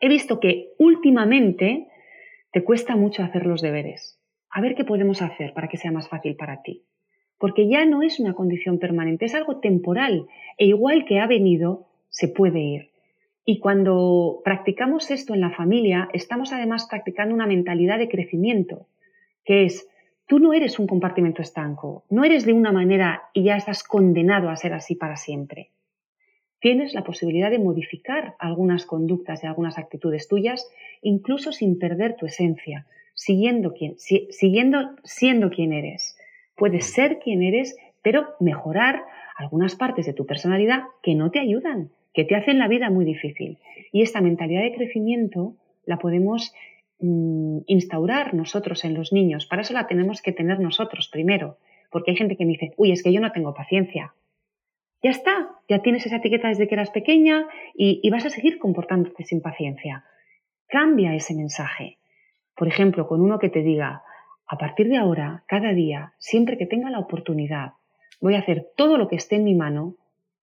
He 0.00 0.08
visto 0.08 0.40
que 0.40 0.72
últimamente 0.78 1.86
te 2.52 2.64
cuesta 2.64 2.96
mucho 2.96 3.22
hacer 3.22 3.46
los 3.46 3.60
deberes. 3.60 4.18
A 4.50 4.60
ver 4.60 4.74
qué 4.74 4.84
podemos 4.84 5.22
hacer 5.22 5.52
para 5.52 5.68
que 5.68 5.76
sea 5.76 5.92
más 5.92 6.08
fácil 6.08 6.34
para 6.34 6.62
ti. 6.62 6.82
Porque 7.38 7.68
ya 7.68 7.84
no 7.84 8.02
es 8.02 8.18
una 8.18 8.34
condición 8.34 8.78
permanente, 8.80 9.26
es 9.26 9.34
algo 9.36 9.60
temporal 9.60 10.26
e 10.58 10.66
igual 10.66 11.04
que 11.04 11.20
ha 11.20 11.26
venido, 11.28 11.86
se 12.10 12.28
puede 12.28 12.60
ir. 12.60 12.90
Y 13.44 13.58
cuando 13.58 14.42
practicamos 14.44 15.10
esto 15.10 15.34
en 15.34 15.40
la 15.40 15.50
familia, 15.50 16.08
estamos 16.12 16.52
además 16.52 16.86
practicando 16.88 17.34
una 17.34 17.46
mentalidad 17.46 17.98
de 17.98 18.08
crecimiento, 18.08 18.86
que 19.44 19.64
es, 19.64 19.88
tú 20.26 20.38
no 20.38 20.52
eres 20.52 20.78
un 20.78 20.86
compartimento 20.86 21.42
estanco, 21.42 22.04
no 22.10 22.24
eres 22.24 22.44
de 22.44 22.52
una 22.52 22.70
manera 22.70 23.22
y 23.32 23.44
ya 23.44 23.56
estás 23.56 23.82
condenado 23.82 24.50
a 24.50 24.56
ser 24.56 24.74
así 24.74 24.94
para 24.94 25.16
siempre. 25.16 25.70
Tienes 26.60 26.92
la 26.92 27.02
posibilidad 27.02 27.50
de 27.50 27.58
modificar 27.58 28.34
algunas 28.38 28.84
conductas 28.84 29.42
y 29.42 29.46
algunas 29.46 29.78
actitudes 29.78 30.28
tuyas, 30.28 30.70
incluso 31.00 31.52
sin 31.52 31.78
perder 31.78 32.16
tu 32.16 32.26
esencia, 32.26 32.86
siguiendo, 33.14 33.74
siguiendo 34.28 34.94
siendo 35.02 35.50
quien 35.50 35.72
eres. 35.72 36.18
Puedes 36.54 36.92
ser 36.92 37.18
quien 37.18 37.42
eres, 37.42 37.76
pero 38.02 38.28
mejorar 38.40 39.02
algunas 39.36 39.74
partes 39.74 40.04
de 40.04 40.12
tu 40.12 40.26
personalidad 40.26 40.82
que 41.02 41.14
no 41.14 41.30
te 41.30 41.40
ayudan, 41.40 41.90
que 42.12 42.24
te 42.24 42.36
hacen 42.36 42.58
la 42.58 42.68
vida 42.68 42.90
muy 42.90 43.04
difícil. 43.04 43.58
Y 43.92 44.02
esta 44.02 44.20
mentalidad 44.20 44.62
de 44.62 44.74
crecimiento 44.74 45.56
la 45.84 45.98
podemos 45.98 46.52
mm, 46.98 47.60
instaurar 47.66 48.34
nosotros 48.34 48.84
en 48.84 48.94
los 48.94 49.12
niños. 49.12 49.46
Para 49.46 49.62
eso 49.62 49.74
la 49.74 49.86
tenemos 49.86 50.22
que 50.22 50.32
tener 50.32 50.60
nosotros 50.60 51.08
primero. 51.08 51.58
Porque 51.90 52.12
hay 52.12 52.16
gente 52.16 52.36
que 52.36 52.44
me 52.44 52.52
dice, 52.52 52.72
uy, 52.76 52.92
es 52.92 53.02
que 53.02 53.12
yo 53.12 53.20
no 53.20 53.32
tengo 53.32 53.54
paciencia. 53.54 54.14
Ya 55.02 55.10
está, 55.10 55.50
ya 55.68 55.80
tienes 55.80 56.04
esa 56.04 56.16
etiqueta 56.16 56.48
desde 56.48 56.68
que 56.68 56.74
eras 56.74 56.90
pequeña 56.90 57.46
y, 57.74 58.00
y 58.02 58.10
vas 58.10 58.26
a 58.26 58.30
seguir 58.30 58.58
comportándote 58.58 59.24
sin 59.24 59.40
paciencia. 59.40 60.04
Cambia 60.68 61.14
ese 61.14 61.34
mensaje. 61.34 61.98
Por 62.54 62.68
ejemplo, 62.68 63.08
con 63.08 63.22
uno 63.22 63.38
que 63.38 63.48
te 63.48 63.62
diga, 63.62 64.02
a 64.46 64.58
partir 64.58 64.88
de 64.88 64.98
ahora, 64.98 65.44
cada 65.46 65.72
día, 65.72 66.12
siempre 66.18 66.58
que 66.58 66.66
tenga 66.66 66.90
la 66.90 66.98
oportunidad, 66.98 67.74
voy 68.20 68.34
a 68.34 68.40
hacer 68.40 68.68
todo 68.76 68.98
lo 68.98 69.08
que 69.08 69.16
esté 69.16 69.36
en 69.36 69.44
mi 69.44 69.54
mano 69.54 69.94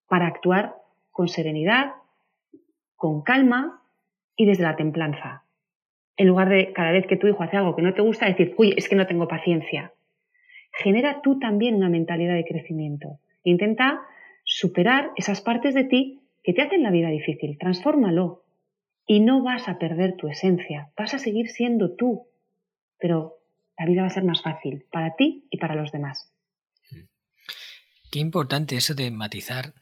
para 0.07 0.28
actuar 0.28 0.76
con 1.18 1.30
serenidad, 1.30 1.93
con 2.95 3.24
calma 3.24 3.82
y 4.36 4.45
desde 4.45 4.61
la 4.61 4.76
templanza. 4.76 5.45
En 6.15 6.28
lugar 6.28 6.47
de 6.47 6.72
cada 6.74 6.91
vez 6.91 7.07
que 7.07 7.18
tu 7.18 7.26
hijo 7.26 7.41
hace 7.41 7.57
algo 7.57 7.76
que 7.76 7.82
no 7.82 7.95
te 7.95 8.03
gusta, 8.03 8.28
decir, 8.28 8.53
uy, 8.55 8.76
es 8.78 8.88
que 8.88 8.95
no 8.95 9.07
tengo 9.07 9.28
paciencia. 9.28 9.93
Genera 10.72 11.24
tú 11.24 11.39
también 11.39 11.74
una 11.74 11.89
mentalidad 11.89 12.36
de 12.36 12.45
crecimiento. 12.45 13.18
Intenta 13.43 14.03
superar 14.43 15.09
esas 15.15 15.41
partes 15.41 15.74
de 15.74 15.86
ti 15.86 16.22
que 16.43 16.53
te 16.53 16.61
hacen 16.61 16.84
la 16.84 16.91
vida 16.91 17.09
difícil. 17.09 17.57
Transfórmalo. 17.57 18.43
Y 19.07 19.20
no 19.20 19.41
vas 19.41 19.68
a 19.68 19.80
perder 19.80 20.18
tu 20.18 20.28
esencia. 20.28 20.91
Vas 20.95 21.15
a 21.15 21.18
seguir 21.18 21.49
siendo 21.49 21.95
tú. 21.95 22.28
Pero 22.99 23.39
la 23.76 23.88
vida 23.88 24.01
va 24.01 24.07
a 24.07 24.11
ser 24.11 24.24
más 24.24 24.43
fácil 24.43 24.86
para 24.91 25.15
ti 25.15 25.47
y 25.49 25.57
para 25.57 25.74
los 25.74 25.91
demás. 25.91 26.32
Qué 28.11 28.20
importante 28.20 28.76
eso 28.76 28.93
de 28.93 29.09
matizar 29.09 29.74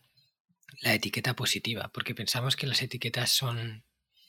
la 0.82 0.94
etiqueta 0.94 1.36
positiva, 1.36 1.90
porque 1.94 2.16
pensamos 2.16 2.56
que 2.56 2.68
las 2.68 2.82
etiquetas 2.82 3.32
son 3.32 3.84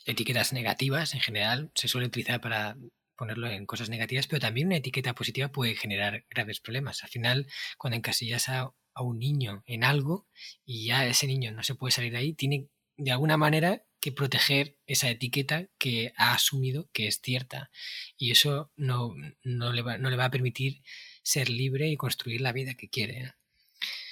etiquetas 0.05 0.53
negativas 0.53 1.15
en 1.15 1.21
general, 1.21 1.71
se 1.75 1.89
suele 1.89 2.07
utilizar 2.07 2.41
para 2.41 2.77
ponerlo 3.17 3.49
en 3.49 3.67
cosas 3.67 3.89
negativas, 3.89 4.27
pero 4.27 4.41
también 4.41 4.69
una 4.69 4.77
etiqueta 4.77 5.15
positiva 5.15 5.49
puede 5.49 5.75
generar 5.75 6.25
graves 6.31 6.61
problemas. 6.61 7.03
Al 7.03 7.11
final, 7.11 7.47
cuando 7.79 7.97
encasillas 7.97 8.49
a, 8.49 8.73
a 8.95 9.03
un 9.03 9.19
niño 9.19 9.65
en 9.67 9.85
algo 9.85 10.27
y 10.65 10.87
ya 10.87 11.07
ese 11.07 11.27
niño 11.27 11.53
no 11.53 11.63
se 11.63 11.75
puede 11.75 11.93
salir 11.93 12.13
de 12.13 12.19
ahí, 12.19 12.33
tiene 12.35 12.69
de 12.97 13.11
alguna 13.11 13.37
manera 13.37 13.83
que 14.01 14.13
proteger 14.13 14.77
esa 14.87 15.11
etiqueta 15.11 15.69
que 15.79 16.13
ha 16.17 16.33
asumido 16.35 16.89
que 16.93 17.09
es 17.09 17.21
cierta. 17.21 17.71
Y 18.17 18.31
eso 18.31 18.71
no, 18.77 19.15
no, 19.43 19.73
le, 19.73 19.83
va, 19.83 19.99
no 19.99 20.11
le 20.11 20.17
va 20.17 20.27
a 20.27 20.31
permitir 20.31 20.83
ser 21.23 21.49
libre 21.49 21.89
y 21.89 21.97
construir 21.97 22.41
la 22.41 22.53
vida 22.53 22.75
que 22.75 22.89
quiere. 22.89 23.35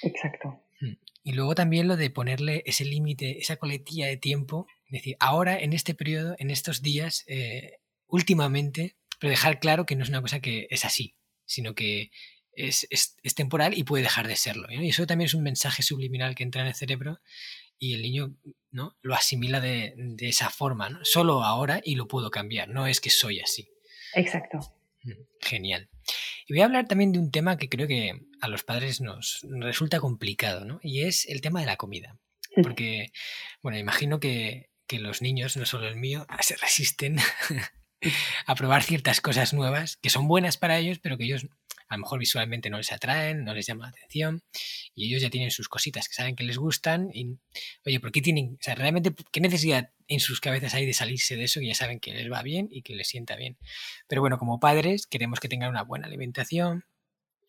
Exacto. 0.01 0.64
Y 1.23 1.33
luego 1.33 1.55
también 1.55 1.87
lo 1.87 1.97
de 1.97 2.09
ponerle 2.09 2.63
ese 2.65 2.85
límite, 2.85 3.39
esa 3.39 3.57
coletilla 3.57 4.07
de 4.07 4.17
tiempo, 4.17 4.67
es 4.85 4.91
decir, 4.91 5.17
ahora, 5.19 5.57
en 5.57 5.73
este 5.73 5.95
periodo, 5.95 6.35
en 6.37 6.51
estos 6.51 6.81
días, 6.81 7.23
eh, 7.27 7.79
últimamente, 8.07 8.95
pero 9.19 9.31
dejar 9.31 9.59
claro 9.59 9.85
que 9.85 9.95
no 9.95 10.03
es 10.03 10.09
una 10.09 10.21
cosa 10.21 10.39
que 10.39 10.67
es 10.69 10.85
así, 10.85 11.15
sino 11.45 11.73
que 11.73 12.11
es, 12.53 12.87
es, 12.89 13.17
es 13.23 13.35
temporal 13.35 13.77
y 13.77 13.83
puede 13.83 14.03
dejar 14.03 14.27
de 14.27 14.35
serlo. 14.35 14.67
Y 14.69 14.89
eso 14.89 15.07
también 15.07 15.25
es 15.25 15.33
un 15.33 15.43
mensaje 15.43 15.81
subliminal 15.83 16.35
que 16.35 16.43
entra 16.43 16.61
en 16.61 16.67
el 16.67 16.75
cerebro 16.75 17.19
y 17.79 17.95
el 17.95 18.01
niño 18.01 18.35
¿no? 18.71 18.97
lo 19.01 19.15
asimila 19.15 19.59
de, 19.59 19.93
de 19.97 20.29
esa 20.29 20.49
forma, 20.49 20.89
¿no? 20.89 20.99
solo 21.03 21.43
ahora 21.43 21.81
y 21.83 21.95
lo 21.95 22.07
puedo 22.07 22.29
cambiar, 22.29 22.69
no 22.69 22.87
es 22.87 23.01
que 23.01 23.09
soy 23.09 23.39
así. 23.39 23.67
Exacto. 24.13 24.59
Genial. 25.41 25.89
Y 26.45 26.53
voy 26.53 26.61
a 26.61 26.65
hablar 26.65 26.87
también 26.87 27.11
de 27.11 27.19
un 27.19 27.31
tema 27.31 27.57
que 27.57 27.69
creo 27.69 27.87
que 27.87 28.21
a 28.39 28.47
los 28.47 28.63
padres 28.63 29.01
nos 29.01 29.45
resulta 29.49 29.99
complicado, 29.99 30.63
¿no? 30.63 30.79
Y 30.83 31.01
es 31.03 31.25
el 31.27 31.41
tema 31.41 31.59
de 31.59 31.65
la 31.65 31.77
comida. 31.77 32.19
Porque, 32.61 33.11
bueno, 33.61 33.77
imagino 33.77 34.19
que, 34.19 34.69
que 34.87 34.99
los 34.99 35.21
niños, 35.21 35.57
no 35.57 35.65
solo 35.65 35.87
el 35.87 35.95
mío, 35.95 36.25
se 36.41 36.55
resisten 36.55 37.17
a 38.45 38.55
probar 38.55 38.83
ciertas 38.83 39.21
cosas 39.21 39.53
nuevas 39.53 39.97
que 39.97 40.09
son 40.09 40.27
buenas 40.27 40.57
para 40.57 40.77
ellos, 40.77 40.99
pero 40.99 41.17
que 41.17 41.25
ellos 41.25 41.47
a 41.87 41.95
lo 41.95 42.01
mejor 42.01 42.19
visualmente 42.19 42.69
no 42.69 42.77
les 42.77 42.91
atraen, 42.91 43.43
no 43.43 43.53
les 43.53 43.65
llama 43.67 43.85
la 43.85 43.89
atención 43.89 44.41
y 44.95 45.07
ellos 45.07 45.21
ya 45.21 45.29
tienen 45.29 45.51
sus 45.51 45.69
cositas 45.69 46.07
que 46.07 46.15
saben 46.15 46.35
que 46.35 46.43
les 46.43 46.57
gustan 46.57 47.09
y, 47.13 47.37
oye, 47.85 47.99
¿por 47.99 48.11
qué 48.11 48.21
tienen, 48.21 48.57
o 48.59 48.63
sea, 48.63 48.75
realmente, 48.75 49.13
qué 49.31 49.39
necesidad 49.41 49.91
en 50.07 50.19
sus 50.19 50.39
cabezas 50.41 50.73
hay 50.73 50.85
de 50.85 50.93
salirse 50.93 51.35
de 51.35 51.43
eso 51.43 51.61
y 51.61 51.67
ya 51.67 51.75
saben 51.75 51.99
que 51.99 52.13
les 52.13 52.31
va 52.31 52.41
bien 52.41 52.67
y 52.71 52.81
que 52.81 52.95
les 52.95 53.07
sienta 53.07 53.35
bien? 53.35 53.57
Pero 54.07 54.21
bueno, 54.21 54.37
como 54.37 54.59
padres 54.59 55.05
queremos 55.07 55.39
que 55.39 55.49
tengan 55.49 55.69
una 55.69 55.83
buena 55.83 56.07
alimentación 56.07 56.85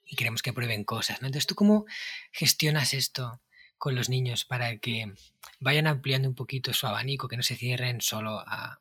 y 0.05 0.16
queremos 0.16 0.43
que 0.43 0.53
prueben 0.53 0.84
cosas, 0.84 1.20
¿no? 1.20 1.26
Entonces, 1.26 1.47
¿tú 1.47 1.55
cómo 1.55 1.87
gestionas 2.32 2.95
esto 2.95 3.41
con 3.78 3.95
los 3.95 4.09
niños 4.09 4.45
para 4.45 4.76
que 4.78 5.12
vayan 5.61 5.87
ampliando 5.87 6.28
un 6.28 6.34
poquito 6.34 6.72
su 6.72 6.87
abanico, 6.87 7.28
que 7.28 7.37
no 7.37 7.43
se 7.43 7.57
cierren 7.57 8.01
solo 8.01 8.41
a 8.41 8.80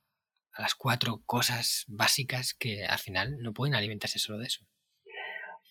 las 0.58 0.76
cuatro 0.76 1.22
cosas 1.26 1.86
básicas 1.88 2.54
que 2.54 2.86
al 2.86 3.00
final 3.00 3.38
no 3.42 3.54
pueden 3.54 3.76
alimentarse 3.76 4.20
solo 4.20 4.40
de 4.40 4.48
eso? 4.48 4.66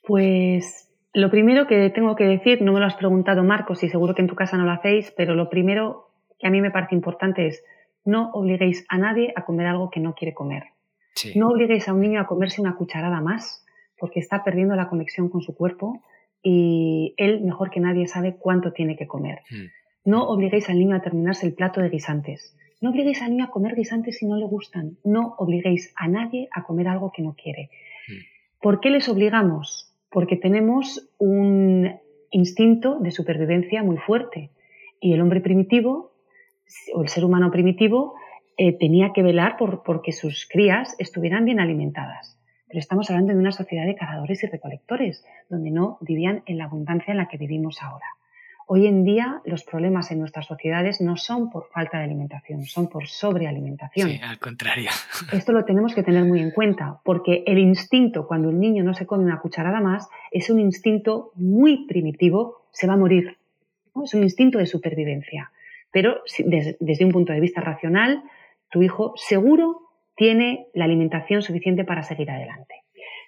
Pues 0.07 0.91
lo 1.13 1.31
primero 1.31 1.67
que 1.67 1.91
tengo 1.91 2.17
que 2.17 2.25
decir, 2.25 2.61
no 2.63 2.73
me 2.73 2.81
lo 2.81 2.87
has 2.87 2.97
preguntado 2.97 3.43
Marcos 3.45 3.83
y 3.83 3.89
seguro 3.89 4.15
que 4.15 4.23
en 4.23 4.29
tu 4.29 4.35
casa 4.35 4.57
no 4.57 4.65
lo 4.65 4.73
hacéis, 4.73 5.13
pero 5.17 5.35
lo 5.35 5.49
primero 5.49 6.11
que 6.39 6.47
a 6.47 6.51
mí 6.51 6.61
me 6.61 6.71
parece 6.71 6.95
importante 6.95 7.47
es 7.47 7.65
no 8.05 8.31
obliguéis 8.33 8.85
a 8.89 8.99
nadie 8.99 9.33
a 9.37 9.45
comer 9.45 9.67
algo 9.67 9.91
que 9.91 10.01
no 10.01 10.15
quiere 10.15 10.35
comer. 10.35 10.65
No 11.37 11.49
obliguéis 11.49 11.89
a 11.89 11.95
un 11.95 12.01
niño 12.01 12.21
a 12.21 12.27
comerse 12.27 12.61
una 12.61 12.77
cucharada 12.77 13.21
más 13.21 13.65
porque 13.99 14.21
está 14.21 14.43
perdiendo 14.43 14.75
la 14.75 14.89
conexión 14.89 15.29
con 15.29 15.41
su 15.41 15.55
cuerpo 15.55 16.03
y 16.43 17.15
él 17.17 17.43
mejor 17.43 17.71
que 17.71 17.81
nadie 17.81 18.07
sabe 18.07 18.37
cuánto 18.37 18.73
tiene 18.73 18.97
que 18.97 19.07
comer. 19.07 19.39
Hmm. 19.51 19.67
No 20.05 20.29
obliguéis 20.29 20.69
al 20.69 20.79
niño 20.79 20.97
a 20.97 21.01
terminarse 21.01 21.47
el 21.47 21.55
plato 21.55 21.81
de 21.81 21.89
guisantes. 21.89 22.57
No 22.81 22.91
obliguéis 22.91 23.23
al 23.23 23.31
niño 23.31 23.45
a 23.45 23.51
comer 23.51 23.75
guisantes 23.75 24.19
si 24.19 24.27
no 24.27 24.37
le 24.37 24.45
gustan. 24.45 24.99
No 25.05 25.37
obliguéis 25.39 25.95
a 25.97 26.09
nadie 26.09 26.49
a 26.53 26.65
comer 26.65 26.89
algo 26.89 27.13
que 27.13 27.23
no 27.23 27.35
quiere. 27.41 27.71
Hmm. 28.09 28.21
¿Por 28.61 28.81
qué 28.81 28.91
les 28.91 29.09
obligamos? 29.09 29.94
Porque 30.15 30.37
tenemos 30.37 31.11
un 31.19 31.91
instinto 32.31 33.01
de 33.01 33.11
supervivencia 33.11 33.83
muy 33.83 33.97
fuerte 33.97 34.53
y 35.01 35.13
el 35.13 35.21
hombre 35.21 35.41
primitivo 35.41 36.13
o 36.95 37.03
el 37.03 37.09
ser 37.09 37.25
humano 37.25 37.51
primitivo 37.51 38.15
eh, 38.57 38.79
tenía 38.79 39.13
que 39.13 39.25
velar 39.25 39.57
por 39.57 39.83
porque 39.83 40.13
sus 40.13 40.47
crías 40.49 40.95
estuvieran 41.01 41.45
bien 41.45 41.59
alimentadas. 41.59 42.39
Pero 42.69 42.79
estamos 42.79 43.11
hablando 43.11 43.33
de 43.33 43.41
una 43.41 43.51
sociedad 43.51 43.87
de 43.87 43.97
cazadores 43.97 44.45
y 44.45 44.47
recolectores, 44.47 45.25
donde 45.51 45.73
no 45.73 45.99
vivían 46.01 46.45
en 46.47 46.59
la 46.59 46.67
abundancia 46.67 47.11
en 47.11 47.19
la 47.19 47.27
que 47.27 47.37
vivimos 47.37 47.83
ahora. 47.83 48.07
Hoy 48.67 48.87
en 48.87 49.05
día 49.05 49.43
los 49.45 49.65
problemas 49.65 50.11
en 50.11 50.21
nuestras 50.21 50.47
sociedades 50.47 51.01
no 51.01 51.17
son 51.17 51.51
por 51.51 51.69
falta 51.69 51.99
de 51.99 52.05
alimentación, 52.05 52.65
son 52.65 52.89
por 52.89 53.07
sobrealimentación. 53.07 54.11
Sí, 54.11 54.21
al 54.23 54.39
contrario. 54.39 54.91
Esto 55.33 55.53
lo 55.53 55.65
tenemos 55.65 55.95
que 55.95 56.03
tener 56.03 56.25
muy 56.25 56.41
en 56.41 56.51
cuenta, 56.51 57.01
porque 57.05 57.45
el 57.47 57.59
instinto 57.59 58.27
cuando 58.27 58.49
el 58.49 58.59
niño 58.59 58.83
no 58.83 58.95
se 58.95 59.07
come 59.07 59.25
una 59.25 59.41
cucharada 59.41 59.81
más 59.81 60.09
es 60.31 60.49
un 60.49 60.61
instinto 60.61 61.33
muy 61.35 61.87
primitivo, 61.87 62.67
se 62.73 62.87
va 62.87 62.95
a 62.95 62.99
morir. 62.99 63.37
Es 64.03 64.15
un 64.15 64.23
instinto 64.23 64.59
de 64.59 64.67
supervivencia. 64.67 65.53
Pero 65.93 66.23
desde 66.81 67.05
un 67.05 67.13
punto 67.13 67.33
de 67.33 67.41
vista 67.41 67.61
racional, 67.61 68.25
tu 68.71 68.83
hijo 68.83 69.13
seguro 69.17 69.91
tiene 70.17 70.69
la 70.75 70.87
alimentación 70.87 71.43
suficiente 71.43 71.85
para 71.85 72.03
seguir 72.03 72.31
adelante. 72.31 72.84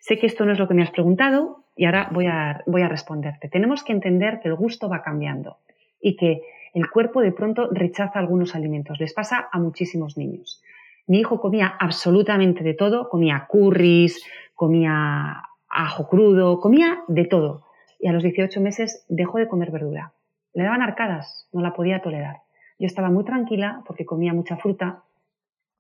Sé 0.06 0.20
que 0.20 0.26
esto 0.28 0.44
no 0.44 0.52
es 0.52 0.58
lo 0.60 0.68
que 0.68 0.74
me 0.74 0.84
has 0.84 0.92
preguntado 0.92 1.64
y 1.74 1.84
ahora 1.84 2.08
voy 2.12 2.26
a, 2.26 2.88
responderte. 2.88 3.48
Tenemos 3.48 3.82
que 3.82 3.90
entender 3.92 4.38
que 4.38 4.46
el 4.46 4.54
gusto 4.54 4.88
va 4.88 5.02
cambiando 5.02 5.56
y 6.00 6.14
que 6.14 6.42
el 6.74 6.88
cuerpo 6.90 7.22
de 7.22 7.32
pronto 7.32 7.68
rechaza 7.72 8.20
algunos 8.20 8.54
alimentos. 8.54 9.00
Les 9.00 9.12
pasa 9.12 9.48
a 9.50 9.58
muchísimos 9.58 10.16
niños. 10.16 10.62
Mi 11.08 11.18
hijo 11.18 11.40
comía 11.40 11.74
absolutamente 11.80 12.62
de 12.62 12.74
todo, 12.74 13.08
comía 13.08 13.46
curris, 13.48 14.24
comía 14.54 15.42
ajo 15.68 16.08
crudo, 16.08 16.60
comía 16.60 17.02
de 17.08 17.24
todo. 17.24 17.64
Y 17.98 18.06
a 18.06 18.12
los 18.12 18.22
18 18.22 18.60
meses 18.60 19.04
dejó 19.08 19.38
de 19.38 19.48
comer 19.48 19.72
verdura. 19.72 20.12
Le 20.54 20.62
daban 20.62 20.82
arcadas, 20.82 21.48
no 21.52 21.62
la 21.62 21.74
podía 21.74 22.00
tolerar. 22.00 22.42
Yo 22.78 22.86
estaba 22.86 23.10
muy 23.10 23.24
tranquila 23.24 23.82
porque 23.84 24.06
comía 24.06 24.32
mucha 24.32 24.56
fruta 24.56 25.02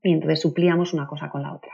y 0.02 0.12
entonces 0.12 0.40
suplíamos 0.40 0.94
una 0.94 1.06
cosa 1.06 1.30
con 1.30 1.42
la 1.42 1.52
otra. 1.52 1.70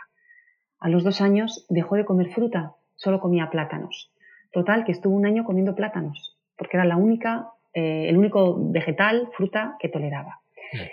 A 0.82 0.88
los 0.88 1.04
dos 1.04 1.20
años 1.20 1.64
dejó 1.68 1.94
de 1.94 2.04
comer 2.04 2.30
fruta, 2.30 2.74
solo 2.96 3.20
comía 3.20 3.50
plátanos. 3.50 4.10
Total, 4.50 4.84
que 4.84 4.90
estuvo 4.90 5.14
un 5.14 5.24
año 5.24 5.44
comiendo 5.44 5.76
plátanos, 5.76 6.36
porque 6.56 6.76
era 6.76 6.84
la 6.84 6.96
única, 6.96 7.50
eh, 7.72 8.06
el 8.08 8.18
único 8.18 8.56
vegetal, 8.58 9.28
fruta 9.36 9.76
que 9.78 9.88
toleraba. 9.88 10.40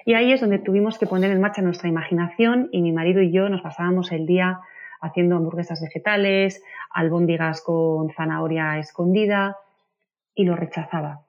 Y 0.05 0.13
ahí 0.13 0.31
es 0.31 0.41
donde 0.41 0.59
tuvimos 0.59 0.99
que 0.99 1.07
poner 1.07 1.31
en 1.31 1.41
marcha 1.41 1.63
nuestra 1.63 1.89
imaginación 1.89 2.69
y 2.71 2.83
mi 2.83 2.91
marido 2.91 3.23
y 3.23 3.31
yo 3.31 3.49
nos 3.49 3.61
pasábamos 3.61 4.11
el 4.11 4.27
día 4.27 4.59
haciendo 5.01 5.37
hamburguesas 5.37 5.81
vegetales, 5.81 6.61
albóndigas 6.91 7.63
con 7.63 8.11
zanahoria 8.11 8.77
escondida 8.77 9.57
y 10.35 10.43
lo 10.43 10.55
rechazaba 10.55 11.23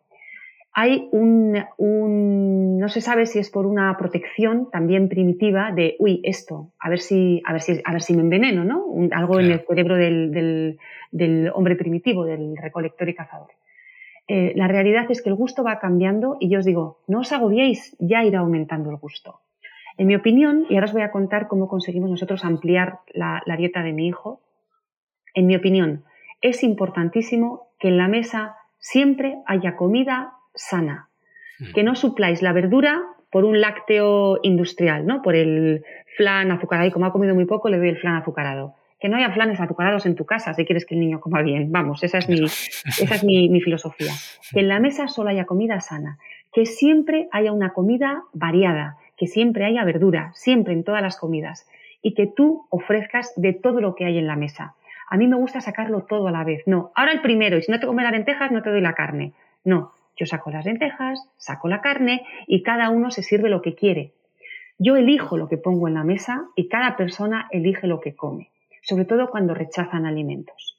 hay 0.72 1.08
un, 1.10 2.78
no 2.78 2.88
se 2.88 3.00
sabe 3.00 3.26
si 3.26 3.38
es 3.38 3.50
por 3.50 3.66
una 3.66 3.96
protección 3.98 4.70
también 4.70 5.08
primitiva 5.08 5.72
de, 5.72 5.96
uy, 5.98 6.20
esto, 6.22 6.72
a 6.78 6.88
ver 6.88 7.00
si, 7.00 7.42
a 7.44 7.52
ver 7.52 7.60
si, 7.60 7.80
a 7.84 7.92
ver 7.92 8.02
si 8.02 8.14
me 8.14 8.22
enveneno, 8.22 8.64
¿no? 8.64 8.84
algo 9.12 9.40
en 9.40 9.50
el 9.50 9.60
cerebro 9.66 9.96
del, 9.96 10.78
hombre 11.54 11.74
primitivo, 11.74 12.24
del 12.24 12.56
recolector 12.56 13.08
y 13.08 13.14
cazador. 13.14 13.50
Eh, 14.28 14.52
la 14.54 14.68
realidad 14.68 15.10
es 15.10 15.22
que 15.22 15.28
el 15.28 15.34
gusto 15.34 15.64
va 15.64 15.80
cambiando 15.80 16.36
y 16.38 16.48
yo 16.48 16.60
os 16.60 16.64
digo, 16.64 17.00
no 17.08 17.20
os 17.20 17.32
agobiéis, 17.32 17.96
ya 17.98 18.22
irá 18.22 18.38
aumentando 18.38 18.90
el 18.90 18.96
gusto. 18.96 19.40
En 19.96 20.06
mi 20.06 20.14
opinión, 20.14 20.66
y 20.70 20.74
ahora 20.74 20.86
os 20.86 20.92
voy 20.92 21.02
a 21.02 21.10
contar 21.10 21.48
cómo 21.48 21.66
conseguimos 21.66 22.08
nosotros 22.08 22.44
ampliar 22.44 23.00
la 23.12 23.56
dieta 23.58 23.82
de 23.82 23.92
mi 23.92 24.06
hijo, 24.06 24.40
en 25.34 25.46
mi 25.46 25.56
opinión, 25.56 26.04
es 26.40 26.62
importantísimo 26.62 27.68
que 27.78 27.88
en 27.88 27.98
la 27.98 28.08
mesa 28.08 28.56
siempre 28.78 29.42
haya 29.46 29.76
comida 29.76 30.34
sana. 30.60 31.08
Hmm. 31.58 31.72
Que 31.72 31.82
no 31.82 31.94
supláis 31.94 32.42
la 32.42 32.52
verdura 32.52 33.02
por 33.30 33.44
un 33.44 33.60
lácteo 33.60 34.40
industrial, 34.42 35.06
¿no? 35.06 35.22
Por 35.22 35.36
el 35.36 35.84
flan 36.16 36.50
azucarado. 36.50 36.88
Y 36.88 36.90
como 36.92 37.06
ha 37.06 37.12
comido 37.12 37.34
muy 37.34 37.46
poco, 37.46 37.68
le 37.68 37.78
doy 37.78 37.88
el 37.88 37.98
flan 37.98 38.16
azucarado. 38.16 38.74
Que 38.98 39.08
no 39.08 39.16
haya 39.16 39.32
flanes 39.32 39.58
azucarados 39.60 40.04
en 40.04 40.14
tu 40.14 40.26
casa 40.26 40.52
si 40.52 40.66
quieres 40.66 40.84
que 40.84 40.94
el 40.94 41.00
niño 41.00 41.20
coma 41.20 41.42
bien. 41.42 41.72
Vamos, 41.72 42.02
esa 42.02 42.18
es 42.18 42.28
mi, 42.28 42.44
esa 42.44 43.14
es 43.14 43.24
mi, 43.24 43.48
mi 43.48 43.60
filosofía. 43.60 44.12
Que 44.52 44.60
en 44.60 44.68
la 44.68 44.80
mesa 44.80 45.06
solo 45.06 45.30
haya 45.30 45.46
comida 45.46 45.80
sana. 45.80 46.18
Que 46.52 46.66
siempre 46.66 47.28
haya 47.30 47.52
una 47.52 47.72
comida 47.72 48.24
variada. 48.32 48.96
Que 49.16 49.26
siempre 49.26 49.64
haya 49.64 49.84
verdura. 49.84 50.32
Siempre 50.34 50.74
en 50.74 50.84
todas 50.84 51.02
las 51.02 51.16
comidas. 51.16 51.68
Y 52.02 52.14
que 52.14 52.26
tú 52.26 52.66
ofrezcas 52.68 53.32
de 53.36 53.52
todo 53.52 53.80
lo 53.80 53.94
que 53.94 54.04
hay 54.04 54.18
en 54.18 54.26
la 54.26 54.36
mesa. 54.36 54.74
A 55.08 55.16
mí 55.16 55.26
me 55.26 55.36
gusta 55.36 55.60
sacarlo 55.60 56.02
todo 56.02 56.28
a 56.28 56.30
la 56.32 56.44
vez. 56.44 56.62
No, 56.66 56.92
ahora 56.94 57.12
el 57.12 57.20
primero, 57.20 57.58
y 57.58 57.62
si 57.62 57.72
no 57.72 57.80
te 57.80 57.86
comes 57.86 58.04
las 58.04 58.12
lentejas, 58.12 58.52
no 58.52 58.62
te 58.62 58.70
doy 58.70 58.80
la 58.80 58.94
carne. 58.94 59.32
No, 59.64 59.92
yo 60.20 60.26
saco 60.26 60.50
las 60.50 60.66
lentejas, 60.66 61.18
saco 61.38 61.66
la 61.66 61.80
carne 61.80 62.26
y 62.46 62.62
cada 62.62 62.90
uno 62.90 63.10
se 63.10 63.22
sirve 63.22 63.48
lo 63.48 63.62
que 63.62 63.74
quiere. 63.74 64.12
Yo 64.78 64.96
elijo 64.96 65.38
lo 65.38 65.48
que 65.48 65.56
pongo 65.56 65.88
en 65.88 65.94
la 65.94 66.04
mesa 66.04 66.44
y 66.54 66.68
cada 66.68 66.98
persona 66.98 67.48
elige 67.50 67.86
lo 67.86 68.00
que 68.00 68.14
come, 68.14 68.50
sobre 68.82 69.06
todo 69.06 69.30
cuando 69.30 69.54
rechazan 69.54 70.04
alimentos. 70.04 70.78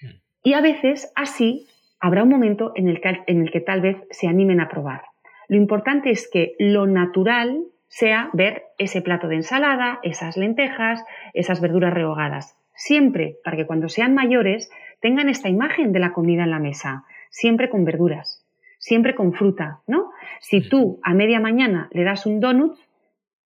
Mm. 0.00 0.06
Y 0.44 0.52
a 0.54 0.60
veces 0.60 1.12
así 1.16 1.66
habrá 1.98 2.22
un 2.22 2.28
momento 2.28 2.72
en 2.76 2.86
el, 2.88 3.00
que, 3.00 3.24
en 3.26 3.42
el 3.42 3.50
que 3.50 3.60
tal 3.60 3.80
vez 3.80 3.96
se 4.10 4.28
animen 4.28 4.60
a 4.60 4.68
probar. 4.68 5.02
Lo 5.48 5.56
importante 5.56 6.10
es 6.10 6.30
que 6.30 6.54
lo 6.60 6.86
natural 6.86 7.64
sea 7.88 8.30
ver 8.32 8.66
ese 8.78 9.02
plato 9.02 9.26
de 9.26 9.36
ensalada, 9.36 9.98
esas 10.04 10.36
lentejas, 10.36 11.04
esas 11.34 11.60
verduras 11.60 11.92
rehogadas. 11.92 12.56
Siempre 12.76 13.38
para 13.42 13.56
que 13.56 13.66
cuando 13.66 13.88
sean 13.88 14.14
mayores 14.14 14.70
tengan 15.00 15.28
esta 15.28 15.48
imagen 15.48 15.92
de 15.92 15.98
la 15.98 16.12
comida 16.12 16.44
en 16.44 16.52
la 16.52 16.60
mesa, 16.60 17.04
siempre 17.28 17.68
con 17.68 17.84
verduras 17.84 18.41
siempre 18.82 19.14
con 19.14 19.32
fruta, 19.32 19.80
¿no? 19.86 20.10
Si 20.40 20.60
tú 20.60 20.98
a 21.04 21.14
media 21.14 21.38
mañana 21.38 21.88
le 21.92 22.02
das 22.02 22.26
un 22.26 22.40
donut, 22.40 22.76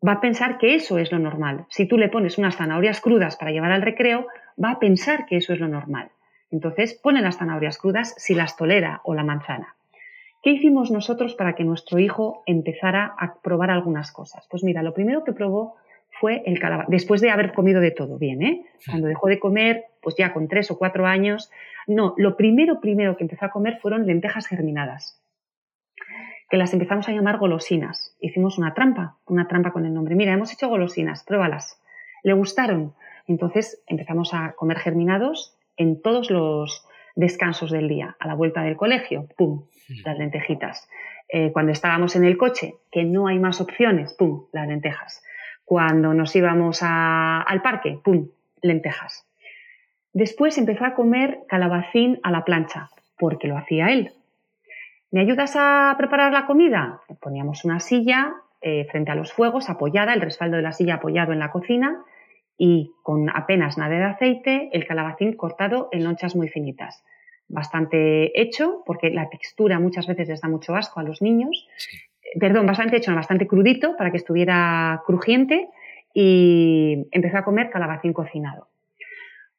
va 0.07 0.13
a 0.13 0.21
pensar 0.21 0.57
que 0.57 0.75
eso 0.75 0.97
es 0.97 1.13
lo 1.13 1.19
normal. 1.19 1.67
Si 1.69 1.87
tú 1.87 1.99
le 1.99 2.09
pones 2.09 2.39
unas 2.39 2.57
zanahorias 2.57 3.03
crudas 3.03 3.37
para 3.37 3.51
llevar 3.51 3.71
al 3.71 3.83
recreo, 3.83 4.29
va 4.63 4.71
a 4.71 4.79
pensar 4.79 5.27
que 5.27 5.37
eso 5.37 5.53
es 5.53 5.61
lo 5.61 5.69
normal. 5.69 6.09
Entonces 6.51 6.95
pone 6.95 7.21
las 7.21 7.37
zanahorias 7.37 7.77
crudas 7.77 8.15
si 8.17 8.35
las 8.35 8.57
tolera 8.57 9.03
o 9.05 9.15
la 9.15 9.25
manzana. 9.25 9.77
¿Qué 10.43 10.53
hicimos 10.53 10.91
nosotros 10.91 11.35
para 11.35 11.55
que 11.55 11.65
nuestro 11.65 11.99
hijo 11.99 12.43
empezara 12.47 13.15
a 13.19 13.35
probar 13.43 13.71
algunas 13.71 14.13
cosas? 14.13 14.47
Pues 14.51 14.65
mira, 14.65 14.83
lo 14.83 14.95
primero 14.95 15.23
que 15.23 15.35
probó 15.35 15.77
fue 16.19 16.45
el 16.47 16.59
calabaza, 16.59 16.89
después 16.91 17.21
de 17.21 17.31
haber 17.31 17.53
comido 17.53 17.83
de 17.83 17.91
todo 17.91 18.17
bien, 18.17 18.43
¿eh? 18.43 18.65
Cuando 18.89 19.07
dejó 19.07 19.29
de 19.29 19.39
comer, 19.39 19.85
pues 20.01 20.17
ya 20.17 20.33
con 20.33 20.49
tres 20.49 20.71
o 20.71 20.79
cuatro 20.79 21.05
años, 21.05 21.51
no, 21.87 22.15
lo 22.17 22.39
primero, 22.39 22.81
primero 22.81 23.19
que 23.19 23.25
empezó 23.25 23.45
a 23.45 23.51
comer 23.51 23.81
fueron 23.83 24.07
lentejas 24.07 24.47
germinadas 24.47 25.21
que 26.49 26.57
las 26.57 26.73
empezamos 26.73 27.09
a 27.09 27.13
llamar 27.13 27.39
golosinas. 27.39 28.17
Hicimos 28.21 28.59
una 28.59 28.75
trampa, 28.75 29.17
una 29.27 29.49
trampa 29.49 29.73
con 29.73 29.85
el 29.85 29.95
nombre. 29.95 30.15
Mira, 30.15 30.33
hemos 30.33 30.53
hecho 30.53 30.69
golosinas, 30.69 31.25
pruébalas. 31.25 31.81
Le 32.23 32.33
gustaron. 32.33 32.95
Entonces 33.27 33.83
empezamos 33.87 34.33
a 34.35 34.53
comer 34.53 34.79
germinados 34.79 35.57
en 35.77 36.01
todos 36.01 36.31
los 36.31 36.87
descansos 37.17 37.71
del 37.71 37.89
día, 37.89 38.17
a 38.21 38.27
la 38.27 38.35
vuelta 38.35 38.63
del 38.63 38.77
colegio, 38.77 39.27
¡pum! 39.37 39.65
Las 40.05 40.19
lentejitas. 40.19 40.89
Eh, 41.29 41.51
cuando 41.53 41.73
estábamos 41.73 42.15
en 42.15 42.25
el 42.25 42.37
coche, 42.37 42.75
que 42.93 43.05
no 43.05 43.27
hay 43.27 43.39
más 43.39 43.61
opciones, 43.61 44.15
¡pum! 44.15 44.47
Las 44.53 44.69
lentejas. 44.69 45.23
Cuando 45.65 46.15
nos 46.15 46.37
íbamos 46.37 46.81
al 46.83 47.63
parque, 47.63 47.99
¡pum! 48.05 48.29
Lentejas. 48.63 49.27
Después 50.13 50.57
empezó 50.59 50.85
a 50.85 50.95
comer 50.95 51.41
calabacín 51.49 52.21
a 52.23 52.31
la 52.31 52.45
plancha, 52.45 52.91
porque 53.19 53.49
lo 53.49 53.59
hacía 53.59 53.93
él. 53.93 54.13
¿Me 55.13 55.21
ayudas 55.21 55.55
a 55.57 55.95
preparar 55.97 56.33
la 56.33 56.47
comida? 56.47 57.01
Poníamos 57.21 57.65
una 57.65 57.79
silla 57.79 58.35
eh, 58.61 58.87
frente 58.91 59.13
a 59.13 59.15
los 59.15 59.33
fuegos, 59.33 59.71
apoyada, 59.71 60.13
el 60.13 60.21
respaldo 60.21 60.57
de 60.57 60.63
la 60.63 60.73
silla 60.73 60.95
apoyado 60.95 61.33
en 61.33 61.39
la 61.39 61.53
cocina 61.53 62.03
y 62.59 62.93
con 63.03 63.31
apenas 63.31 63.79
nada 63.79 63.95
de 63.95 64.03
aceite, 64.03 64.69
el 64.73 64.87
calabacín 64.87 65.35
cortado 65.35 65.89
en 65.93 66.03
lonchas 66.03 66.35
muy 66.35 66.49
finitas. 66.49 67.05
Bastante 67.49 68.41
hecho, 68.41 68.83
porque 68.85 69.11
la 69.11 69.29
textura 69.29 69.79
muchas 69.79 70.09
veces 70.09 70.29
les 70.29 70.41
da 70.41 70.49
mucho 70.49 70.75
asco 70.75 70.99
a 70.99 71.05
los 71.05 71.23
niños. 71.23 71.69
Perdón, 72.41 72.67
bastante 72.67 72.97
hecho, 72.97 73.15
bastante 73.15 73.47
crudito 73.47 73.97
para 73.97 74.11
que 74.11 74.17
estuviera 74.17 75.03
crujiente 75.07 75.69
y 76.13 77.07
empezó 77.13 77.39
a 77.39 77.45
comer 77.45 77.71
calabacín 77.71 78.13
cocinado. 78.13 78.67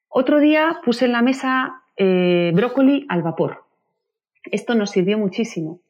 Otro 0.10 0.40
día 0.40 0.80
puse 0.84 1.06
en 1.06 1.14
la 1.14 1.22
mesa 1.22 1.84
eh, 1.96 2.52
brócoli 2.54 3.06
al 3.08 3.22
vapor 3.22 3.67
esto 4.52 4.76
nos 4.76 4.92
sirvió 4.92 5.18
muchísimo. 5.18 5.82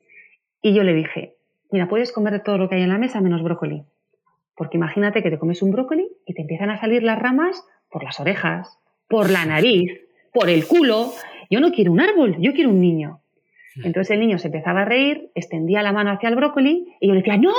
Y 0.62 0.74
yo 0.74 0.84
le 0.84 0.94
dije, 0.94 1.36
mira, 1.72 1.88
puedes 1.88 2.12
comer 2.12 2.34
de 2.34 2.40
todo 2.40 2.58
lo 2.58 2.70
que 2.70 2.76
hay 2.76 2.82
en 2.82 2.90
la 2.90 2.98
mesa 2.98 3.22
menos 3.22 3.44
brócoli. 3.44 3.84
Porque 4.56 4.78
imagínate 4.78 5.22
que 5.22 5.30
te 5.30 5.38
comes 5.38 5.62
un 5.62 5.72
brócoli 5.72 6.08
y 6.26 6.34
te 6.34 6.42
empiezan 6.42 6.70
a 6.70 6.80
salir 6.80 7.04
las 7.04 7.20
ramas 7.20 7.64
por 7.90 8.04
las 8.04 8.20
orejas, 8.20 8.80
por 9.08 9.30
la 9.30 9.46
nariz, 9.46 9.92
por 10.34 10.50
el 10.50 10.66
culo. 10.66 11.12
Yo 11.50 11.60
no 11.60 11.72
quiero 11.72 11.92
un 11.92 12.02
árbol, 12.02 12.38
yo 12.40 12.54
quiero 12.54 12.72
un 12.72 12.82
niño. 12.82 13.22
Entonces 13.84 14.12
el 14.12 14.20
niño 14.20 14.40
se 14.40 14.48
empezaba 14.48 14.82
a 14.82 14.86
reír, 14.86 15.30
extendía 15.36 15.84
la 15.84 15.94
mano 15.94 16.12
hacia 16.12 16.30
el 16.30 16.36
brócoli 16.36 16.96
y 17.00 17.08
yo 17.08 17.14
le 17.14 17.20
decía, 17.20 17.38
no, 17.38 17.54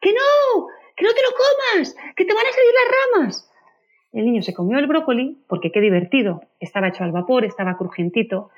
que 0.00 0.12
no, 0.12 0.66
que 0.96 1.04
no 1.04 1.10
te 1.10 1.22
lo 1.22 1.30
comas, 1.32 1.96
que 2.14 2.24
te 2.24 2.34
van 2.34 2.46
a 2.46 2.52
salir 2.52 2.70
las 2.74 2.94
ramas. 3.26 3.50
El 4.12 4.24
niño 4.24 4.42
se 4.42 4.54
comió 4.54 4.78
el 4.78 4.86
brócoli 4.86 5.38
porque 5.48 5.72
qué 5.72 5.80
divertido, 5.80 6.42
estaba 6.60 6.88
hecho 6.88 7.04
al 7.04 7.12
vapor, 7.12 7.44
estaba 7.44 7.76
crujientito 7.76 8.50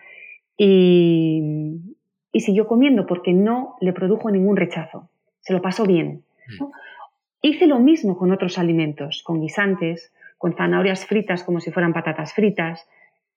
y, 0.56 1.96
siguió 2.34 2.66
comiendo 2.66 3.06
porque 3.06 3.32
no 3.32 3.76
le 3.80 3.92
produjo 3.92 4.30
ningún 4.30 4.56
rechazo, 4.56 5.08
se 5.40 5.52
lo 5.52 5.62
pasó 5.62 5.84
bien. 5.84 6.24
Mm. 6.58 6.64
Hice 7.42 7.66
lo 7.66 7.78
mismo 7.78 8.16
con 8.16 8.30
otros 8.30 8.58
alimentos, 8.58 9.22
con 9.24 9.40
guisantes, 9.40 10.12
con 10.38 10.54
zanahorias 10.54 11.06
fritas 11.06 11.44
como 11.44 11.60
si 11.60 11.70
fueran 11.70 11.92
patatas 11.92 12.32
fritas, 12.34 12.88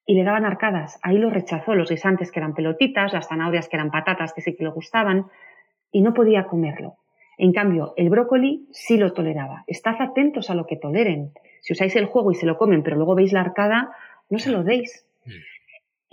y 0.06 0.14
le 0.16 0.24
daban 0.24 0.46
arcadas. 0.46 1.00
Ahí 1.02 1.18
lo 1.18 1.30
rechazó, 1.30 1.74
los 1.74 1.90
guisantes 1.90 2.32
que 2.32 2.40
eran 2.40 2.54
pelotitas, 2.54 3.14
las 3.14 3.28
zanahorias 3.28 3.68
que 3.68 3.76
eran 3.76 3.92
patatas 3.92 4.34
que 4.34 4.42
sí 4.42 4.56
que 4.56 4.64
le 4.64 4.70
gustaban, 4.70 5.26
y 5.92 6.02
no 6.02 6.14
podía 6.14 6.46
comerlo. 6.46 6.98
En 7.38 7.52
cambio, 7.52 7.94
el 7.98 8.10
brócoli 8.10 8.68
sí 8.72 8.98
lo 8.98 9.14
toleraba. 9.14 9.64
Estad 9.68 9.96
atentos 10.00 10.50
a 10.50 10.56
lo 10.56 10.68
que 10.68 10.78
toleren. 10.78 11.32
Si 11.62 11.74
usáis 11.74 11.96
el 11.96 12.06
juego 12.06 12.32
y 12.32 12.36
se 12.36 12.46
lo 12.46 12.58
comen, 12.58 12.84
pero 12.84 12.96
luego 12.96 13.16
veis 13.16 13.34
la 13.34 13.42
arcada, 13.42 13.92
no 14.30 14.40
se 14.40 14.52
lo 14.52 14.64
deis. 14.64 15.06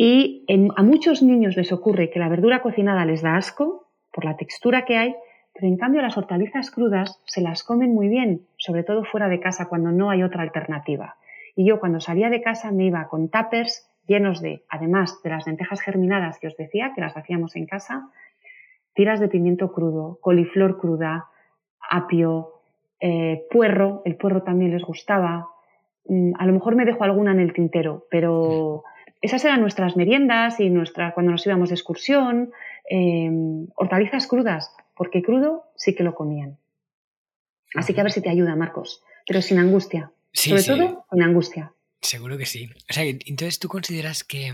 Y 0.04 0.44
a 0.76 0.82
muchos 0.82 1.22
niños 1.22 1.56
les 1.56 1.70
ocurre 1.70 2.10
que 2.10 2.18
la 2.18 2.28
verdura 2.28 2.60
cocinada 2.60 3.04
les 3.04 3.22
da 3.22 3.36
asco 3.36 3.86
por 4.12 4.24
la 4.24 4.36
textura 4.36 4.84
que 4.84 4.96
hay, 4.96 5.14
pero 5.54 5.68
en 5.68 5.76
cambio 5.76 6.02
las 6.02 6.18
hortalizas 6.18 6.72
crudas 6.72 7.22
se 7.24 7.40
las 7.40 7.62
comen 7.62 7.94
muy 7.94 8.08
bien, 8.08 8.48
sobre 8.56 8.82
todo 8.82 9.04
fuera 9.04 9.28
de 9.28 9.38
casa 9.38 9.68
cuando 9.68 9.92
no 9.92 10.10
hay 10.10 10.24
otra 10.24 10.42
alternativa. 10.42 11.14
Y 11.54 11.68
yo 11.68 11.78
cuando 11.78 12.00
salía 12.00 12.30
de 12.30 12.42
casa 12.42 12.72
me 12.72 12.86
iba 12.86 13.06
con 13.06 13.28
tuppers 13.28 13.88
llenos 14.08 14.42
de, 14.42 14.64
además 14.68 15.20
de 15.22 15.30
las 15.30 15.46
lentejas 15.46 15.80
germinadas 15.80 16.40
que 16.40 16.48
os 16.48 16.56
decía, 16.56 16.94
que 16.96 17.00
las 17.00 17.16
hacíamos 17.16 17.54
en 17.54 17.66
casa, 17.66 18.10
tiras 18.94 19.20
de 19.20 19.28
pimiento 19.28 19.72
crudo, 19.72 20.18
coliflor 20.20 20.80
cruda, 20.80 21.28
apio, 21.88 22.54
eh, 22.98 23.46
puerro, 23.52 24.02
el 24.04 24.16
puerro 24.16 24.42
también 24.42 24.72
les 24.72 24.82
gustaba. 24.82 25.46
Mm, 26.06 26.32
a 26.40 26.44
lo 26.44 26.54
mejor 26.54 26.74
me 26.74 26.86
dejo 26.86 27.04
alguna 27.04 27.30
en 27.30 27.38
el 27.38 27.52
tintero, 27.52 28.08
pero 28.10 28.82
esas 29.22 29.44
eran 29.44 29.60
nuestras 29.60 29.96
meriendas 29.96 30.60
y 30.60 30.68
nuestra, 30.68 31.14
cuando 31.14 31.32
nos 31.32 31.46
íbamos 31.46 31.68
de 31.68 31.76
excursión, 31.76 32.52
em, 32.88 33.68
hortalizas 33.76 34.26
crudas, 34.26 34.74
porque 34.94 35.22
crudo 35.22 35.64
sí 35.76 35.94
que 35.94 36.02
lo 36.02 36.14
comían. 36.14 36.58
Así 37.74 37.94
que 37.94 38.00
a 38.00 38.04
ver 38.04 38.12
si 38.12 38.20
te 38.20 38.28
ayuda, 38.28 38.56
Marcos, 38.56 39.02
pero 39.26 39.40
sin 39.40 39.58
angustia. 39.58 40.12
Sobre 40.32 40.62
todo, 40.62 41.06
sin 41.10 41.22
angustia. 41.22 41.72
Seguro 42.00 42.36
que 42.36 42.46
sí. 42.46 42.68
O 42.90 42.92
sea, 42.92 43.04
entonces 43.04 43.58
tú 43.58 43.68
consideras 43.68 44.24
que 44.24 44.52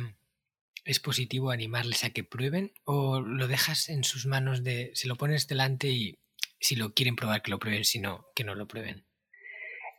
es 0.84 1.00
positivo 1.00 1.50
animarles 1.50 2.04
a 2.04 2.10
que 2.10 2.22
prueben 2.22 2.72
o 2.84 3.20
lo 3.20 3.48
dejas 3.48 3.88
en 3.88 4.04
sus 4.04 4.26
manos 4.26 4.62
de, 4.62 4.90
se 4.94 5.08
lo 5.08 5.16
pones 5.16 5.48
delante 5.48 5.88
y 5.88 6.18
si 6.60 6.76
lo 6.76 6.92
quieren 6.92 7.16
probar 7.16 7.42
que 7.42 7.50
lo 7.50 7.58
prueben, 7.58 7.84
si 7.84 8.00
no, 8.00 8.26
que 8.34 8.44
no 8.44 8.54
lo 8.54 8.66
prueben? 8.66 9.04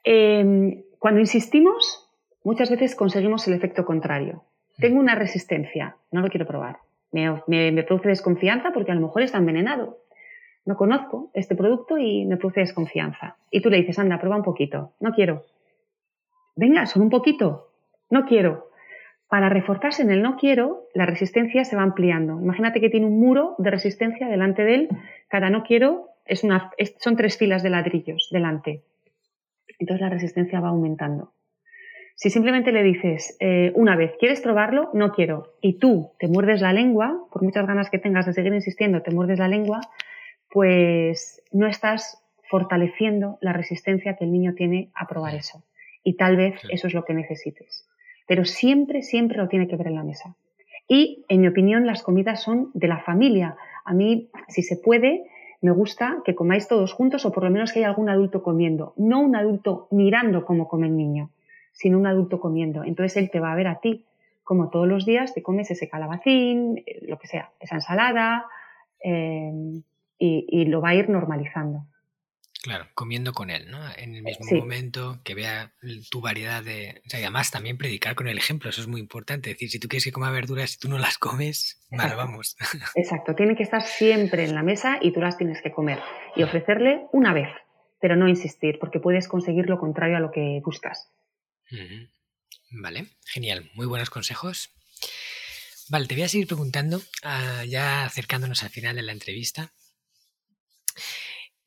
Em, 0.03 0.83
cuando 0.99 1.19
insistimos, 1.19 2.07
muchas 2.43 2.69
veces 2.69 2.95
conseguimos 2.95 3.47
el 3.47 3.53
efecto 3.53 3.85
contrario. 3.85 4.45
Tengo 4.79 4.99
una 4.99 5.15
resistencia, 5.15 5.95
no 6.11 6.21
lo 6.21 6.29
quiero 6.29 6.45
probar. 6.45 6.77
Me, 7.11 7.41
me, 7.47 7.83
produce 7.83 8.09
desconfianza 8.09 8.71
porque 8.71 8.91
a 8.91 8.95
lo 8.95 9.01
mejor 9.01 9.23
está 9.23 9.37
envenenado. 9.37 9.99
No 10.65 10.75
conozco 10.75 11.31
este 11.33 11.55
producto 11.55 11.97
y 11.97 12.25
me 12.25 12.37
produce 12.37 12.61
desconfianza. 12.61 13.37
Y 13.49 13.61
tú 13.61 13.69
le 13.69 13.77
dices, 13.77 13.97
anda, 13.99 14.19
prueba 14.19 14.37
un 14.37 14.43
poquito. 14.43 14.93
No 14.99 15.11
quiero 15.11 15.43
venga, 16.59 16.85
solo 16.85 17.05
un 17.05 17.09
poquito, 17.09 17.71
no 18.09 18.25
quiero. 18.25 18.69
Para 19.29 19.47
reforzarse 19.47 20.01
en 20.01 20.11
el 20.11 20.21
no 20.21 20.35
quiero, 20.35 20.87
la 20.93 21.05
resistencia 21.05 21.63
se 21.63 21.75
va 21.75 21.83
ampliando. 21.83 22.33
Imagínate 22.41 22.81
que 22.81 22.89
tiene 22.89 23.05
un 23.05 23.19
muro 23.19 23.55
de 23.59 23.71
resistencia 23.71 24.27
delante 24.27 24.63
de 24.63 24.75
él, 24.75 24.89
cada 25.29 25.49
no 25.49 25.63
quiero 25.63 26.09
es 26.25 26.43
una, 26.43 26.71
son 26.97 27.15
tres 27.15 27.37
filas 27.37 27.63
de 27.63 27.69
ladrillos 27.69 28.27
delante. 28.31 28.83
Entonces 29.79 30.01
la 30.01 30.09
resistencia 30.09 30.59
va 30.59 30.69
aumentando. 30.69 31.31
Si 32.21 32.29
simplemente 32.29 32.73
le 32.73 32.83
dices 32.83 33.37
eh, 33.39 33.71
una 33.75 33.95
vez, 33.95 34.11
¿quieres 34.19 34.41
probarlo? 34.41 34.89
No 34.93 35.13
quiero. 35.13 35.53
Y 35.61 35.79
tú 35.79 36.11
te 36.19 36.27
muerdes 36.27 36.59
la 36.59 36.73
lengua, 36.73 37.17
por 37.31 37.43
muchas 37.43 37.65
ganas 37.65 37.89
que 37.89 37.97
tengas 37.97 38.25
de 38.25 38.33
seguir 38.33 38.53
insistiendo, 38.53 39.01
te 39.01 39.11
muerdes 39.11 39.39
la 39.39 39.47
lengua, 39.47 39.79
pues 40.51 41.41
no 41.53 41.65
estás 41.65 42.21
fortaleciendo 42.49 43.37
la 43.39 43.53
resistencia 43.53 44.17
que 44.17 44.25
el 44.25 44.33
niño 44.33 44.53
tiene 44.53 44.89
a 44.95 45.07
probar 45.07 45.33
eso 45.33 45.63
y 46.03 46.17
tal 46.17 46.35
vez 46.35 46.55
eso 46.69 46.87
es 46.87 46.93
lo 46.93 47.05
que 47.05 47.13
necesites. 47.13 47.87
Pero 48.27 48.43
siempre, 48.43 49.01
siempre 49.01 49.37
lo 49.37 49.47
tiene 49.47 49.69
que 49.69 49.77
ver 49.77 49.87
en 49.87 49.95
la 49.95 50.03
mesa. 50.03 50.35
Y, 50.89 51.23
en 51.29 51.39
mi 51.39 51.47
opinión, 51.47 51.85
las 51.85 52.03
comidas 52.03 52.43
son 52.43 52.69
de 52.73 52.89
la 52.89 52.99
familia. 52.99 53.55
A 53.85 53.93
mí, 53.93 54.29
si 54.49 54.61
se 54.61 54.75
puede, 54.75 55.23
me 55.61 55.71
gusta 55.71 56.17
que 56.25 56.35
comáis 56.35 56.67
todos 56.67 56.91
juntos 56.91 57.25
o 57.25 57.31
por 57.31 57.45
lo 57.45 57.49
menos 57.49 57.71
que 57.71 57.79
haya 57.79 57.87
algún 57.87 58.09
adulto 58.09 58.43
comiendo. 58.43 58.93
No 58.97 59.21
un 59.21 59.37
adulto 59.37 59.87
mirando 59.89 60.43
cómo 60.43 60.67
come 60.67 60.87
el 60.87 60.97
niño, 60.97 61.29
sino 61.79 61.97
un 61.97 62.05
adulto 62.05 62.39
comiendo. 62.39 62.83
Entonces 62.83 63.15
él 63.17 63.31
te 63.31 63.39
va 63.39 63.53
a 63.53 63.55
ver 63.55 63.67
a 63.67 63.79
ti, 63.79 64.05
como 64.43 64.69
todos 64.69 64.87
los 64.87 65.05
días 65.05 65.33
te 65.33 65.41
comes 65.41 65.71
ese 65.71 65.87
calabacín, 65.87 66.83
eh, 66.85 66.99
lo 67.07 67.17
que 67.17 67.27
sea, 67.27 67.51
esa 67.59 67.75
ensalada, 67.75 68.45
eh, 69.03 69.81
y 70.21 70.65
lo 70.65 70.81
va 70.81 70.89
a 70.89 70.95
ir 70.95 71.09
normalizando. 71.09 71.85
Claro, 72.61 72.87
comiendo 72.93 73.31
con 73.31 73.49
él, 73.49 73.71
¿no? 73.71 73.79
En 73.97 74.15
el 74.15 74.21
mismo 74.21 74.45
momento, 74.59 75.19
que 75.23 75.33
vea 75.33 75.71
tu 76.11 76.19
variedad 76.19 76.61
de... 76.61 77.01
O 77.05 77.09
sea, 77.09 77.21
y 77.21 77.23
además 77.23 77.51
también 77.51 77.77
predicar 77.77 78.15
con 78.15 78.27
el 78.27 78.37
ejemplo, 78.37 78.69
eso 78.69 78.81
es 78.81 78.87
muy 78.87 78.99
importante. 78.99 79.51
Es 79.51 79.55
decir, 79.55 79.69
si 79.69 79.79
tú 79.79 79.87
quieres 79.87 80.03
que 80.03 80.11
coma 80.11 80.29
verduras 80.29 80.75
y 80.75 80.79
tú 80.79 80.89
no 80.89 80.97
las 80.97 81.17
comes, 81.17 81.81
vale, 81.89 82.15
vamos. 82.15 82.57
Exacto, 82.95 83.33
tiene 83.33 83.55
que 83.55 83.63
estar 83.63 83.81
siempre 83.81 84.43
en 84.43 84.55
la 84.55 84.63
mesa 84.63 84.99
y 85.01 85.13
tú 85.13 85.21
las 85.21 85.37
tienes 85.37 85.61
que 85.61 85.71
comer. 85.71 85.99
Y 86.35 86.43
ofrecerle 86.43 87.07
una 87.13 87.33
vez, 87.33 87.47
pero 88.01 88.17
no 88.17 88.27
insistir, 88.27 88.77
porque 88.77 88.99
puedes 88.99 89.29
conseguir 89.29 89.69
lo 89.69 89.79
contrario 89.79 90.17
a 90.17 90.19
lo 90.19 90.31
que 90.31 90.61
buscas. 90.65 91.13
Vale, 92.71 93.07
genial, 93.25 93.69
muy 93.73 93.85
buenos 93.85 94.09
consejos. 94.09 94.69
Vale, 95.89 96.07
te 96.07 96.15
voy 96.15 96.23
a 96.23 96.29
seguir 96.29 96.47
preguntando, 96.47 97.01
ah, 97.23 97.63
ya 97.65 98.05
acercándonos 98.05 98.63
al 98.63 98.69
final 98.69 98.95
de 98.95 99.01
la 99.01 99.11
entrevista. 99.11 99.73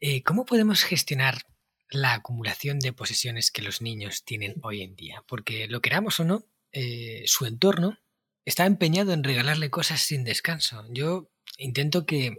Eh, 0.00 0.22
¿Cómo 0.22 0.44
podemos 0.44 0.84
gestionar 0.84 1.42
la 1.90 2.14
acumulación 2.14 2.78
de 2.78 2.92
posesiones 2.92 3.50
que 3.50 3.62
los 3.62 3.82
niños 3.82 4.24
tienen 4.24 4.54
hoy 4.62 4.82
en 4.82 4.94
día? 4.94 5.24
Porque 5.26 5.66
lo 5.68 5.80
queramos 5.80 6.20
o 6.20 6.24
no, 6.24 6.44
eh, 6.72 7.22
su 7.26 7.46
entorno 7.46 7.98
está 8.44 8.66
empeñado 8.66 9.12
en 9.12 9.24
regalarle 9.24 9.70
cosas 9.70 10.00
sin 10.00 10.24
descanso. 10.24 10.84
Yo 10.90 11.30
intento 11.58 12.06
que, 12.06 12.36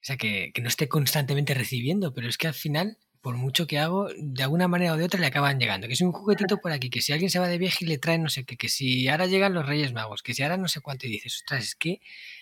sea, 0.00 0.16
que, 0.16 0.52
no 0.60 0.68
esté 0.68 0.88
constantemente 0.88 1.54
recibiendo, 1.54 2.14
pero 2.14 2.28
es 2.28 2.38
que 2.38 2.48
al 2.48 2.54
final, 2.54 2.98
por 3.22 3.36
mucho 3.36 3.68
que 3.68 3.78
hago, 3.78 4.08
de 4.18 4.42
alguna 4.42 4.66
manera 4.66 4.92
o 4.92 4.96
de 4.96 5.04
otra 5.04 5.20
le 5.20 5.26
acaban 5.26 5.60
llegando. 5.60 5.86
Que 5.86 5.92
es 5.94 6.00
un 6.00 6.10
juguetito 6.10 6.58
por 6.58 6.72
aquí, 6.72 6.90
que 6.90 7.00
si 7.00 7.12
alguien 7.12 7.30
se 7.30 7.38
va 7.38 7.46
de 7.46 7.56
viaje 7.56 7.84
y 7.84 7.88
le 7.88 7.98
trae 7.98 8.18
no 8.18 8.28
sé 8.28 8.44
qué, 8.44 8.56
que 8.56 8.68
si 8.68 9.08
ahora 9.08 9.26
llegan 9.26 9.54
los 9.54 9.64
Reyes 9.64 9.92
Magos, 9.92 10.22
que 10.22 10.34
si 10.34 10.42
ahora 10.42 10.56
no 10.56 10.66
sé 10.66 10.80
cuánto, 10.80 11.06
y 11.06 11.10
dices, 11.10 11.36
ostras, 11.36 11.62
es 11.62 11.74
que 11.76 12.00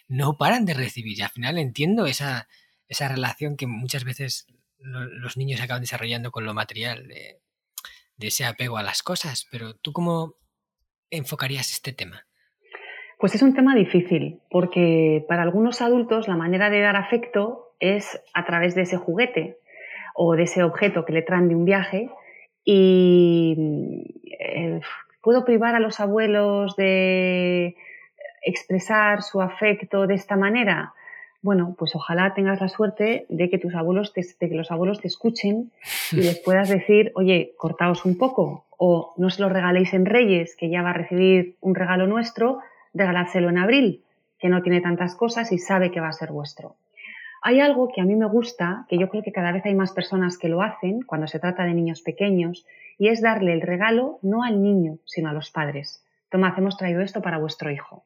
no 0.09 0.39
paran 0.39 0.64
de 0.64 0.72
recibir. 0.72 1.18
Y 1.18 1.22
al 1.22 1.28
final 1.28 1.59
entiendo 1.59 2.07
esa, 2.07 2.49
esa 2.89 3.09
relación 3.09 3.59
que 3.59 3.66
muchas 3.66 4.05
veces 4.05 4.47
los 4.78 5.37
niños 5.37 5.61
acaban 5.61 5.83
desarrollando 5.83 6.31
con 6.31 6.45
lo 6.45 6.55
material, 6.55 7.07
de, 7.07 7.39
ese 8.18 8.47
apego 8.47 8.78
a 8.78 8.83
las 8.83 9.03
cosas. 9.03 9.47
Pero 9.51 9.74
tú 9.74 9.93
cómo 9.93 10.37
enfocarías 11.11 11.72
este 11.72 11.93
tema? 11.93 12.26
Pues 13.18 13.35
es 13.35 13.43
un 13.43 13.55
tema 13.55 13.74
difícil, 13.74 14.41
porque 14.51 15.26
para 15.28 15.43
algunos 15.43 15.83
adultos 15.83 16.26
la 16.26 16.37
manera 16.37 16.70
de 16.70 16.81
dar 16.81 16.97
afecto 16.97 17.74
es 17.81 18.18
a 18.33 18.47
través 18.47 18.74
de 18.74 18.83
ese 18.83 18.97
juguete 18.97 19.59
o 20.14 20.34
de 20.36 20.44
ese 20.44 20.62
objeto 20.62 21.04
que 21.04 21.12
le 21.12 21.22
traen 21.22 21.48
de 21.48 21.54
un 21.54 21.64
viaje 21.64 22.11
y 22.64 24.04
eh, 24.38 24.80
puedo 25.22 25.44
privar 25.44 25.74
a 25.74 25.80
los 25.80 26.00
abuelos 26.00 26.76
de 26.76 27.76
expresar 28.42 29.22
su 29.22 29.40
afecto 29.40 30.06
de 30.06 30.14
esta 30.14 30.36
manera 30.36 30.94
bueno, 31.42 31.74
pues 31.78 31.94
ojalá 31.94 32.34
tengas 32.34 32.61
la 32.61 32.68
suerte 32.68 33.24
de 33.28 33.48
que 33.48 33.58
tus 33.58 33.74
abuelos 33.74 34.12
te, 34.12 34.22
que 34.38 34.54
los 34.54 34.70
abuelos 34.70 35.00
te 35.00 35.08
escuchen 35.08 35.70
y 36.12 36.16
les 36.16 36.38
puedas 36.44 36.68
decir, 36.68 37.12
oye, 37.14 37.54
cortaos 37.56 38.04
un 38.04 38.18
poco, 38.18 38.66
o 38.76 39.14
no 39.16 39.30
se 39.30 39.40
lo 39.40 39.48
regaléis 39.48 39.94
en 39.94 40.06
Reyes, 40.06 40.54
que 40.56 40.68
ya 40.68 40.82
va 40.82 40.90
a 40.90 40.94
recibir 40.94 41.56
un 41.61 41.74
regalo 41.74 42.06
nuestro, 42.06 42.61
regaládselo 42.92 43.48
en 43.48 43.58
abril, 43.58 44.02
que 44.38 44.48
no 44.48 44.62
tiene 44.62 44.80
tantas 44.80 45.14
cosas 45.14 45.52
y 45.52 45.58
sabe 45.58 45.90
que 45.90 46.00
va 46.00 46.08
a 46.08 46.12
ser 46.12 46.30
vuestro. 46.30 46.76
Hay 47.43 47.61
algo 47.61 47.88
que 47.88 48.01
a 48.01 48.05
mí 48.05 48.16
me 48.16 48.26
gusta, 48.26 48.84
que 48.88 48.99
yo 48.99 49.09
creo 49.09 49.22
que 49.22 49.32
cada 49.32 49.53
vez 49.53 49.64
hay 49.64 49.74
más 49.74 49.93
personas 49.93 50.36
que 50.36 50.49
lo 50.49 50.62
hacen 50.62 51.03
cuando 51.03 51.26
se 51.26 51.38
trata 51.38 51.64
de 51.64 51.74
niños 51.74 52.03
pequeños, 52.03 52.66
y 52.99 53.09
es 53.09 53.22
darle 53.22 53.53
el 53.53 53.62
regalo 53.62 54.18
no 54.22 54.45
al 54.45 54.62
niño, 54.62 54.99
sino 55.07 55.30
a 55.30 55.32
los 55.32 55.51
padres. 55.51 56.05
Toma, 56.28 56.55
hemos 56.57 56.76
traído 56.76 57.01
esto 57.01 57.22
para 57.22 57.38
vuestro 57.38 57.70
hijo. 57.70 58.05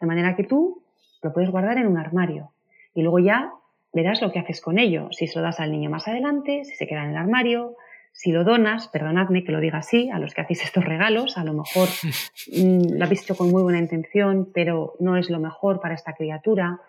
De 0.00 0.06
manera 0.06 0.34
que 0.34 0.44
tú 0.44 0.82
lo 1.22 1.32
puedes 1.32 1.50
guardar 1.50 1.78
en 1.78 1.86
un 1.86 1.98
armario 1.98 2.52
y 2.94 3.02
luego 3.02 3.18
ya 3.20 3.52
verás 3.92 4.20
lo 4.20 4.32
que 4.32 4.38
haces 4.38 4.60
con 4.60 4.78
ello, 4.78 5.08
si 5.12 5.26
se 5.26 5.38
lo 5.38 5.44
das 5.44 5.60
al 5.60 5.70
niño 5.70 5.90
más 5.90 6.08
adelante, 6.08 6.64
si 6.64 6.74
se 6.74 6.86
queda 6.86 7.04
en 7.04 7.10
el 7.10 7.16
armario, 7.16 7.76
si 8.12 8.32
lo 8.32 8.44
donas, 8.44 8.88
perdonadme 8.88 9.44
que 9.44 9.52
lo 9.52 9.60
diga 9.60 9.78
así, 9.78 10.10
a 10.10 10.18
los 10.18 10.34
que 10.34 10.40
hacéis 10.40 10.64
estos 10.64 10.84
regalos, 10.84 11.38
a 11.38 11.44
lo 11.44 11.54
mejor 11.54 11.88
mm, 12.52 12.98
lo 12.98 13.04
habéis 13.04 13.22
hecho 13.22 13.36
con 13.36 13.50
muy 13.50 13.62
buena 13.62 13.78
intención, 13.78 14.50
pero 14.52 14.94
no 14.98 15.16
es 15.16 15.30
lo 15.30 15.38
mejor 15.38 15.80
para 15.80 15.94
esta 15.94 16.14
criatura. 16.14 16.80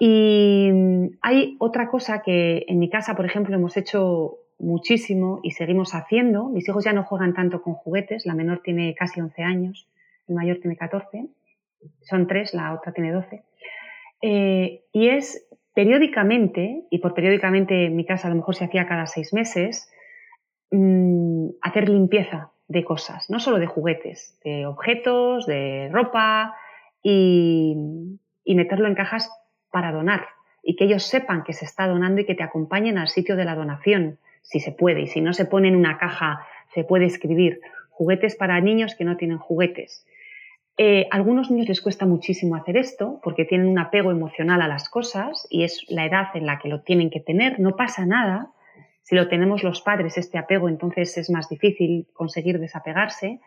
Y 0.00 0.68
mm, 0.72 1.18
hay 1.22 1.56
otra 1.60 1.88
cosa 1.88 2.22
que 2.22 2.64
en 2.66 2.80
mi 2.80 2.90
casa, 2.90 3.14
por 3.14 3.26
ejemplo, 3.26 3.54
hemos 3.54 3.76
hecho 3.76 4.38
muchísimo 4.58 5.38
y 5.44 5.52
seguimos 5.52 5.94
haciendo. 5.94 6.48
Mis 6.48 6.68
hijos 6.68 6.84
ya 6.84 6.92
no 6.92 7.04
juegan 7.04 7.34
tanto 7.34 7.62
con 7.62 7.74
juguetes, 7.74 8.26
la 8.26 8.34
menor 8.34 8.62
tiene 8.64 8.96
casi 8.96 9.20
11 9.20 9.42
años, 9.44 9.88
el 10.26 10.34
mayor 10.34 10.58
tiene 10.60 10.76
14 10.76 11.28
son 12.02 12.26
tres, 12.26 12.54
la 12.54 12.74
otra 12.74 12.92
tiene 12.92 13.12
doce, 13.12 13.42
eh, 14.22 14.84
y 14.92 15.08
es 15.08 15.46
periódicamente, 15.74 16.84
y 16.90 16.98
por 16.98 17.14
periódicamente 17.14 17.86
en 17.86 17.96
mi 17.96 18.04
casa 18.04 18.28
a 18.28 18.30
lo 18.30 18.36
mejor 18.36 18.54
se 18.54 18.64
hacía 18.64 18.86
cada 18.86 19.06
seis 19.06 19.32
meses, 19.32 19.90
mm, 20.70 21.50
hacer 21.62 21.88
limpieza 21.88 22.50
de 22.68 22.84
cosas, 22.84 23.30
no 23.30 23.40
solo 23.40 23.58
de 23.58 23.66
juguetes, 23.66 24.38
de 24.44 24.66
objetos, 24.66 25.46
de 25.46 25.88
ropa, 25.92 26.54
y 27.02 27.74
meterlo 28.44 28.86
en 28.86 28.94
cajas 28.94 29.30
para 29.70 29.92
donar, 29.92 30.26
y 30.62 30.76
que 30.76 30.84
ellos 30.84 31.04
sepan 31.04 31.44
que 31.44 31.52
se 31.52 31.64
está 31.64 31.86
donando 31.86 32.20
y 32.20 32.26
que 32.26 32.34
te 32.34 32.42
acompañen 32.42 32.98
al 32.98 33.08
sitio 33.08 33.36
de 33.36 33.44
la 33.44 33.54
donación, 33.54 34.18
si 34.42 34.60
se 34.60 34.72
puede, 34.72 35.02
y 35.02 35.06
si 35.06 35.20
no 35.20 35.32
se 35.32 35.44
pone 35.44 35.68
en 35.68 35.76
una 35.76 35.98
caja, 35.98 36.46
se 36.74 36.84
puede 36.84 37.06
escribir 37.06 37.60
juguetes 37.90 38.36
para 38.36 38.60
niños 38.60 38.94
que 38.94 39.04
no 39.04 39.16
tienen 39.16 39.38
juguetes. 39.38 40.06
Eh, 40.76 41.06
a 41.10 41.16
algunos 41.16 41.50
niños 41.50 41.68
les 41.68 41.82
cuesta 41.82 42.06
muchísimo 42.06 42.56
hacer 42.56 42.78
esto 42.78 43.20
porque 43.22 43.44
tienen 43.44 43.68
un 43.68 43.78
apego 43.78 44.10
emocional 44.10 44.62
a 44.62 44.68
las 44.68 44.88
cosas 44.88 45.46
y 45.50 45.64
es 45.64 45.84
la 45.88 46.06
edad 46.06 46.28
en 46.34 46.46
la 46.46 46.58
que 46.58 46.70
lo 46.70 46.80
tienen 46.80 47.10
que 47.10 47.20
tener, 47.20 47.60
no 47.60 47.76
pasa 47.76 48.06
nada. 48.06 48.50
Si 49.02 49.14
lo 49.14 49.28
tenemos 49.28 49.62
los 49.62 49.82
padres, 49.82 50.16
este 50.16 50.38
apego, 50.38 50.68
entonces 50.68 51.18
es 51.18 51.28
más 51.28 51.48
difícil 51.50 52.06
conseguir 52.14 52.58
desapegarse. 52.58 53.40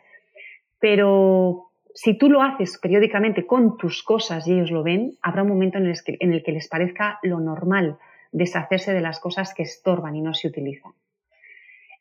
Pero 0.80 1.72
si 1.94 2.18
tú 2.18 2.30
lo 2.30 2.42
haces 2.42 2.80
periódicamente 2.82 3.46
con 3.46 3.78
tus 3.78 4.04
cosas 4.04 4.48
y 4.48 4.54
ellos 4.54 4.72
lo 4.72 4.84
ven, 4.84 5.14
habrá 5.22 5.44
un 5.44 5.50
momento 5.50 5.78
en 5.78 5.86
el, 5.86 6.44
que, 6.44 6.52
les 6.52 6.68
parezca 6.68 7.20
lo 7.22 7.40
normal 7.40 7.98
deshacerse 8.32 8.94
de 8.94 9.02
las 9.02 9.20
cosas 9.20 9.54
que 9.54 9.64
estorban 9.64 10.16
y 10.16 10.22
no 10.22 10.34
se 10.34 10.48
utilizan. 10.48 10.94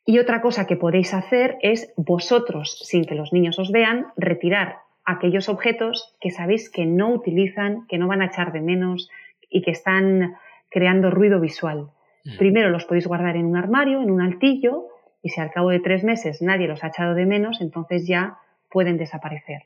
Y 0.05 0.19
otra 0.19 0.41
cosa 0.41 0.67
que 0.67 0.77
podéis 0.77 1.13
hacer 1.13 1.59
es 1.61 1.93
vosotros, 1.97 2.79
sin 2.85 3.05
que 3.05 3.15
los 3.15 3.33
niños 3.33 3.59
os 3.59 3.71
vean, 3.71 4.07
retirar 4.17 4.79
aquellos 5.05 5.49
objetos 5.49 6.17
que 6.21 6.31
sabéis 6.31 6.71
que 6.71 6.87
no 6.87 7.11
utilizan, 7.11 7.87
que 7.87 7.99
no 7.99 8.09
van 8.09 8.23
a 8.23 8.27
echar 8.27 8.53
de 8.53 8.63
menos 8.63 9.11
y 9.51 9.63
que 9.63 9.73
están 9.73 10.37
creando 10.71 11.11
ruido 11.11 11.39
visual. 11.39 11.91
Mm. 12.25 12.39
Primero 12.39 12.71
los 12.71 12.87
podéis 12.87 13.07
guardar 13.07 13.37
en 13.37 13.45
un 13.45 13.57
armario, 13.57 14.01
en 14.01 14.11
un 14.11 14.23
altillo, 14.23 14.89
y 15.23 15.29
si 15.29 15.41
al 15.41 15.51
cabo 15.51 15.69
de 15.69 15.81
tres 15.81 16.03
meses 16.03 16.41
nadie 16.41 16.67
los 16.67 16.83
ha 16.83 16.89
echado 16.89 17.15
de 17.15 17.27
menos, 17.27 17.61
entonces 17.61 18.07
ya 18.07 18.39
pueden 18.71 18.97
desaparecer. 18.97 19.65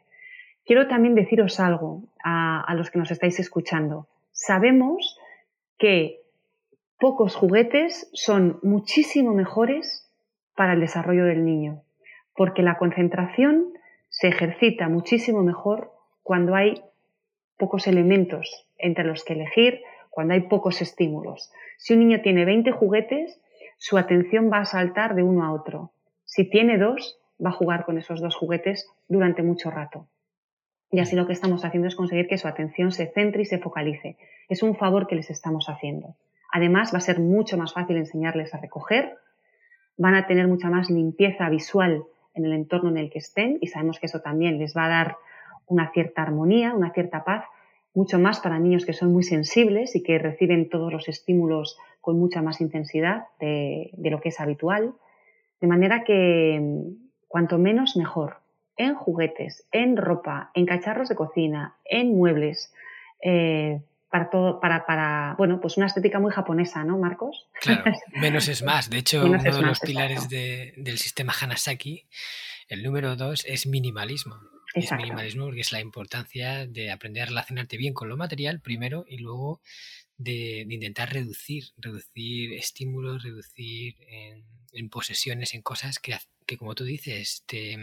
Quiero 0.67 0.89
también 0.89 1.15
deciros 1.15 1.61
algo 1.61 2.03
a, 2.25 2.75
los 2.75 2.91
que 2.91 2.99
nos 2.99 3.13
estáis 3.13 3.39
escuchando. 3.39 4.09
Sabemos 4.33 5.17
que 5.79 6.23
pocos 6.99 7.37
juguetes 7.37 8.11
son 8.13 8.59
muchísimo 8.65 9.33
mejores 9.33 10.13
para 10.57 10.73
el 10.73 10.81
desarrollo 10.81 11.25
del 11.25 11.45
niño, 11.45 11.83
porque 12.35 12.63
la 12.63 12.79
concentración 12.79 13.75
se 14.09 14.27
ejercita 14.27 14.89
muchísimo 14.89 15.45
mejor 15.45 15.93
cuando 16.25 16.57
hay 16.57 16.83
pocos 17.57 17.87
elementos 17.87 18.69
entre 18.77 19.05
los 19.05 19.23
que 19.23 19.35
elegir, 19.35 19.83
cuando 20.11 20.35
hay 20.35 20.41
pocos 20.41 20.83
estímulos. 20.83 21.53
Si 21.79 21.93
un 21.93 22.01
niño 22.01 22.23
tiene 22.23 22.45
20 22.45 22.73
juguetes, 22.73 23.41
su 23.77 23.99
atención 23.99 24.51
va 24.53 24.59
a 24.59 24.65
saltar 24.65 25.15
de 25.15 25.23
uno 25.23 25.45
a 25.45 25.53
otro. 25.53 25.93
Si 26.25 26.51
tiene 26.51 26.77
dos, 26.77 27.21
va 27.45 27.51
a 27.51 27.53
jugar 27.53 27.85
con 27.85 27.99
esos 27.99 28.21
dos 28.21 28.35
juguetes 28.35 28.91
durante 29.07 29.45
mucho 29.45 29.71
rato. 29.71 30.09
Y 30.97 31.01
así 31.01 31.15
lo 31.15 31.27
que 31.27 31.35
estamos 31.35 31.63
haciendo 31.63 31.89
es 31.89 31.95
conseguir 31.95 32.27
que 32.27 32.39
su 32.39 32.49
atención 32.49 32.91
se 32.91 33.09
centre 33.09 33.43
y 33.43 33.45
se 33.45 33.59
focalice. 33.59 34.17
Es 34.49 34.63
un 34.63 34.77
favor 34.77 35.07
que 35.07 35.15
les 35.15 35.29
estamos 35.29 35.69
haciendo. 35.69 36.17
Además, 36.51 36.91
va 36.95 36.97
a 36.97 37.03
ser 37.03 37.21
mucho 37.21 37.59
más 37.59 37.75
fácil 37.75 37.99
enseñarles 37.99 38.55
a 38.55 38.59
recoger, 38.63 39.19
van 39.99 40.15
a 40.15 40.27
tener 40.27 40.49
mucha 40.49 40.71
más 40.71 40.89
limpieza 40.89 41.51
visual 41.51 42.05
en 42.33 42.47
el 42.47 42.55
entorno 42.55 42.89
en 42.89 42.97
el 42.97 43.11
que 43.11 43.19
estén 43.19 43.59
y 43.61 43.67
sabemos 43.67 44.01
que 44.01 44.07
eso 44.07 44.23
también 44.23 44.59
les 44.59 44.75
va 44.75 44.87
a 44.87 44.89
dar 44.89 45.17
una 45.67 45.93
cierta 45.93 46.23
armonía, 46.23 46.73
una 46.73 46.95
cierta 46.95 47.25
paz, 47.25 47.45
mucho 47.93 48.19
más 48.19 48.41
para 48.41 48.59
niños 48.59 48.87
que 48.87 48.95
son 48.95 49.13
muy 49.13 49.23
sensibles 49.23 49.97
y 49.97 50.03
que 50.03 50.19
reciben 50.19 50.71
todos 50.71 50.91
los 50.91 51.09
estímulos 51.11 51.79
con 52.01 52.19
mucha 52.19 52.41
más 52.41 52.63
intensidad 52.63 53.25
de, 53.39 53.91
lo 53.99 54.23
que 54.23 54.31
es 54.31 54.41
habitual. 54.41 54.95
De 55.61 55.67
manera 55.67 56.05
que 56.05 56.59
cuanto 57.29 57.59
menos 57.59 57.99
mejor 57.99 58.46
en 58.77 58.95
juguetes, 58.95 59.67
en 59.73 59.97
ropa, 59.97 60.51
en 60.55 60.67
cacharros 60.67 61.09
de 61.09 61.15
cocina, 61.15 61.77
en 61.85 62.17
muebles, 62.17 62.73
eh, 63.23 63.81
para 64.11 64.31
todo, 64.31 64.61
para, 64.61 64.87
para, 64.87 65.35
bueno, 65.37 65.61
pues 65.61 65.77
una 65.77 65.87
estética 65.87 66.21
muy 66.21 66.33
japonesa, 66.33 66.85
¿no, 66.85 66.99
Marcos? 66.99 67.49
Claro, 67.61 67.85
menos 68.21 68.49
es 68.49 68.63
más. 68.63 68.89
De 68.89 68.99
hecho, 68.99 69.25
uno 69.25 69.43
de 69.43 69.63
los 69.63 69.81
pilares 69.81 70.29
del 70.29 70.99
sistema 70.99 71.33
Hanasaki, 71.39 72.07
el 72.69 72.83
número 72.83 73.17
dos, 73.17 73.45
es 73.47 73.67
minimalismo. 73.67 74.37
Es 74.75 74.93
minimalismo 74.93 75.47
porque 75.47 75.63
es 75.63 75.73
la 75.73 75.81
importancia 75.81 76.67
de 76.67 76.91
aprender 76.91 77.23
a 77.23 77.27
relacionarte 77.27 77.79
bien 77.79 77.95
con 77.95 78.11
lo 78.11 78.17
material 78.17 78.61
primero 78.61 79.07
y 79.09 79.19
luego 79.19 79.63
de, 80.19 80.67
intentar 80.69 81.13
reducir, 81.13 81.65
reducir 81.79 82.53
estímulos, 82.53 83.23
reducir 83.23 83.97
en, 84.09 84.45
en 84.73 84.91
posesiones, 84.91 85.55
en 85.55 85.63
cosas 85.63 85.99
que, 85.99 86.17
que, 86.45 86.59
como 86.59 86.75
tú 86.75 86.85
dices, 86.85 87.43
te, 87.47 87.79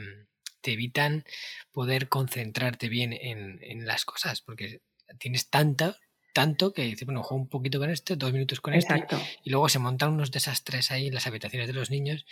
te 0.64 0.74
evitan 0.74 1.24
poder 1.72 2.10
concentrarte 2.10 2.90
bien 2.90 3.14
en, 3.14 3.86
las 3.86 4.06
cosas, 4.06 4.42
porque 4.42 4.82
tienes 5.20 5.50
tanta, 5.50 5.98
tanto 6.34 6.74
que 6.74 6.84
dices, 6.84 7.06
bueno, 7.06 7.22
juego 7.22 7.44
un 7.44 7.50
poquito 7.50 7.80
con 7.80 7.90
esto, 7.90 8.16
dos 8.16 8.34
minutos 8.34 8.62
con 8.62 8.74
esto, 8.74 8.96
y 9.44 9.52
luego 9.52 9.70
se 9.70 9.80
montan 9.80 10.14
unos 10.14 10.32
desastres 10.32 10.90
ahí 10.92 11.08
en 11.08 11.14
las 11.14 11.28
habitaciones 11.28 11.68
de 11.68 11.74
los 11.74 11.92
niños 11.92 12.26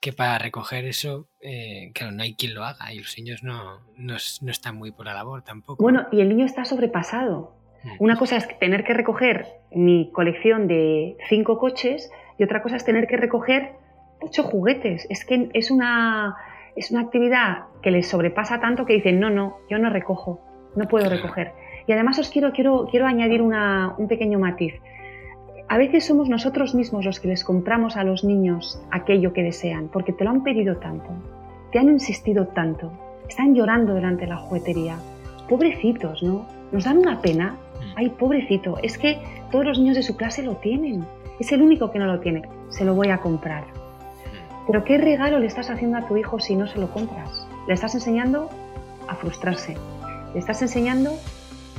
que 0.00 0.12
para 0.12 0.38
recoger 0.38 0.84
eso, 0.84 1.28
eh, 1.40 1.90
claro, 1.92 2.12
no 2.12 2.22
hay 2.22 2.34
quien 2.34 2.54
lo 2.54 2.64
haga 2.64 2.92
y 2.92 2.98
los 2.98 3.16
niños 3.18 3.42
no, 3.42 3.80
no, 3.96 4.16
están 4.16 4.76
muy 4.76 4.92
por 4.92 5.06
la 5.06 5.14
labor 5.14 5.42
tampoco. 5.42 5.82
Bueno, 5.82 6.06
y 6.12 6.20
el 6.20 6.28
niño 6.28 6.44
está 6.44 6.64
sobrepasado. 6.64 7.56
Mm. 7.82 7.90
Una 7.98 8.16
cosa 8.16 8.36
es 8.36 8.58
tener 8.58 8.84
que 8.84 8.94
recoger 8.94 9.46
mi 9.72 10.10
colección 10.12 10.68
de 10.68 11.16
cinco 11.28 11.58
coches 11.58 12.10
y 12.38 12.44
otra 12.44 12.62
cosa 12.62 12.76
es 12.76 12.84
tener 12.84 13.08
que 13.08 13.16
recoger 13.16 13.72
ocho 14.20 14.44
juguetes. 14.44 15.06
Es 15.10 15.24
que 15.24 15.50
es 15.52 15.70
una 15.70 16.36
es 16.78 16.90
una 16.90 17.00
actividad 17.00 17.64
que 17.82 17.90
les 17.90 18.08
sobrepasa 18.08 18.60
tanto 18.60 18.86
que 18.86 18.94
dicen, 18.94 19.18
no, 19.18 19.30
no, 19.30 19.56
yo 19.68 19.78
no 19.78 19.90
recojo, 19.90 20.40
no 20.76 20.86
puedo 20.86 21.10
recoger. 21.10 21.52
Y 21.86 21.92
además 21.92 22.18
os 22.18 22.30
quiero, 22.30 22.52
quiero, 22.52 22.86
quiero 22.90 23.06
añadir 23.06 23.42
un 23.42 24.08
pequeño 24.08 24.38
matiz. 24.38 24.74
A 25.68 25.76
veces 25.76 26.06
somos 26.06 26.28
nosotros 26.28 26.74
mismos 26.74 27.04
los 27.04 27.20
que 27.20 27.28
les 27.28 27.44
compramos 27.44 27.96
a 27.96 28.04
los 28.04 28.24
niños 28.24 28.80
aquello 28.90 29.32
que 29.32 29.42
desean, 29.42 29.88
porque 29.88 30.12
te 30.12 30.24
lo 30.24 30.30
han 30.30 30.42
pedido 30.42 30.76
tanto, 30.76 31.10
te 31.72 31.78
han 31.78 31.88
insistido 31.88 32.46
tanto, 32.48 32.92
están 33.28 33.54
llorando 33.54 33.94
delante 33.94 34.22
de 34.22 34.30
la 34.30 34.38
juguetería. 34.38 34.96
Pobrecitos, 35.48 36.22
¿no? 36.22 36.46
Nos 36.72 36.84
dan 36.84 36.98
una 36.98 37.20
pena. 37.20 37.52
Mm. 37.52 37.92
Ay, 37.96 38.08
pobrecito, 38.10 38.78
es 38.82 38.98
que 38.98 39.18
todos 39.50 39.64
los 39.64 39.78
niños 39.78 39.96
de 39.96 40.02
su 40.02 40.16
clase 40.16 40.42
lo 40.42 40.56
tienen. 40.56 41.04
Es 41.40 41.52
el 41.52 41.62
único 41.62 41.90
que 41.90 41.98
no 41.98 42.06
lo 42.06 42.20
tiene. 42.20 42.42
Se 42.68 42.84
lo 42.84 42.94
voy 42.94 43.08
a 43.08 43.18
comprar. 43.18 43.64
Pero 44.68 44.84
¿qué 44.84 44.98
regalo 44.98 45.38
le 45.38 45.46
estás 45.46 45.70
haciendo 45.70 45.96
a 45.96 46.06
tu 46.06 46.18
hijo 46.18 46.38
si 46.38 46.54
no 46.54 46.66
se 46.66 46.78
lo 46.78 46.90
compras? 46.90 47.48
Le 47.66 47.72
estás 47.72 47.94
enseñando 47.94 48.50
a 49.08 49.14
frustrarse, 49.14 49.78
le 50.34 50.38
estás 50.38 50.60
enseñando 50.60 51.10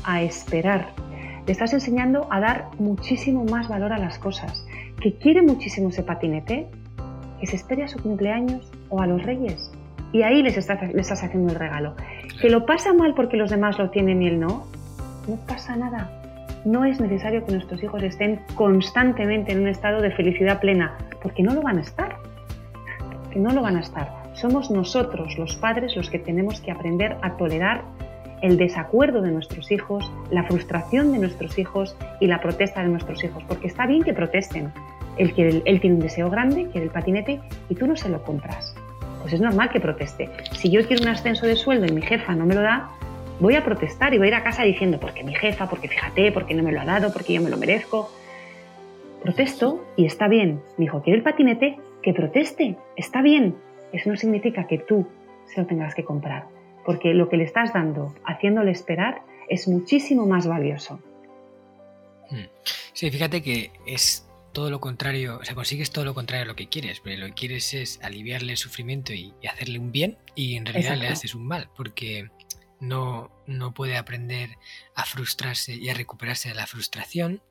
a 0.03 0.23
esperar, 0.23 0.87
le 1.45 1.51
estás 1.51 1.71
enseñando 1.73 2.25
a 2.31 2.39
dar 2.39 2.69
muchísimo 2.79 3.45
más 3.45 3.67
valor 3.67 3.93
a 3.93 3.99
las 3.99 4.17
cosas. 4.17 4.65
Que 4.99 5.13
quiere 5.13 5.43
muchísimo 5.43 5.89
ese 5.89 6.01
patinete, 6.01 6.67
que 7.39 7.45
se 7.45 7.57
espere 7.57 7.83
a 7.83 7.87
su 7.87 8.01
cumpleaños 8.01 8.71
o 8.89 9.01
a 9.01 9.05
los 9.05 9.21
reyes. 9.21 9.71
Y 10.11 10.23
ahí 10.23 10.41
les 10.41 10.57
estás, 10.57 10.81
estás 10.81 11.23
haciendo 11.23 11.53
el 11.53 11.59
regalo. 11.59 11.93
Que 12.41 12.49
lo 12.49 12.65
pasa 12.65 12.91
mal 12.91 13.13
porque 13.13 13.37
los 13.37 13.51
demás 13.51 13.77
lo 13.77 13.91
tienen 13.91 14.23
y 14.23 14.29
él 14.29 14.39
no, 14.39 14.65
no 15.27 15.35
pasa 15.45 15.75
nada. 15.75 16.09
No 16.65 16.85
es 16.85 16.99
necesario 16.99 17.45
que 17.45 17.51
nuestros 17.51 17.83
hijos 17.83 18.01
estén 18.01 18.39
constantemente 18.55 19.51
en 19.51 19.61
un 19.61 19.67
estado 19.67 20.01
de 20.01 20.09
felicidad 20.09 20.59
plena, 20.59 20.97
porque 21.21 21.43
no 21.43 21.53
lo 21.53 21.61
van 21.61 21.77
a 21.77 21.81
estar 21.81 22.17
no 23.37 23.51
lo 23.51 23.61
van 23.61 23.75
a 23.75 23.81
estar. 23.81 24.23
Somos 24.33 24.71
nosotros, 24.71 25.37
los 25.37 25.55
padres, 25.57 25.95
los 25.95 26.09
que 26.09 26.17
tenemos 26.17 26.61
que 26.61 26.71
aprender 26.71 27.17
a 27.21 27.37
tolerar 27.37 27.83
el 28.41 28.57
desacuerdo 28.57 29.21
de 29.21 29.31
nuestros 29.31 29.71
hijos, 29.71 30.09
la 30.31 30.43
frustración 30.43 31.11
de 31.11 31.19
nuestros 31.19 31.59
hijos 31.59 31.95
y 32.19 32.27
la 32.27 32.41
protesta 32.41 32.81
de 32.81 32.89
nuestros 32.89 33.23
hijos, 33.23 33.43
porque 33.47 33.67
está 33.67 33.85
bien 33.85 34.03
que 34.03 34.13
protesten. 34.13 34.71
Él, 35.17 35.33
quiere, 35.33 35.61
él 35.65 35.81
tiene 35.81 35.97
un 35.97 36.01
deseo 36.01 36.29
grande, 36.29 36.69
quiere 36.71 36.85
el 36.85 36.91
patinete 36.91 37.41
y 37.67 37.75
tú 37.75 37.85
no 37.85 37.97
se 37.97 38.09
lo 38.09 38.23
compras. 38.23 38.73
Pues 39.21 39.33
es 39.33 39.41
normal 39.41 39.69
que 39.69 39.81
proteste. 39.81 40.29
Si 40.53 40.69
yo 40.71 40.85
quiero 40.87 41.03
un 41.03 41.09
ascenso 41.09 41.45
de 41.45 41.57
sueldo 41.57 41.85
y 41.85 41.91
mi 41.91 42.01
jefa 42.01 42.33
no 42.35 42.45
me 42.45 42.55
lo 42.55 42.61
da, 42.61 42.91
voy 43.39 43.55
a 43.55 43.63
protestar 43.65 44.13
y 44.13 44.17
voy 44.17 44.27
a 44.27 44.29
ir 44.29 44.35
a 44.35 44.43
casa 44.43 44.63
diciendo, 44.63 44.99
porque 44.99 45.23
mi 45.23 45.35
jefa, 45.35 45.67
porque 45.67 45.89
fíjate, 45.89 46.31
porque 46.31 46.53
no 46.53 46.63
me 46.63 46.71
lo 46.71 46.79
ha 46.79 46.85
dado, 46.85 47.11
porque 47.11 47.33
yo 47.33 47.41
me 47.41 47.49
lo 47.49 47.57
merezco. 47.57 48.09
Protesto 49.21 49.83
y 49.97 50.05
está 50.05 50.29
bien. 50.29 50.61
Mi 50.77 50.85
hijo 50.85 51.01
quiere 51.01 51.17
el 51.17 51.23
patinete, 51.23 51.77
que 52.09 52.13
proteste, 52.19 52.75
está 52.97 53.21
bien. 53.21 53.55
Eso 53.93 54.09
no 54.09 54.17
significa 54.17 54.65
que 54.65 54.79
tú 54.79 55.07
se 55.45 55.61
lo 55.61 55.67
tengas 55.67 55.93
que 55.93 56.03
comprar, 56.03 56.47
porque 56.83 57.13
lo 57.13 57.29
que 57.29 57.37
le 57.37 57.43
estás 57.43 57.71
dando, 57.71 58.15
haciéndole 58.25 58.71
esperar, 58.71 59.21
es 59.47 59.67
muchísimo 59.67 60.25
más 60.25 60.47
valioso. 60.47 60.99
Hmm. 62.31 62.47
Sí, 62.93 63.11
fíjate 63.11 63.43
que 63.43 63.69
es 63.85 64.27
todo 64.53 64.71
lo 64.71 64.79
contrario, 64.79 65.37
o 65.39 65.45
sea, 65.45 65.53
consigues 65.53 65.91
todo 65.91 66.03
lo 66.03 66.15
contrario 66.15 66.45
a 66.45 66.47
lo 66.47 66.55
que 66.55 66.67
quieres, 66.67 66.99
pero 66.99 67.15
lo 67.19 67.27
que 67.27 67.33
quieres 67.33 67.75
es 67.75 67.99
aliviarle 68.01 68.53
el 68.53 68.57
sufrimiento 68.57 69.13
y, 69.13 69.31
hacerle 69.47 69.77
un 69.77 69.91
bien 69.91 70.17
y 70.33 70.55
en 70.55 70.65
realidad 70.65 70.97
le 70.97 71.09
haces 71.09 71.35
un 71.35 71.45
mal, 71.45 71.69
porque 71.75 72.29
no, 72.79 73.29
no 73.45 73.71
puede 73.75 73.97
aprender 73.97 74.57
a 74.95 75.05
frustrarse 75.05 75.75
y 75.75 75.89
a 75.89 75.93
recuperarse 75.93 76.49
de 76.49 76.55
la 76.55 76.65
frustración, 76.65 77.43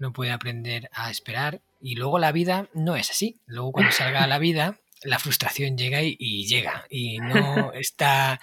no 0.00 0.12
puede 0.12 0.32
aprender 0.32 0.90
a 0.92 1.10
esperar 1.10 1.62
y 1.80 1.94
luego 1.94 2.18
la 2.18 2.32
vida 2.32 2.68
no 2.74 2.96
es 2.96 3.10
así. 3.10 3.38
Luego 3.46 3.70
cuando 3.70 3.92
salga 3.92 4.24
a 4.24 4.26
la 4.26 4.38
vida, 4.38 4.80
la 5.02 5.18
frustración 5.18 5.78
llega 5.78 6.02
y, 6.02 6.46
llega 6.46 6.86
y 6.90 7.18
no 7.18 7.72
está 7.74 8.40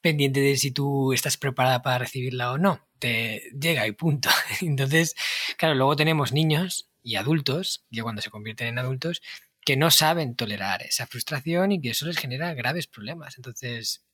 pendiente 0.00 0.40
de 0.40 0.56
si 0.56 0.70
tú 0.70 1.12
estás 1.12 1.36
preparada 1.36 1.82
para 1.82 1.98
recibirla 1.98 2.52
o 2.52 2.58
no. 2.58 2.86
Te 2.98 3.42
llega 3.60 3.86
y 3.86 3.92
punto. 3.92 4.30
Entonces, 4.60 5.14
claro, 5.56 5.74
luego 5.74 5.96
tenemos 5.96 6.32
niños 6.32 6.88
y 7.02 7.16
adultos, 7.16 7.84
ya 7.90 8.02
cuando 8.02 8.22
se 8.22 8.30
convierten 8.30 8.68
en 8.68 8.78
adultos, 8.78 9.20
que 9.64 9.76
no 9.76 9.90
saben 9.90 10.36
tolerar 10.36 10.82
esa 10.82 11.06
frustración 11.06 11.72
y 11.72 11.80
que 11.80 11.90
eso 11.90 12.06
les 12.06 12.18
genera 12.18 12.54
graves 12.54 12.86
problemas. 12.86 13.36
Entonces, 13.36 14.04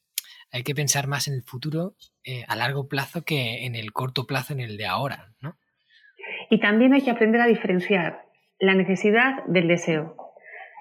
hay 0.51 0.63
que 0.63 0.75
pensar 0.75 1.07
más 1.07 1.29
en 1.29 1.35
el 1.35 1.43
futuro 1.43 1.97
eh, 2.25 2.45
a 2.49 2.57
largo 2.57 2.89
plazo 2.89 3.23
que 3.23 3.67
en 3.67 3.75
el 3.75 3.93
corto 3.93 4.27
plazo, 4.27 4.53
en 4.53 4.61
el 4.61 4.77
de 4.77 4.87
ahora, 4.87 5.35
¿no? 5.41 5.59
Y 6.51 6.61
también 6.61 6.93
hay 6.93 7.03
que 7.03 7.11
aprender 7.11 7.41
a 7.41 7.47
diferenciar 7.47 8.25
la 8.59 8.75
necesidad 8.75 9.45
del 9.47 9.69
deseo. 9.69 10.17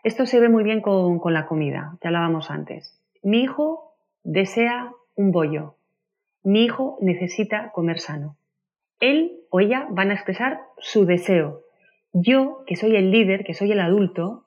Esto 0.03 0.25
se 0.25 0.39
ve 0.39 0.49
muy 0.49 0.63
bien 0.63 0.81
con, 0.81 1.19
con 1.19 1.33
la 1.33 1.47
comida, 1.47 1.97
que 1.99 2.07
hablábamos 2.07 2.51
antes. 2.51 3.01
Mi 3.23 3.41
hijo 3.41 3.95
desea 4.23 4.91
un 5.15 5.31
bollo. 5.31 5.77
Mi 6.43 6.63
hijo 6.63 6.97
necesita 7.01 7.71
comer 7.71 7.99
sano. 7.99 8.37
Él 8.99 9.39
o 9.49 9.59
ella 9.59 9.87
van 9.89 10.11
a 10.11 10.13
expresar 10.13 10.61
su 10.77 11.05
deseo. 11.05 11.61
Yo, 12.13 12.63
que 12.67 12.75
soy 12.75 12.95
el 12.95 13.11
líder, 13.11 13.43
que 13.43 13.53
soy 13.53 13.71
el 13.71 13.79
adulto, 13.79 14.45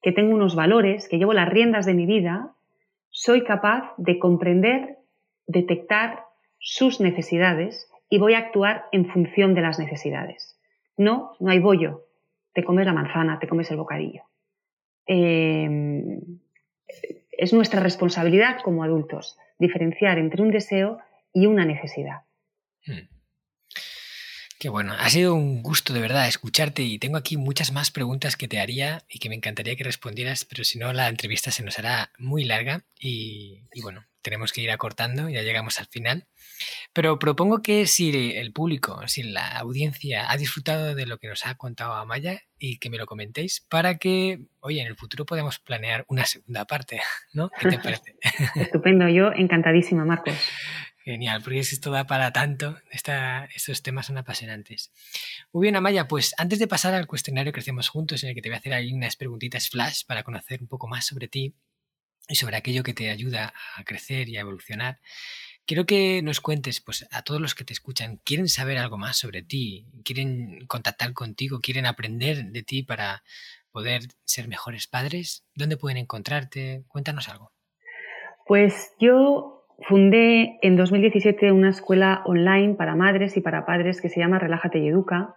que 0.00 0.12
tengo 0.12 0.34
unos 0.34 0.54
valores, 0.54 1.08
que 1.08 1.18
llevo 1.18 1.32
las 1.32 1.48
riendas 1.48 1.86
de 1.86 1.94
mi 1.94 2.06
vida, 2.06 2.54
soy 3.10 3.44
capaz 3.44 3.92
de 3.98 4.18
comprender, 4.18 4.98
detectar 5.46 6.24
sus 6.58 7.00
necesidades 7.00 7.90
y 8.08 8.18
voy 8.18 8.34
a 8.34 8.38
actuar 8.38 8.84
en 8.92 9.06
función 9.06 9.54
de 9.54 9.62
las 9.62 9.78
necesidades. 9.78 10.59
No, 11.00 11.32
no 11.40 11.50
hay 11.50 11.60
bollo. 11.60 12.08
Te 12.52 12.62
comes 12.62 12.84
la 12.84 12.92
manzana, 12.92 13.38
te 13.38 13.48
comes 13.48 13.70
el 13.70 13.78
bocadillo. 13.78 14.24
Em, 15.06 16.20
es 17.30 17.54
nuestra 17.54 17.80
responsabilidad 17.80 18.58
como 18.62 18.84
adultos 18.84 19.38
diferenciar 19.58 20.18
entre 20.18 20.42
un 20.42 20.50
deseo 20.50 20.98
y 21.32 21.46
una 21.46 21.64
necesidad. 21.64 22.24
Hmm. 22.84 23.08
Qué 24.60 24.68
bueno, 24.68 24.92
ha 24.92 25.08
sido 25.08 25.34
un 25.34 25.62
gusto 25.62 25.94
de 25.94 26.02
verdad 26.02 26.28
escucharte 26.28 26.82
y 26.82 26.98
tengo 26.98 27.16
aquí 27.16 27.38
muchas 27.38 27.72
más 27.72 27.90
preguntas 27.90 28.36
que 28.36 28.46
te 28.46 28.60
haría 28.60 29.02
y 29.08 29.18
que 29.18 29.30
me 29.30 29.34
encantaría 29.34 29.74
que 29.74 29.84
respondieras, 29.84 30.44
pero 30.44 30.64
si 30.64 30.78
no 30.78 30.92
la 30.92 31.08
entrevista 31.08 31.50
se 31.50 31.62
nos 31.62 31.78
hará 31.78 32.12
muy 32.18 32.44
larga 32.44 32.84
y, 32.98 33.62
bueno, 33.80 34.04
tenemos 34.20 34.52
que 34.52 34.60
ir 34.60 34.70
acortando, 34.70 35.30
ya 35.30 35.40
llegamos 35.40 35.80
al 35.80 35.86
final. 35.86 36.26
Pero 36.92 37.18
propongo 37.18 37.62
que 37.62 37.86
si 37.86 38.36
el 38.36 38.52
público, 38.52 39.00
si 39.08 39.22
la 39.22 39.48
audiencia 39.56 40.30
ha 40.30 40.36
disfrutado 40.36 40.94
de 40.94 41.06
lo 41.06 41.16
que 41.16 41.28
nos 41.28 41.46
ha 41.46 41.54
contado 41.54 41.94
Amaya 41.94 42.42
y 42.58 42.76
que 42.76 42.90
me 42.90 42.98
lo 42.98 43.06
comentéis 43.06 43.64
para 43.66 43.96
que, 43.96 44.40
oye, 44.60 44.82
en 44.82 44.88
el 44.88 44.96
futuro 44.96 45.24
podamos 45.24 45.58
planear 45.58 46.04
una 46.06 46.26
segunda 46.26 46.66
parte, 46.66 47.00
¿no? 47.32 47.48
¿Qué 47.58 47.70
te 47.70 47.78
parece? 47.82 48.14
Estupendo, 48.56 49.08
yo 49.08 49.32
encantadísima, 49.32 50.04
Marcos. 50.04 50.34
Genial, 51.04 51.40
porque 51.42 51.60
esto 51.60 51.90
da 51.90 52.06
para 52.06 52.32
tanto. 52.32 52.78
estos 52.90 53.82
temas 53.82 54.06
son 54.06 54.18
apasionantes. 54.18 54.92
Muy 55.52 55.64
bien, 55.64 55.76
Amaya, 55.76 56.06
pues 56.06 56.34
antes 56.36 56.58
de 56.58 56.66
pasar 56.66 56.94
al 56.94 57.06
cuestionario 57.06 57.52
que 57.52 57.60
hacemos 57.60 57.88
juntos, 57.88 58.22
en 58.22 58.30
el 58.30 58.34
que 58.34 58.42
te 58.42 58.50
voy 58.50 58.56
a 58.56 58.58
hacer 58.58 58.74
ahí 58.74 58.92
unas 58.92 59.16
preguntitas 59.16 59.70
flash 59.70 60.04
para 60.06 60.22
conocer 60.22 60.60
un 60.60 60.68
poco 60.68 60.88
más 60.88 61.06
sobre 61.06 61.28
ti 61.28 61.54
y 62.28 62.34
sobre 62.34 62.56
aquello 62.56 62.82
que 62.82 62.92
te 62.92 63.10
ayuda 63.10 63.54
a 63.76 63.84
crecer 63.84 64.28
y 64.28 64.36
a 64.36 64.40
evolucionar, 64.40 65.00
quiero 65.66 65.86
que 65.86 66.20
nos 66.22 66.40
cuentes, 66.40 66.80
pues 66.80 67.06
a 67.10 67.22
todos 67.22 67.40
los 67.40 67.54
que 67.54 67.64
te 67.64 67.72
escuchan, 67.72 68.18
quieren 68.24 68.48
saber 68.48 68.76
algo 68.76 68.98
más 68.98 69.16
sobre 69.16 69.42
ti, 69.42 69.86
quieren 70.04 70.66
contactar 70.66 71.14
contigo, 71.14 71.60
quieren 71.60 71.86
aprender 71.86 72.44
de 72.44 72.62
ti 72.62 72.82
para 72.82 73.24
poder 73.70 74.02
ser 74.24 74.48
mejores 74.48 74.86
padres. 74.86 75.44
¿Dónde 75.54 75.76
pueden 75.76 75.96
encontrarte? 75.96 76.84
Cuéntanos 76.88 77.28
algo. 77.28 77.52
Pues 78.46 78.90
yo 79.00 79.59
Fundé 79.82 80.58
en 80.62 80.76
2017 80.76 81.52
una 81.52 81.70
escuela 81.70 82.22
online 82.26 82.74
para 82.74 82.94
madres 82.94 83.36
y 83.36 83.40
para 83.40 83.64
padres 83.64 84.00
que 84.00 84.08
se 84.08 84.20
llama 84.20 84.38
Relájate 84.38 84.78
y 84.78 84.88
Educa. 84.88 85.36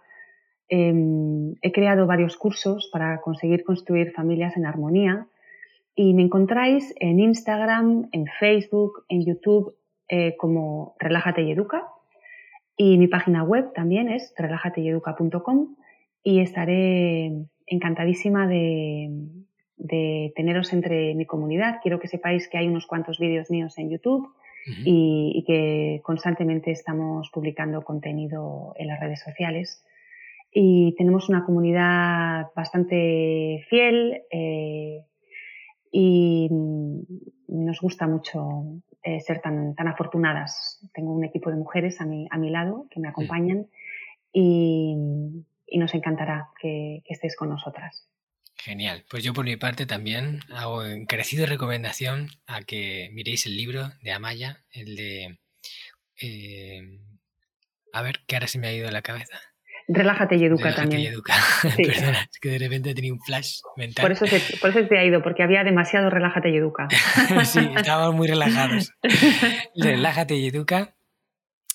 Em, 0.68 1.54
he 1.62 1.72
creado 1.72 2.06
varios 2.06 2.36
cursos 2.36 2.90
para 2.92 3.20
conseguir 3.20 3.64
construir 3.64 4.12
familias 4.12 4.56
en 4.56 4.66
armonía. 4.66 5.26
Y 5.94 6.12
me 6.14 6.22
encontráis 6.22 6.94
en 7.00 7.20
Instagram, 7.20 8.08
en 8.12 8.26
Facebook, 8.38 9.04
en 9.08 9.24
YouTube 9.24 9.76
eh, 10.08 10.36
como 10.36 10.94
Relájate 10.98 11.42
y 11.42 11.52
Educa. 11.52 11.88
Y 12.76 12.98
mi 12.98 13.06
página 13.08 13.44
web 13.44 13.72
también 13.72 14.08
es 14.08 14.34
relajateyeduca.com 14.36 15.76
y 16.22 16.40
estaré 16.40 17.46
encantadísima 17.66 18.46
de, 18.46 19.10
de 19.76 20.32
teneros 20.36 20.72
entre 20.72 21.14
mi 21.14 21.26
comunidad. 21.26 21.78
Quiero 21.82 22.00
que 22.00 22.08
sepáis 22.08 22.48
que 22.48 22.58
hay 22.58 22.68
unos 22.68 22.86
cuantos 22.86 23.18
vídeos 23.18 23.50
míos 23.50 23.76
en 23.78 23.90
YouTube 23.90 24.28
y, 24.84 25.44
que 25.46 26.00
constantemente 26.02 26.70
estamos 26.70 27.30
publicando 27.30 27.82
contenido 27.82 28.74
en 28.76 28.88
las 28.88 29.00
redes 29.00 29.20
sociales. 29.20 29.84
Y 30.50 30.94
tenemos 30.96 31.28
una 31.28 31.44
comunidad 31.44 32.46
bastante 32.54 33.64
fiel 33.68 34.22
eh, 34.30 35.04
y 35.90 36.48
nos 37.48 37.80
gusta 37.80 38.06
mucho 38.06 38.80
eh, 39.02 39.20
ser 39.20 39.40
tan, 39.40 39.74
tan 39.74 39.88
afortunadas. 39.88 40.80
Tengo 40.94 41.12
un 41.12 41.24
equipo 41.24 41.50
de 41.50 41.56
mujeres 41.56 42.00
a 42.00 42.06
mi, 42.06 42.26
a 42.30 42.38
mi 42.38 42.50
lado 42.50 42.86
que 42.90 43.00
me 43.00 43.08
acompañan 43.08 43.66
y, 44.32 44.96
nos 45.76 45.92
encantará 45.92 46.50
que, 46.60 47.02
que 47.04 47.14
estés 47.14 47.36
con 47.36 47.48
nosotras. 47.48 48.08
Genial. 48.64 49.04
Pues 49.10 49.22
yo 49.22 49.34
por 49.34 49.44
mi 49.44 49.56
parte 49.56 49.84
también 49.84 50.40
hago 50.50 50.86
encarecida 50.86 51.44
recomendación 51.44 52.30
a 52.46 52.62
que 52.62 53.10
miréis 53.12 53.44
el 53.44 53.58
libro 53.58 53.92
de 54.00 54.12
Amaya, 54.12 54.64
el 54.72 54.96
de... 54.96 55.38
Eh, 56.18 56.80
a 57.92 58.00
ver, 58.00 58.20
que 58.26 58.36
ahora 58.36 58.48
se 58.48 58.58
me 58.58 58.68
ha 58.68 58.72
ido 58.72 58.90
la 58.90 59.02
cabeza. 59.02 59.38
Relájate 59.86 60.36
y 60.36 60.44
educa 60.46 60.70
Relájate 60.70 60.80
también. 60.80 61.02
Y 61.02 61.06
educa. 61.08 61.34
Perdona, 61.76 62.22
es 62.32 62.38
que 62.40 62.48
de 62.48 62.58
repente 62.58 62.88
he 62.88 62.94
tenido 62.94 63.14
un 63.16 63.20
flash 63.20 63.58
mental. 63.76 64.02
Por 64.02 64.12
eso, 64.12 64.26
se, 64.26 64.56
por 64.56 64.70
eso 64.70 64.88
te 64.88 64.98
ha 64.98 65.04
ido, 65.04 65.22
porque 65.22 65.42
había 65.42 65.62
demasiado 65.62 66.08
relájate 66.08 66.48
y 66.48 66.56
educa. 66.56 66.88
sí, 67.44 67.70
estábamos 67.76 68.14
muy 68.14 68.28
relajados. 68.28 68.94
relájate 69.76 70.36
y 70.36 70.46
educa. 70.46 70.96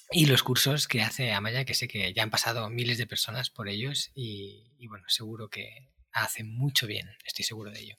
Y 0.10 0.26
los 0.26 0.42
cursos 0.42 0.88
que 0.88 1.04
hace 1.04 1.34
Amaya, 1.34 1.66
que 1.66 1.76
sé 1.76 1.88
que 1.88 2.12
ya 2.16 2.24
han 2.24 2.32
pasado 2.32 2.68
miles 2.72 2.98
de 2.98 3.06
personas 3.06 3.52
por 3.52 3.70
ellos 3.70 4.10
y, 4.16 4.74
y 4.80 4.88
bueno, 4.88 5.06
seguro 5.08 5.50
que 5.50 5.92
hace 6.14 6.44
mucho 6.44 6.88
bien, 6.88 7.08
estoy 7.26 7.46
seguro 7.46 7.72
de 7.72 7.80
ello. 7.80 7.96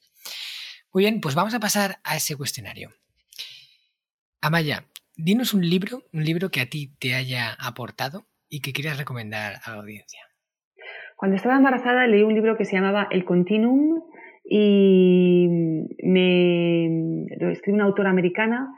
Muy 0.92 1.04
bien, 1.04 1.20
pues 1.20 1.34
vamos 1.34 1.54
a 1.54 1.60
pasar 1.60 1.98
a 2.04 2.16
ese 2.16 2.36
cuestionario. 2.36 2.90
Amaya, 4.40 4.86
dinos 5.16 5.54
un 5.54 5.68
libro, 5.68 6.02
un 6.12 6.24
libro 6.24 6.50
que 6.50 6.60
a 6.60 6.66
ti 6.66 6.94
te 6.98 7.14
haya 7.14 7.52
aportado 7.52 8.26
y 8.48 8.60
que 8.60 8.72
quieras 8.72 8.98
recomendar 8.98 9.60
a 9.64 9.70
la 9.70 9.76
audiencia. 9.76 10.20
Cuando 11.16 11.36
estaba 11.36 11.56
embarazada 11.56 12.06
leí 12.06 12.22
un 12.22 12.34
libro 12.34 12.56
que 12.56 12.64
se 12.64 12.76
llamaba 12.76 13.06
El 13.10 13.24
Continuum 13.24 14.02
y 14.44 15.46
me 16.02 17.26
lo 17.38 17.50
escribió 17.50 17.76
una 17.76 17.84
autora 17.84 18.10
americana 18.10 18.68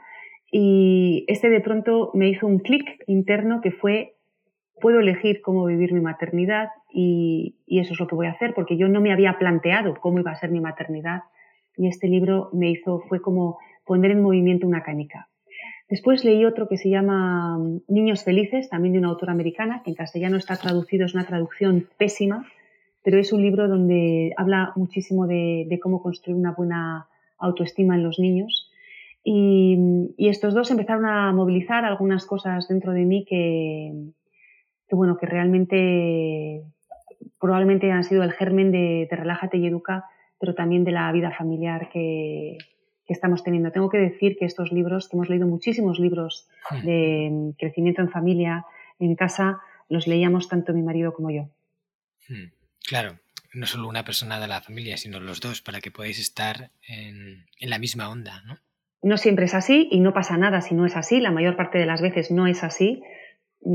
y 0.51 1.25
este 1.27 1.49
de 1.49 1.61
pronto 1.61 2.11
me 2.13 2.29
hizo 2.29 2.45
un 2.45 2.59
clic 2.59 2.85
interno 3.07 3.61
que 3.61 3.71
fue 3.71 4.17
puedo 4.79 4.99
elegir 4.99 5.41
cómo 5.41 5.65
vivir 5.65 5.93
mi 5.93 6.01
maternidad 6.01 6.67
y, 6.93 7.55
eso 7.67 7.93
es 7.93 7.99
lo 7.99 8.07
que 8.07 8.15
voy 8.15 8.27
a 8.27 8.31
hacer, 8.31 8.53
porque 8.53 8.77
yo 8.77 8.87
no 8.87 9.01
me 9.01 9.11
había 9.11 9.37
planteado 9.39 9.95
cómo 9.99 10.19
iba 10.19 10.31
a 10.31 10.35
ser 10.35 10.51
mi 10.51 10.61
maternidad 10.61 11.23
y 11.75 11.87
este 11.87 12.07
libro 12.07 12.49
me 12.53 12.69
hizo, 12.69 12.99
fue 13.09 13.19
como 13.19 13.57
poner 13.83 14.11
en 14.11 14.21
movimiento 14.21 14.67
una 14.67 14.83
canica. 14.83 15.27
Después 15.89 16.23
leí 16.23 16.45
otro 16.45 16.67
que 16.67 16.77
se 16.77 16.89
llama 16.89 17.57
mm, 17.57 17.81
Niños 17.87 18.23
Felices, 18.23 18.69
también 18.69 18.93
de 18.93 18.99
una 18.99 19.09
autora 19.09 19.33
americana, 19.33 19.81
que 19.83 19.89
en 19.89 19.95
castellano 19.95 20.37
está 20.37 20.55
traducido, 20.55 21.05
es 21.05 21.15
una 21.15 21.25
traducción 21.25 21.87
pésima, 21.97 22.45
pero 23.03 23.17
es 23.19 23.33
un 23.33 23.41
libro 23.41 23.67
donde 23.67 24.33
habla 24.37 24.71
muchísimo 24.75 25.25
de, 25.25 25.79
cómo 25.81 26.01
construir 26.01 26.37
una 26.37 26.51
buena 26.51 27.07
autoestima 27.39 27.95
en 27.95 28.03
los 28.03 28.19
niños. 28.19 28.69
y, 29.23 30.13
estos 30.17 30.53
dos 30.53 30.69
empezaron 30.71 31.05
a 31.05 31.31
movilizar 31.33 31.85
algunas 31.85 32.25
cosas 32.25 32.67
dentro 32.67 32.91
de 32.93 33.05
mí 33.05 33.25
que, 33.25 33.93
que 34.87 34.95
bueno, 34.95 35.17
que 35.17 35.25
realmente 35.25 36.63
probablemente 37.43 37.91
han 37.91 38.05
sido 38.05 38.23
el 38.23 38.31
germen 38.31 38.71
de, 38.71 39.05
Relájate 39.11 39.57
y 39.57 39.67
Educa, 39.67 40.05
pero 40.39 40.55
también 40.55 40.85
de 40.85 40.93
la 40.93 41.11
vida 41.11 41.29
familiar 41.29 41.89
que, 41.91 42.57
estamos 43.05 43.43
teniendo. 43.43 43.69
Tengo 43.69 43.89
que 43.89 43.97
decir 43.97 44.37
que 44.39 44.45
estos 44.45 44.71
libros, 44.71 45.09
que 45.09 45.17
hemos 45.17 45.29
leído 45.29 45.45
muchísimos 45.45 45.99
libros 45.99 46.47
de 46.83 47.53
crecimiento 47.59 48.01
en 48.01 48.09
familia, 48.09 48.65
en 48.97 49.15
casa, 49.15 49.59
los 49.89 50.07
leíamos 50.07 50.47
tanto 50.47 50.73
mi 50.73 50.83
marido 50.83 51.13
como 51.13 51.31
yo. 51.31 51.49
Hmm. 52.29 52.53
Claro, 52.87 53.19
no 53.53 53.65
solo 53.65 53.89
una 53.89 54.05
persona 54.05 54.39
de 54.39 54.47
la 54.47 54.61
familia, 54.61 54.95
sino 54.95 55.19
los 55.19 55.41
dos, 55.41 55.61
para 55.61 55.81
que 55.81 55.91
podáis 55.91 56.19
estar 56.19 56.71
en, 56.87 57.45
en 57.59 57.69
la 57.69 57.77
misma 57.77 58.09
onda, 58.09 58.41
¿no? 58.45 58.57
No 59.01 59.17
siempre 59.17 59.45
es 59.45 59.53
así 59.53 59.89
y 59.91 59.99
no 59.99 60.13
pasa 60.13 60.37
nada 60.37 60.61
si 60.61 60.75
no 60.75 60.85
es 60.85 60.95
así. 60.95 61.19
La 61.19 61.31
mayor 61.31 61.57
parte 61.57 61.77
de 61.77 61.85
las 61.85 62.01
veces 62.01 62.31
no 62.31 62.47
es 62.47 62.63
así, 62.63 63.03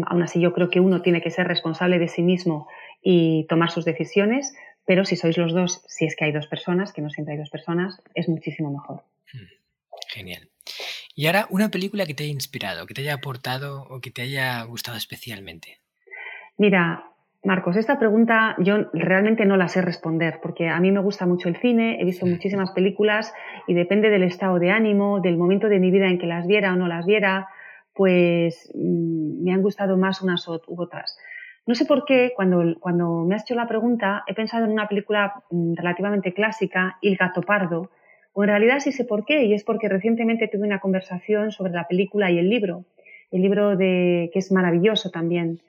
aún 0.06 0.22
así 0.22 0.40
yo 0.40 0.52
creo 0.52 0.70
que 0.70 0.80
uno 0.80 1.02
tiene 1.02 1.20
que 1.22 1.30
ser 1.30 1.46
responsable 1.46 1.98
de 1.98 2.08
sí 2.08 2.22
mismo 2.22 2.68
y 3.02 3.46
tomar 3.48 3.70
sus 3.70 3.84
decisiones, 3.84 4.54
pero 4.86 5.04
si 5.04 5.16
sois 5.16 5.36
los 5.36 5.52
dos, 5.52 5.82
si 5.86 6.06
es 6.06 6.16
que 6.16 6.24
hay 6.24 6.32
dos 6.32 6.46
personas, 6.46 6.92
que 6.92 7.02
no 7.02 7.10
siempre 7.10 7.34
hay 7.34 7.38
dos 7.38 7.50
personas, 7.50 8.00
es 8.14 8.28
muchísimo 8.28 8.70
mejor. 8.70 9.02
Hmm, 9.32 9.48
genial. 10.08 10.48
Y 11.14 11.26
ahora, 11.26 11.46
una 11.50 11.70
película 11.70 12.06
que 12.06 12.14
te 12.14 12.24
haya 12.24 12.32
inspirado, 12.32 12.86
que 12.86 12.94
te 12.94 13.00
haya 13.02 13.14
aportado 13.14 13.82
o 13.90 14.00
que 14.00 14.10
te 14.10 14.22
haya 14.22 14.62
gustado 14.64 14.96
especialmente. 14.96 15.78
Mira, 16.56 17.04
Marcos, 17.44 17.76
esta 17.76 17.98
pregunta 17.98 18.56
yo 18.58 18.90
realmente 18.92 19.44
no 19.44 19.56
la 19.56 19.68
sé 19.68 19.80
responder 19.80 20.40
porque 20.42 20.68
a 20.68 20.80
mí 20.80 20.90
me 20.90 21.00
gusta 21.00 21.24
mucho 21.24 21.48
el 21.48 21.56
cine, 21.56 22.00
he 22.00 22.04
visto 22.04 22.26
muchísimas 22.26 22.72
películas 22.72 23.32
y 23.66 23.74
depende 23.74 24.10
del 24.10 24.24
estado 24.24 24.58
de 24.58 24.70
ánimo, 24.70 25.20
del 25.20 25.36
momento 25.36 25.68
de 25.68 25.78
mi 25.78 25.90
vida 25.90 26.08
en 26.08 26.18
que 26.18 26.26
las 26.26 26.46
viera 26.46 26.72
o 26.72 26.76
no 26.76 26.88
las 26.88 27.06
viera, 27.06 27.48
pues 27.98 28.70
mm, 28.76 29.42
me 29.42 29.52
han 29.52 29.60
gustado 29.60 29.96
más 29.96 30.22
unas 30.22 30.46
u 30.46 30.60
otras. 30.76 31.18
No 31.66 31.74
sé 31.74 31.84
por 31.84 32.04
qué, 32.04 32.32
cuando, 32.34 32.78
cuando 32.78 33.24
me 33.24 33.34
has 33.34 33.42
hecho 33.42 33.56
la 33.56 33.66
pregunta, 33.66 34.22
he 34.28 34.34
pensado 34.34 34.64
en 34.66 34.70
una 34.70 34.86
película 34.86 35.42
mm, 35.50 35.74
relativamente 35.74 36.32
clásica, 36.32 36.96
Il 37.02 37.16
gato 37.16 37.42
pardo, 37.42 37.90
o 38.32 38.44
en 38.44 38.50
realidad 38.50 38.78
sí 38.78 38.92
sé 38.92 39.04
por 39.04 39.24
qué, 39.24 39.46
y 39.46 39.52
es 39.52 39.64
porque 39.64 39.88
recientemente 39.88 40.46
tuve 40.46 40.64
una 40.64 40.78
conversación 40.78 41.50
sobre 41.50 41.72
la 41.72 41.88
película 41.88 42.30
y 42.30 42.38
el 42.38 42.48
libro. 42.48 42.84
El 43.32 43.42
libro 43.42 43.76
de, 43.76 44.30
que 44.32 44.38
es 44.38 44.52
maravilloso 44.52 45.10
también, 45.10 45.60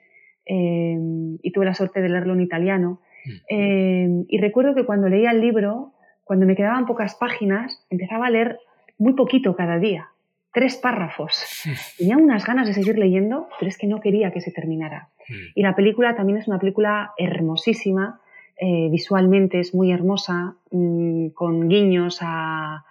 eh, 0.46 0.96
y 1.42 1.50
tuve 1.50 1.64
la 1.64 1.74
suerte 1.74 2.00
de 2.00 2.10
leerlo 2.10 2.34
en 2.34 2.42
italiano. 2.42 3.00
Mm. 3.24 3.30
Eh, 3.48 4.24
y 4.28 4.38
recuerdo 4.38 4.76
que 4.76 4.86
cuando 4.86 5.08
leía 5.08 5.32
el 5.32 5.40
libro, 5.40 5.94
cuando 6.22 6.46
me 6.46 6.54
quedaban 6.54 6.86
pocas 6.86 7.16
páginas, 7.16 7.84
empezaba 7.90 8.28
a 8.28 8.30
leer 8.30 8.60
muy 8.98 9.14
poquito 9.14 9.56
cada 9.56 9.80
día, 9.80 10.10
tres 10.52 10.76
párrafos. 10.76 11.64
Tenía 11.98 12.16
unas 12.16 12.44
ganas 12.44 12.66
de 12.66 12.74
seguir 12.74 12.98
leyendo, 12.98 13.48
pero 13.58 13.68
es 13.68 13.78
que 13.78 13.86
no 13.86 14.00
quería 14.00 14.32
que 14.32 14.40
se 14.40 14.50
terminara. 14.50 15.10
Mm. 15.28 15.34
Y 15.54 15.62
la 15.62 15.74
película 15.74 16.14
también 16.16 16.38
es 16.38 16.48
una 16.48 16.58
película 16.58 17.12
hermosísima, 17.16 18.20
eh, 18.60 18.88
visualmente 18.90 19.60
es 19.60 19.74
muy 19.74 19.90
hermosa, 19.90 20.56
mm, 20.70 21.28
con 21.28 21.68
guiños 21.68 22.18
a, 22.20 22.84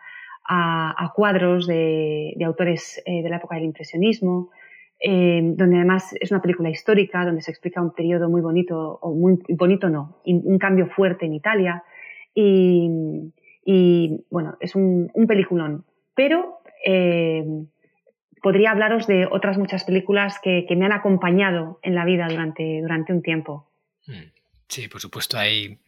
cuadros 1.14 1.68
de, 1.68 2.36
autores 2.43 3.03
de 3.05 3.30
la 3.30 3.38
época 3.38 3.55
del 3.55 3.66
impresionismo. 3.66 4.49
Eh, 5.01 5.41
donde 5.55 5.78
además 5.78 6.14
es 6.20 6.32
una 6.32 6.41
película 6.41 6.70
histórica, 6.70 7.24
donde 7.24 7.41
se 7.41 7.51
explica 7.51 7.82
un 7.82 7.93
periodo 7.93 8.30
muy 8.30 8.41
bonito, 8.41 8.99
o 9.01 9.14
muy 9.14 9.39
bonito 9.49 9.89
no, 9.89 10.18
un 10.26 10.57
cambio 10.57 10.88
fuerte 10.88 11.26
en 11.26 11.36
Italia. 11.36 11.84
Y, 13.66 14.26
bueno, 14.30 14.57
es 14.60 14.76
un, 14.76 15.12
peliculón. 15.28 15.86
Pero 16.16 16.59
eh, 16.86 17.43
podría 18.41 18.71
hablaros 18.71 19.07
de 19.07 19.27
otras 19.30 19.57
muchas 19.57 19.84
películas 19.84 20.39
que, 20.41 20.65
me 20.75 20.86
han 20.86 20.91
acompañado 20.91 21.80
en 21.84 21.95
la 21.95 22.05
vida 22.05 22.27
durante, 22.27 22.82
durante 22.82 23.13
un 23.13 23.21
tiempo. 23.21 23.69
Mm. 24.07 24.32
Sí, 24.67 24.88
por 24.88 25.01
supuesto, 25.01 25.38
hay 25.38 25.80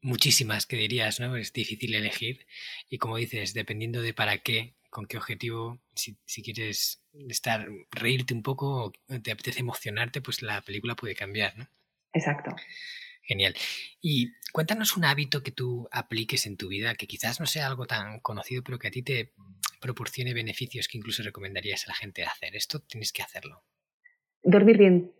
muchísimas 0.00 0.66
que 0.66 0.76
dirías, 0.76 1.20
¿no? 1.20 1.36
Es 1.36 1.52
difícil 1.52 1.94
elegir. 1.94 2.46
Y 2.88 2.98
como 2.98 3.16
dices, 3.16 3.52
dependiendo 3.52 4.00
de 4.00 4.14
para 4.14 4.38
qué 4.38 4.74
con 4.90 5.06
qué 5.06 5.18
objetivo, 5.18 5.78
si, 5.94 6.16
quieres 6.42 7.02
estar, 7.28 7.68
reírte 7.90 8.34
un 8.34 8.42
poco 8.42 8.84
o 8.84 8.92
te 9.20 9.32
apetece 9.32 9.60
emocionarte, 9.60 10.20
pues 10.20 10.42
la 10.42 10.60
película 10.62 10.94
puede 10.94 11.14
cambiar, 11.14 11.56
¿no? 11.58 11.66
Exacto. 12.12 12.54
Genial. 13.28 13.54
Y 14.00 14.32
cuéntanos 14.52 14.96
un 14.96 15.04
hábito 15.04 15.42
que 15.42 15.52
tú 15.52 15.86
apliques 15.92 16.46
en 16.46 16.56
tu 16.56 16.68
vida, 16.68 16.94
que 16.94 17.06
quizás 17.06 17.40
no 17.40 17.46
sea 17.46 17.66
algo 17.66 17.86
tan 17.86 18.20
conocido, 18.20 18.62
pero 18.64 18.78
que 18.78 18.88
a 18.88 18.90
ti 18.90 19.02
te 19.02 19.34
proporcione 19.82 20.32
beneficios 20.32 20.88
que 20.88 20.96
incluso 20.96 21.22
recomendarías 21.22 21.84
a 21.86 21.90
la 21.90 21.94
gente 21.94 22.24
hacer. 22.24 22.56
Esto 22.56 22.80
tienes 22.80 23.12
que 23.12 23.22
hacerlo. 23.22 23.62
Dormir 24.42 24.78
bien 24.78 25.12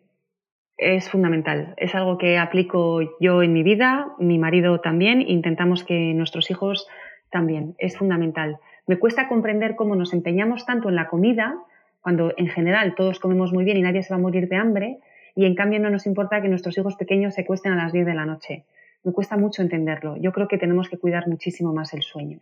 es 0.79 1.11
fundamental. 1.11 1.75
Es 1.77 1.95
algo 1.95 2.17
que 2.17 2.39
aplico 2.39 3.01
yo 3.21 3.43
en 3.43 3.53
mi 3.53 3.63
vida, 3.63 4.15
mi 4.19 4.39
marido 4.39 4.81
también, 4.81 5.21
intentamos 5.21 5.85
que 5.85 6.15
nuestros 6.15 6.51
hijos 6.51 6.87
también. 7.31 7.75
Es 7.79 7.99
fundamental. 7.99 8.59
Me 8.87 8.99
cuesta 8.99 9.29
comprender 9.29 9.77
cómo 9.77 9.97
nos 9.97 10.15
empeñamos 10.15 10.65
tanto 10.65 10.89
en 10.89 10.95
la 10.95 11.09
comida, 11.09 11.57
cuando 12.01 12.33
en 12.39 12.49
general 12.49 12.95
todos 12.95 13.19
comemos 13.19 13.53
muy 13.53 13.65
bien 13.65 13.77
y 13.77 13.83
nadie 13.83 14.03
se 14.03 14.15
va 14.15 14.17
a 14.17 14.23
morir 14.23 14.49
de 14.49 14.57
hambre, 14.57 14.99
y 15.39 15.45
en 15.45 15.55
cambio 15.55 15.79
no 15.79 15.89
nos 15.89 16.05
importa 16.07 16.43
que 16.43 16.49
nuestros 16.49 16.77
hijos 16.79 16.97
pequeños 16.97 17.33
se 17.33 17.47
cuesten 17.47 17.71
a 17.71 17.77
las 17.77 17.93
10 17.93 18.07
de 18.07 18.15
la 18.15 18.27
noche. 18.27 18.67
Me 19.05 19.13
cuesta 19.13 19.37
mucho 19.37 19.63
entenderlo. 19.63 20.17
Yo 20.21 20.33
creo 20.33 20.49
que 20.49 20.59
tenemos 20.59 20.89
que 20.89 20.99
cuidar 20.99 21.29
muchísimo 21.29 21.73
más 21.73 21.95
el 21.95 22.03
sueño. 22.03 22.41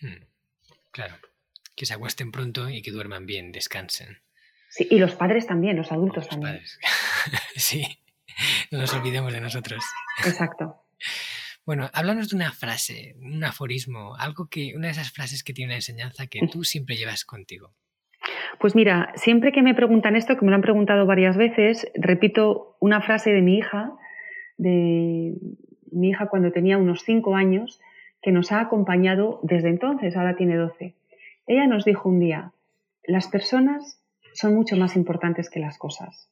Hmm. 0.00 0.24
Claro, 0.90 1.16
que 1.76 1.84
se 1.84 1.92
acuesten 1.92 2.32
pronto 2.32 2.70
y 2.70 2.80
que 2.80 2.92
duerman 2.92 3.26
bien, 3.26 3.52
descansen. 3.52 4.22
Sí, 4.70 4.88
y 4.90 4.98
los 4.98 5.16
padres 5.16 5.46
también, 5.46 5.76
los 5.76 5.92
adultos 5.92 6.26
también. 6.30 6.62
sí, 7.56 7.84
no 8.70 8.78
nos 8.78 8.94
olvidemos 8.94 9.30
de 9.30 9.42
nosotros. 9.42 9.84
Exacto. 10.24 10.86
Bueno, 11.66 11.90
háblanos 11.92 12.30
de 12.30 12.36
una 12.36 12.54
frase, 12.54 13.16
un 13.20 13.44
aforismo, 13.44 14.16
algo 14.16 14.48
que, 14.48 14.72
una 14.74 14.86
de 14.86 14.92
esas 14.92 15.12
frases 15.12 15.44
que 15.44 15.52
tiene 15.52 15.72
una 15.72 15.76
enseñanza 15.76 16.26
que 16.26 16.40
tú 16.50 16.64
siempre 16.64 16.96
llevas 16.96 17.26
contigo. 17.26 17.74
Pues 18.60 18.74
mira, 18.74 19.12
siempre 19.14 19.52
que 19.52 19.62
me 19.62 19.74
preguntan 19.74 20.16
esto, 20.16 20.36
que 20.36 20.44
me 20.44 20.50
lo 20.50 20.56
han 20.56 20.62
preguntado 20.62 21.06
varias 21.06 21.36
veces, 21.36 21.90
repito 21.94 22.76
una 22.80 23.00
frase 23.00 23.32
de 23.32 23.40
mi 23.40 23.56
hija, 23.56 23.92
de 24.56 25.34
mi 25.92 26.10
hija 26.10 26.28
cuando 26.28 26.50
tenía 26.50 26.76
unos 26.76 27.02
cinco 27.02 27.36
años, 27.36 27.80
que 28.20 28.32
nos 28.32 28.50
ha 28.50 28.60
acompañado 28.60 29.38
desde 29.42 29.68
entonces, 29.68 30.16
ahora 30.16 30.36
tiene 30.36 30.56
12. 30.56 30.94
Ella 31.46 31.66
nos 31.66 31.84
dijo 31.84 32.08
un 32.08 32.18
día, 32.18 32.52
las 33.04 33.28
personas 33.28 34.02
son 34.32 34.54
mucho 34.54 34.76
más 34.76 34.96
importantes 34.96 35.50
que 35.50 35.60
las 35.60 35.78
cosas. 35.78 36.30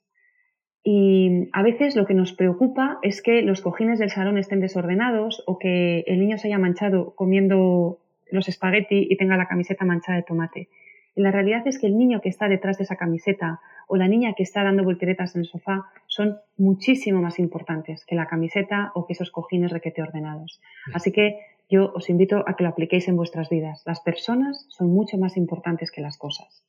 Y 0.82 1.48
a 1.52 1.62
veces 1.62 1.96
lo 1.96 2.06
que 2.06 2.14
nos 2.14 2.32
preocupa 2.32 2.98
es 3.02 3.22
que 3.22 3.42
los 3.42 3.60
cojines 3.60 3.98
del 3.98 4.10
salón 4.10 4.38
estén 4.38 4.60
desordenados 4.60 5.42
o 5.46 5.58
que 5.58 6.04
el 6.06 6.20
niño 6.20 6.38
se 6.38 6.48
haya 6.48 6.58
manchado 6.58 7.14
comiendo 7.14 7.98
los 8.30 8.48
espagueti 8.48 9.06
y 9.08 9.16
tenga 9.16 9.36
la 9.36 9.48
camiseta 9.48 9.84
manchada 9.84 10.18
de 10.18 10.24
tomate. 10.24 10.68
Y 11.16 11.22
la 11.22 11.32
realidad 11.32 11.66
es 11.66 11.78
que 11.78 11.86
el 11.86 11.96
niño 11.96 12.20
que 12.20 12.28
está 12.28 12.46
detrás 12.46 12.76
de 12.76 12.84
esa 12.84 12.96
camiseta 12.96 13.60
o 13.88 13.96
la 13.96 14.06
niña 14.06 14.34
que 14.34 14.42
está 14.42 14.62
dando 14.62 14.84
volteretas 14.84 15.34
en 15.34 15.40
el 15.40 15.48
sofá 15.48 15.86
son 16.06 16.38
muchísimo 16.58 17.22
más 17.22 17.38
importantes 17.38 18.04
que 18.04 18.14
la 18.14 18.26
camiseta 18.26 18.92
o 18.94 19.06
que 19.06 19.14
esos 19.14 19.30
cojines 19.30 19.72
requete 19.72 20.02
ordenados. 20.02 20.60
Así 20.92 21.12
que 21.12 21.40
yo 21.70 21.90
os 21.94 22.10
invito 22.10 22.44
a 22.46 22.54
que 22.54 22.64
lo 22.64 22.68
apliquéis 22.68 23.08
en 23.08 23.16
vuestras 23.16 23.48
vidas. 23.48 23.82
Las 23.86 24.00
personas 24.00 24.66
son 24.68 24.92
mucho 24.92 25.16
más 25.16 25.38
importantes 25.38 25.90
que 25.90 26.02
las 26.02 26.18
cosas. 26.18 26.62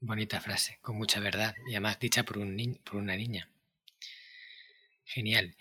Bonita 0.00 0.40
frase, 0.40 0.78
con 0.82 0.96
mucha 0.96 1.20
verdad 1.20 1.54
y 1.68 1.72
además 1.72 2.00
dicha 2.00 2.24
por, 2.24 2.38
un 2.38 2.56
por 2.84 2.96
una 2.96 3.16
niña. 3.16 3.48
Genial. 5.04 5.54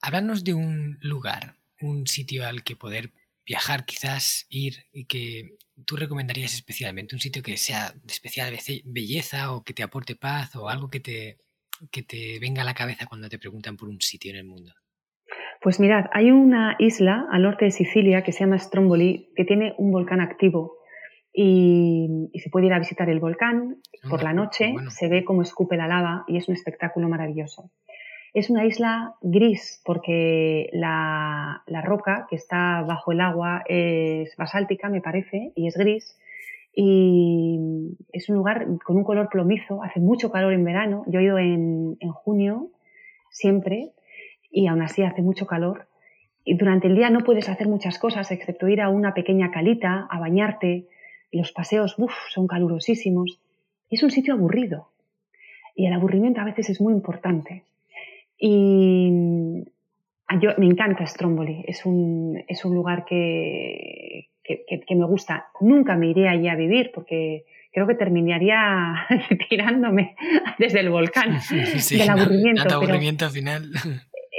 Háblanos 0.00 0.42
de 0.42 0.54
un 0.54 0.98
lugar, 1.00 1.54
un 1.80 2.08
sitio 2.08 2.44
al 2.44 2.64
que 2.64 2.74
poder 2.74 3.12
viajar, 3.52 3.84
quizás 3.84 4.46
ir 4.48 4.74
y 4.92 5.04
que 5.04 5.56
tú 5.84 5.96
recomendarías 5.96 6.54
especialmente, 6.54 7.14
un 7.14 7.20
sitio 7.20 7.42
que 7.42 7.58
sea 7.58 7.92
de 7.92 8.12
especial 8.12 8.54
belleza 8.86 9.52
o 9.52 9.62
que 9.62 9.74
te 9.74 9.82
aporte 9.82 10.16
paz 10.16 10.56
o 10.56 10.70
algo 10.70 10.88
que 10.88 11.00
te, 11.00 11.36
que 11.90 12.02
te 12.02 12.38
venga 12.40 12.62
a 12.62 12.64
la 12.64 12.72
cabeza 12.72 13.04
cuando 13.06 13.28
te 13.28 13.38
preguntan 13.38 13.76
por 13.76 13.90
un 13.90 14.00
sitio 14.00 14.30
en 14.30 14.38
el 14.38 14.44
mundo. 14.44 14.72
Pues 15.60 15.80
mirad, 15.80 16.06
hay 16.12 16.30
una 16.30 16.76
isla 16.78 17.26
al 17.30 17.42
norte 17.42 17.66
de 17.66 17.72
Sicilia 17.72 18.22
que 18.24 18.32
se 18.32 18.40
llama 18.40 18.58
Stromboli, 18.58 19.30
que 19.36 19.44
tiene 19.44 19.74
un 19.76 19.92
volcán 19.92 20.22
activo 20.22 20.78
y, 21.30 22.30
se 22.42 22.48
puede 22.48 22.66
ir 22.66 22.72
a 22.72 22.78
visitar 22.78 23.10
el 23.10 23.20
volcán 23.20 23.76
por 24.08 24.22
la 24.22 24.32
noche, 24.32 24.72
se 24.88 25.08
ve 25.08 25.24
cómo 25.24 25.42
escupe 25.42 25.76
la 25.76 25.88
lava 25.88 26.24
y 26.26 26.38
es 26.38 26.48
un 26.48 26.54
espectáculo 26.54 27.06
maravilloso. 27.08 27.70
Es 28.34 28.48
una 28.48 28.64
isla 28.64 29.14
gris 29.20 29.82
porque 29.84 30.70
la, 30.72 31.62
roca 31.84 32.26
que 32.30 32.36
está 32.36 32.82
bajo 32.82 33.12
el 33.12 33.20
agua 33.20 33.62
es 33.66 34.34
basáltica, 34.36 34.88
me 34.88 35.02
parece, 35.02 35.52
y 35.54 35.66
es 35.66 35.76
gris. 35.76 36.18
Y 36.74 37.58
es 38.12 38.30
un 38.30 38.36
lugar 38.36 38.66
con 38.84 38.96
un 38.96 39.04
color 39.04 39.28
plomizo, 39.28 39.82
hace 39.82 40.00
mucho 40.00 40.30
calor 40.30 40.54
en 40.54 40.64
verano. 40.64 41.04
Yo 41.06 41.20
he 41.20 41.24
ido 41.24 41.38
en, 41.38 41.98
en 42.00 42.12
junio 42.12 42.70
siempre 43.30 43.92
y 44.50 44.66
aún 44.66 44.80
así 44.80 45.02
hace 45.02 45.20
mucho 45.20 45.46
calor. 45.46 45.88
Y 46.44 46.56
durante 46.56 46.88
el 46.88 46.96
día 46.96 47.10
no 47.10 47.20
puedes 47.20 47.50
hacer 47.50 47.68
muchas 47.68 47.98
cosas 47.98 48.30
excepto 48.30 48.68
ir 48.68 48.80
a 48.80 48.88
una 48.88 49.12
pequeña 49.12 49.50
calita 49.50 50.06
a 50.10 50.18
bañarte. 50.18 50.88
Los 51.30 51.52
paseos 51.52 51.98
uf, 51.98 52.12
son 52.30 52.46
calurosísimos. 52.46 53.40
Es 53.90 54.02
un 54.02 54.10
sitio 54.10 54.32
aburrido. 54.34 54.88
Y 55.74 55.86
el 55.86 55.92
aburrimiento 55.92 56.40
a 56.40 56.44
veces 56.44 56.70
es 56.70 56.80
muy 56.80 56.92
importante. 56.92 57.64
Y 58.44 59.62
ah, 60.26 60.36
yo, 60.40 60.50
me 60.58 60.66
encanta 60.66 61.06
Stromboli, 61.06 61.64
es 61.68 61.86
un, 61.86 62.42
es 62.48 62.64
un 62.64 62.74
lugar 62.74 63.04
que, 63.04 64.30
que, 64.42 64.96
me 64.96 65.04
gusta. 65.04 65.46
Nunca 65.60 65.94
me 65.94 66.08
iría 66.08 66.32
allí 66.32 66.48
a 66.48 66.56
vivir 66.56 66.90
porque 66.92 67.44
creo 67.72 67.86
que 67.86 67.94
terminaría 67.94 69.06
tirándome 69.48 70.16
desde 70.58 70.80
el 70.80 70.90
volcán 70.90 71.38
del 71.90 72.10
aburrimiento. 72.10 72.64
pero, 72.64 72.74
aburrimiento 72.78 73.30
final. 73.30 73.70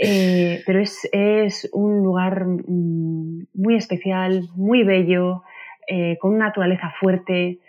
Eh, 0.02 0.62
pero 0.66 0.82
es, 0.82 1.08
es, 1.14 1.70
un 1.72 2.04
lugar 2.04 2.46
mm, 2.46 3.48
muy 3.54 3.76
especial, 3.76 4.50
muy 4.54 4.84
bello, 4.84 5.44
eh, 5.88 6.18
con 6.20 6.34
una 6.34 6.48
naturaleza 6.48 6.92
fuerte 7.00 7.60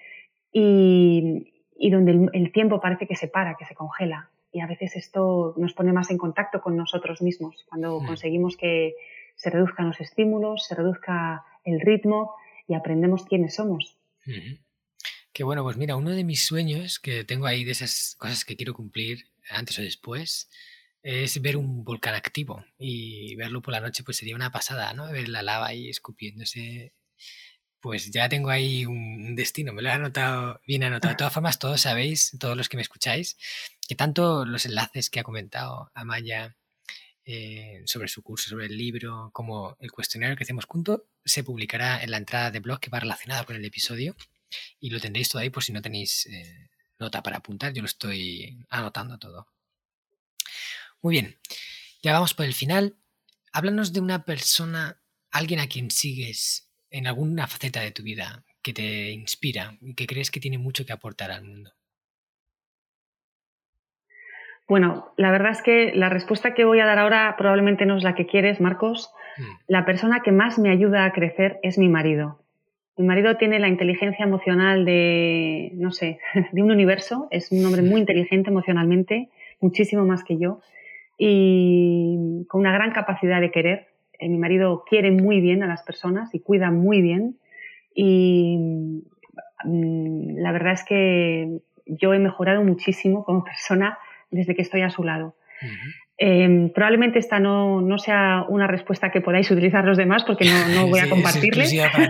y, 0.53 1.53
y 1.78 1.91
donde 1.91 2.28
el, 2.32 2.51
tiempo 2.51 2.80
parece 2.80 3.07
que 3.07 3.14
se 3.14 3.28
para, 3.28 3.55
que 3.55 3.66
se 3.66 3.76
congela 3.76 4.30
y 4.55 4.61
a 4.61 4.66
veces 4.68 4.94
esto 4.94 5.52
nos 5.57 5.74
pone 5.74 5.92
más 5.92 6.12
en 6.12 6.16
contacto 6.16 6.61
con 6.61 6.76
nosotros 6.76 7.20
mismos, 7.20 7.64
cuando 7.68 7.98
conseguimos 8.07 8.57
que 8.57 8.94
se 9.34 9.50
reduzcan 9.50 9.88
los 9.88 10.00
estímulos, 10.00 10.64
se 10.68 10.76
reduzca 10.76 11.44
el 11.64 11.80
ritmo 11.80 12.36
y 12.68 12.74
aprendemos 12.74 13.24
quiénes 13.24 13.57
somos. 13.57 13.98
Qué 15.32 15.42
bueno, 15.42 15.64
pues 15.64 15.76
mira, 15.76 15.96
uno 15.96 16.11
de 16.11 16.22
mis 16.22 16.46
sueños 16.46 17.00
que 17.00 17.24
tengo 17.24 17.46
ahí 17.46 17.64
de 17.64 17.72
esas 17.72 18.14
cosas 18.16 18.44
que 18.44 18.55
quiero 18.55 18.74
cumplir 18.74 19.24
antes 19.50 19.76
o 19.80 19.82
después 19.82 20.48
es 21.02 21.42
ver 21.42 21.57
un 21.57 21.82
volcán 21.82 22.14
activo 22.14 22.64
y 22.78 23.34
verlo 23.34 23.61
por 23.61 23.72
la 23.72 23.80
noche 23.80 24.05
pues 24.05 24.18
sería 24.18 24.36
una 24.36 24.52
pasada, 24.52 24.94
¿no? 24.94 25.11
Ver 25.11 25.28
la 25.28 25.42
lava 25.42 25.66
ahí 25.66 25.88
escupiéndose 25.88 26.94
pues 27.85 28.11
ya 28.11 28.30
tengo 28.30 28.49
ahí 28.49 28.87
un 28.87 29.37
destino, 29.37 29.74
me 29.74 29.82
lo 29.82 29.91
he 29.91 29.93
anotado 29.93 30.59
bien 30.66 30.85
anotado. 30.85 31.12
De 31.12 31.18
todas 31.18 31.35
formas, 31.35 31.59
todos 31.59 31.82
sabéis, 31.82 32.35
todos 32.41 32.57
los 32.57 32.70
que 32.70 32.78
me 32.78 32.82
escucháis, 32.82 33.37
que 33.87 33.95
tanto 33.95 34.47
los 34.47 34.64
enlaces 34.64 35.11
que 35.11 35.20
ha 35.20 35.22
comentado 35.22 35.91
Amaya 35.93 36.57
eh, 37.26 37.82
sobre 37.85 38.09
su 38.09 38.22
curso, 38.22 38.49
sobre 38.49 38.68
el 38.68 38.78
libro, 38.78 39.28
como 39.35 39.76
el 39.80 39.93
cuestionario 39.93 40.35
que 40.35 40.45
hacemos 40.45 40.64
juntos, 40.64 41.03
se 41.26 41.45
publicará 41.45 42.03
en 42.03 42.11
la 42.11 42.16
entrada 42.16 42.51
de 42.51 42.61
blog 42.61 42.80
que 42.80 42.89
va 42.89 43.01
relacionada 43.01 43.45
con 43.45 43.55
el 43.55 43.64
episodio 43.66 44.16
y 44.80 44.89
lo 44.89 44.99
tendréis 44.99 45.28
todo 45.28 45.43
ahí 45.43 45.51
por 45.51 45.62
si 45.62 45.74
no 45.74 45.82
tenéis 45.82 46.24
eh, 46.24 46.70
nota 46.99 47.22
para 47.22 47.37
apuntar. 47.37 47.74
Yo 47.74 47.82
lo 47.82 47.87
estoy 47.87 48.64
anotando 48.70 49.18
todo. 49.18 49.47
Muy 51.03 51.12
bien, 51.12 51.39
ya 52.03 52.14
vamos 52.14 52.32
por 52.32 52.47
el 52.47 52.55
final. 52.55 52.97
Háblanos 53.53 53.93
de 53.93 54.01
una 54.01 54.24
persona, 54.24 55.03
alguien 55.30 55.61
a 55.61 55.68
quien 55.68 55.91
sigues 55.91 56.63
en 56.95 57.09
alguna 57.09 57.49
faceta 57.49 57.80
de 57.80 57.90
tu 57.90 58.05
vida 58.05 58.45
que 58.62 58.72
te 58.72 59.11
inspira 59.11 59.74
y 59.82 59.95
que 59.95 60.07
crees 60.07 60.30
que 60.30 60.38
tiene 60.38 60.59
mucho 60.59 60.86
que 60.86 60.92
aportar 60.92 61.32
al 61.32 61.42
mundo. 61.42 61.72
Bueno, 64.68 65.12
la 65.16 65.32
verdad 65.32 65.51
es 65.51 65.61
que 65.61 65.92
la 65.92 66.09
respuesta 66.09 66.55
que 66.55 66.64
voy 66.64 66.78
a 66.78 66.86
dar 66.86 67.01
ahora 67.01 67.34
probablemente 67.36 67.84
no 67.84 67.97
es 67.97 68.05
la 68.05 68.14
que 68.14 68.26
quieres, 68.26 68.61
Marcos. 68.61 69.12
Mm. 69.36 69.42
La 69.66 69.84
persona 69.84 70.20
que 70.20 70.30
más 70.30 70.57
me 70.59 70.70
ayuda 70.70 71.05
a 71.05 71.12
crecer 71.12 71.59
es 71.64 71.78
mi 71.78 71.88
marido. 71.88 72.38
Mi 72.97 73.05
marido 73.05 73.36
tiene 73.36 73.59
la 73.59 73.68
inteligencia 73.68 74.24
emocional 74.24 74.84
de, 74.84 75.72
no 75.74 75.90
sé, 75.90 76.20
de 76.53 76.62
un 76.62 76.70
universo. 76.70 77.26
Es 77.32 77.51
un 77.51 77.66
hombre 77.66 77.82
muy 77.82 78.01
inteligente 78.01 78.51
emocionalmente, 78.51 79.30
muchísimo 79.61 80.05
más 80.07 80.22
que 80.22 80.38
yo, 80.38 80.61
y 81.18 82.47
con 82.49 82.61
una 82.61 82.72
gran 82.72 82.92
capacidad 82.92 83.40
de 83.40 83.51
querer. 83.51 83.93
Eh, 84.18 84.28
mi 84.28 84.38
marido 84.38 84.84
quiere 84.88 85.10
muy 85.10 85.40
bien 85.40 85.62
a 85.62 85.66
las 85.66 85.82
personas 85.82 86.34
y 86.34 86.40
cuida 86.40 86.70
muy 86.70 87.02
bien. 87.02 87.38
Y 87.94 88.56
mm, 89.64 90.36
la 90.36 90.52
verdad 90.52 90.72
es 90.72 90.84
que 90.84 91.60
yo 91.86 92.14
he 92.14 92.18
mejorado 92.18 92.62
muchísimo 92.62 93.24
como 93.24 93.44
persona 93.44 93.98
desde 94.30 94.54
que 94.54 94.62
estoy 94.62 94.82
a 94.82 94.90
su 94.90 95.04
lado. 95.04 95.36
Em, 96.16 96.70
probablemente 96.70 97.18
esta 97.18 97.40
no, 97.40 97.80
no, 97.80 97.98
sea 97.98 98.44
una 98.48 98.68
respuesta 98.68 99.10
que 99.10 99.20
podáis 99.20 99.50
utilizar 99.50 99.84
los 99.84 99.96
demás 99.96 100.22
porque 100.22 100.44
no, 100.44 100.68
no 100.68 100.86
voy 100.86 101.00
a 101.00 101.08
compartirles. 101.10 101.72
Es 101.72 101.80
exclusiva, 101.80 102.08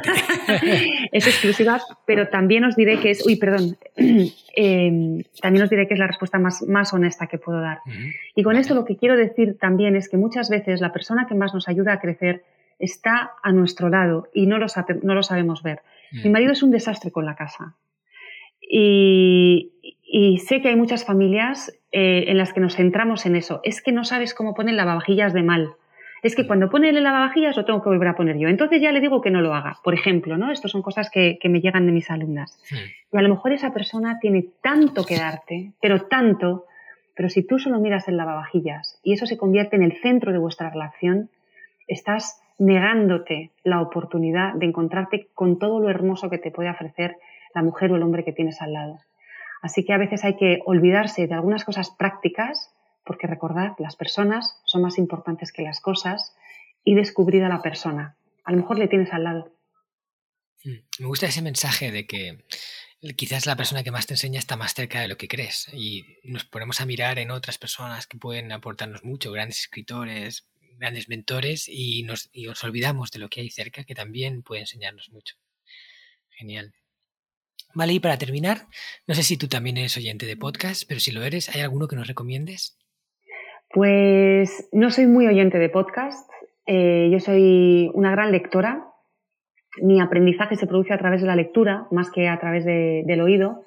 es 1.12 1.26
exclusiva, 1.26 1.80
pero 2.06 2.28
también 2.28 2.64
os 2.64 2.76
diré 2.76 3.00
que 3.00 3.10
es, 3.10 3.24
uy, 3.26 3.36
perdón, 3.36 3.78
em, 4.56 5.22
también 5.40 5.62
os 5.64 5.70
diré 5.70 5.88
que 5.88 5.94
es 5.94 6.00
la 6.00 6.06
respuesta 6.06 6.38
más, 6.38 6.62
más 6.62 6.92
honesta 6.92 7.28
que 7.28 7.38
puedo 7.38 7.60
dar. 7.60 7.78
Y 8.34 8.42
con 8.42 8.56
esto 8.56 8.74
lo 8.74 8.84
que 8.84 8.96
quiero 8.96 9.16
decir 9.16 9.56
también 9.58 9.96
es 9.96 10.10
que 10.10 10.18
muchas 10.18 10.50
veces 10.50 10.82
la 10.82 10.92
persona 10.92 11.26
que 11.26 11.34
más 11.34 11.54
nos 11.54 11.66
ayuda 11.68 11.94
a 11.94 12.00
crecer 12.00 12.42
está 12.78 13.32
a 13.42 13.52
nuestro 13.52 13.88
lado 13.88 14.28
y 14.34 14.46
no 14.46 14.58
lo, 14.58 14.66
no 15.02 15.14
lo 15.14 15.22
sabemos 15.22 15.62
ver. 15.62 15.80
Mi 16.22 16.30
marido 16.30 16.52
es 16.52 16.62
un 16.62 16.70
desastre 16.70 17.10
con 17.10 17.24
la 17.24 17.34
casa. 17.34 17.74
Y, 18.60 19.72
y 20.16 20.38
sé 20.38 20.62
que 20.62 20.68
hay 20.68 20.76
muchas 20.76 21.04
familias 21.04 21.76
eh, 21.90 22.26
en 22.28 22.38
las 22.38 22.52
que 22.52 22.60
nos 22.60 22.76
centramos 22.76 23.26
en 23.26 23.34
eso. 23.34 23.58
Es 23.64 23.82
que 23.82 23.90
no 23.90 24.04
sabes 24.04 24.32
cómo 24.32 24.54
ponen 24.54 24.76
lavavajillas 24.76 25.32
de 25.32 25.42
mal. 25.42 25.72
Es 26.22 26.36
que 26.36 26.46
cuando 26.46 26.70
pone 26.70 26.90
el 26.90 27.02
lavavajillas 27.02 27.56
lo 27.56 27.64
tengo 27.64 27.82
que 27.82 27.88
volver 27.88 28.06
a 28.06 28.14
poner 28.14 28.38
yo. 28.38 28.46
Entonces 28.46 28.80
ya 28.80 28.92
le 28.92 29.00
digo 29.00 29.20
que 29.20 29.32
no 29.32 29.40
lo 29.40 29.52
haga. 29.56 29.78
Por 29.82 29.92
ejemplo, 29.92 30.36
¿no? 30.36 30.52
Estas 30.52 30.70
son 30.70 30.82
cosas 30.82 31.10
que, 31.10 31.36
me 31.42 31.60
llegan 31.60 31.86
de 31.86 31.90
mis 31.90 32.12
alumnas. 32.12 32.62
Y 33.12 33.16
a 33.16 33.22
lo 33.22 33.28
mejor 33.28 33.54
esa 33.54 33.72
persona 33.72 34.20
tiene 34.20 34.46
tanto 34.62 35.04
que 35.04 35.18
darte, 35.18 35.72
pero 35.82 36.02
tanto, 36.02 36.66
pero 37.16 37.28
si 37.28 37.42
tú 37.44 37.58
solo 37.58 37.80
miras 37.80 38.06
el 38.06 38.16
lavavajillas 38.16 39.00
y 39.02 39.14
eso 39.14 39.26
se 39.26 39.36
convierte 39.36 39.74
en 39.74 39.82
el 39.82 40.00
centro 40.00 40.30
de 40.30 40.38
vuestra 40.38 40.70
relación, 40.70 41.28
estás 41.88 42.40
negándote 42.56 43.50
la 43.64 43.80
oportunidad 43.80 44.54
de 44.54 44.66
encontrarte 44.66 45.26
con 45.34 45.58
todo 45.58 45.80
lo 45.80 45.90
hermoso 45.90 46.30
que 46.30 46.38
te 46.38 46.52
puede 46.52 46.70
ofrecer 46.70 47.16
la 47.52 47.64
mujer 47.64 47.90
o 47.90 47.96
el 47.96 48.02
hombre 48.04 48.22
que 48.22 48.32
tienes 48.32 48.62
al 48.62 48.74
lado. 48.74 49.00
Así 49.64 49.82
que 49.82 49.94
a 49.94 49.98
veces 49.98 50.24
hay 50.24 50.36
que 50.36 50.60
olvidarse 50.66 51.26
de 51.26 51.32
algunas 51.32 51.64
cosas 51.64 51.88
prácticas, 51.88 52.70
porque 53.02 53.26
recordad, 53.26 53.72
las 53.78 53.96
personas 53.96 54.60
son 54.66 54.82
más 54.82 54.98
importantes 54.98 55.52
que 55.52 55.62
las 55.62 55.80
cosas, 55.80 56.36
y 56.84 56.94
descubrir 56.94 57.42
a 57.44 57.48
la 57.48 57.62
persona. 57.62 58.14
A 58.44 58.52
lo 58.52 58.58
mejor 58.58 58.78
le 58.78 58.88
tienes 58.88 59.10
al 59.14 59.24
lado. 59.24 59.56
Mm, 60.64 60.80
me 60.98 61.06
gusta 61.06 61.28
ese 61.28 61.40
mensaje 61.40 61.90
de 61.90 62.06
que 62.06 62.44
quizás 63.16 63.46
la 63.46 63.56
persona 63.56 63.82
que 63.82 63.90
más 63.90 64.06
te 64.06 64.12
enseña 64.12 64.38
está 64.38 64.58
más 64.58 64.74
cerca 64.74 65.00
de 65.00 65.08
lo 65.08 65.16
que 65.16 65.28
crees 65.28 65.70
y 65.72 66.04
nos 66.24 66.44
ponemos 66.44 66.82
a 66.82 66.86
mirar 66.86 67.18
en 67.18 67.30
otras 67.30 67.56
personas 67.56 68.06
que 68.06 68.18
pueden 68.18 68.52
aportarnos 68.52 69.02
mucho, 69.02 69.32
grandes 69.32 69.60
escritores, 69.60 70.46
grandes 70.76 71.08
mentores 71.08 71.70
y 71.70 72.02
nos 72.02 72.28
olvidamos 72.64 73.10
de 73.12 73.18
lo 73.18 73.30
que 73.30 73.40
hay 73.40 73.48
cerca 73.48 73.84
que 73.84 73.94
también 73.94 74.42
puede 74.42 74.60
enseñarnos 74.60 75.08
mucho. 75.10 75.36
Genial. 76.28 76.74
Vale, 77.74 77.94
y 77.94 78.00
para 78.00 78.18
terminar, 78.18 78.58
no 79.08 79.14
sé 79.14 79.22
si 79.22 79.36
tú 79.36 79.48
también 79.48 79.76
eres 79.76 79.96
oyente 79.96 80.26
de 80.26 80.36
podcast, 80.36 80.84
pero 80.86 81.00
si 81.00 81.10
lo 81.10 81.22
eres, 81.22 81.54
¿hay 81.54 81.60
alguno 81.60 81.88
que 81.88 81.96
nos 81.96 82.06
recomiendes? 82.06 82.78
Pues 83.70 84.68
no 84.72 84.90
soy 84.90 85.06
muy 85.06 85.26
oyente 85.26 85.58
de 85.58 85.68
podcast. 85.68 86.30
Eh, 86.66 87.08
yo 87.10 87.18
soy 87.18 87.90
una 87.94 88.12
gran 88.12 88.30
lectora. 88.30 88.86
Mi 89.82 90.00
aprendizaje 90.00 90.54
se 90.54 90.68
produce 90.68 90.94
a 90.94 90.98
través 90.98 91.20
de 91.20 91.26
la 91.26 91.34
lectura 91.34 91.88
más 91.90 92.12
que 92.12 92.28
a 92.28 92.38
través 92.38 92.64
del 92.64 93.20
oído. 93.20 93.64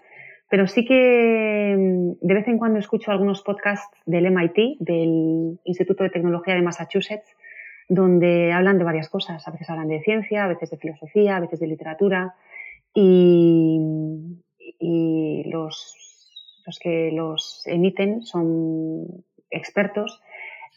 Pero 0.49 0.67
sí 0.67 0.85
que 0.85 1.75
mm, 1.77 2.25
de 2.25 2.33
vez 2.33 2.47
en 2.47 2.57
cuando 2.57 2.79
escucho 2.79 3.11
algunos 3.11 3.41
podcasts 3.41 3.89
del 4.05 4.31
MIT, 4.31 4.77
del 4.79 5.59
Instituto 5.65 6.05
de 6.05 6.09
Tecnología 6.09 6.55
de 6.55 6.61
Massachusetts, 6.61 7.35
donde 7.89 8.53
hablan 8.53 8.77
de 8.77 8.85
varias 8.85 9.09
cosas. 9.09 9.45
A 9.45 9.51
veces 9.51 9.69
hablan 9.69 9.89
de 9.89 9.99
ciencia, 9.99 10.45
a 10.45 10.47
veces 10.47 10.69
de 10.69 10.77
filosofía, 10.77 11.35
a 11.35 11.41
veces 11.41 11.59
de 11.59 11.67
literatura 11.67 12.35
y, 12.93 13.79
los, 15.49 15.95
los, 16.65 16.79
que 16.79 17.11
los 17.13 17.63
emiten 17.65 18.23
son 18.23 19.25
expertos, 19.49 20.21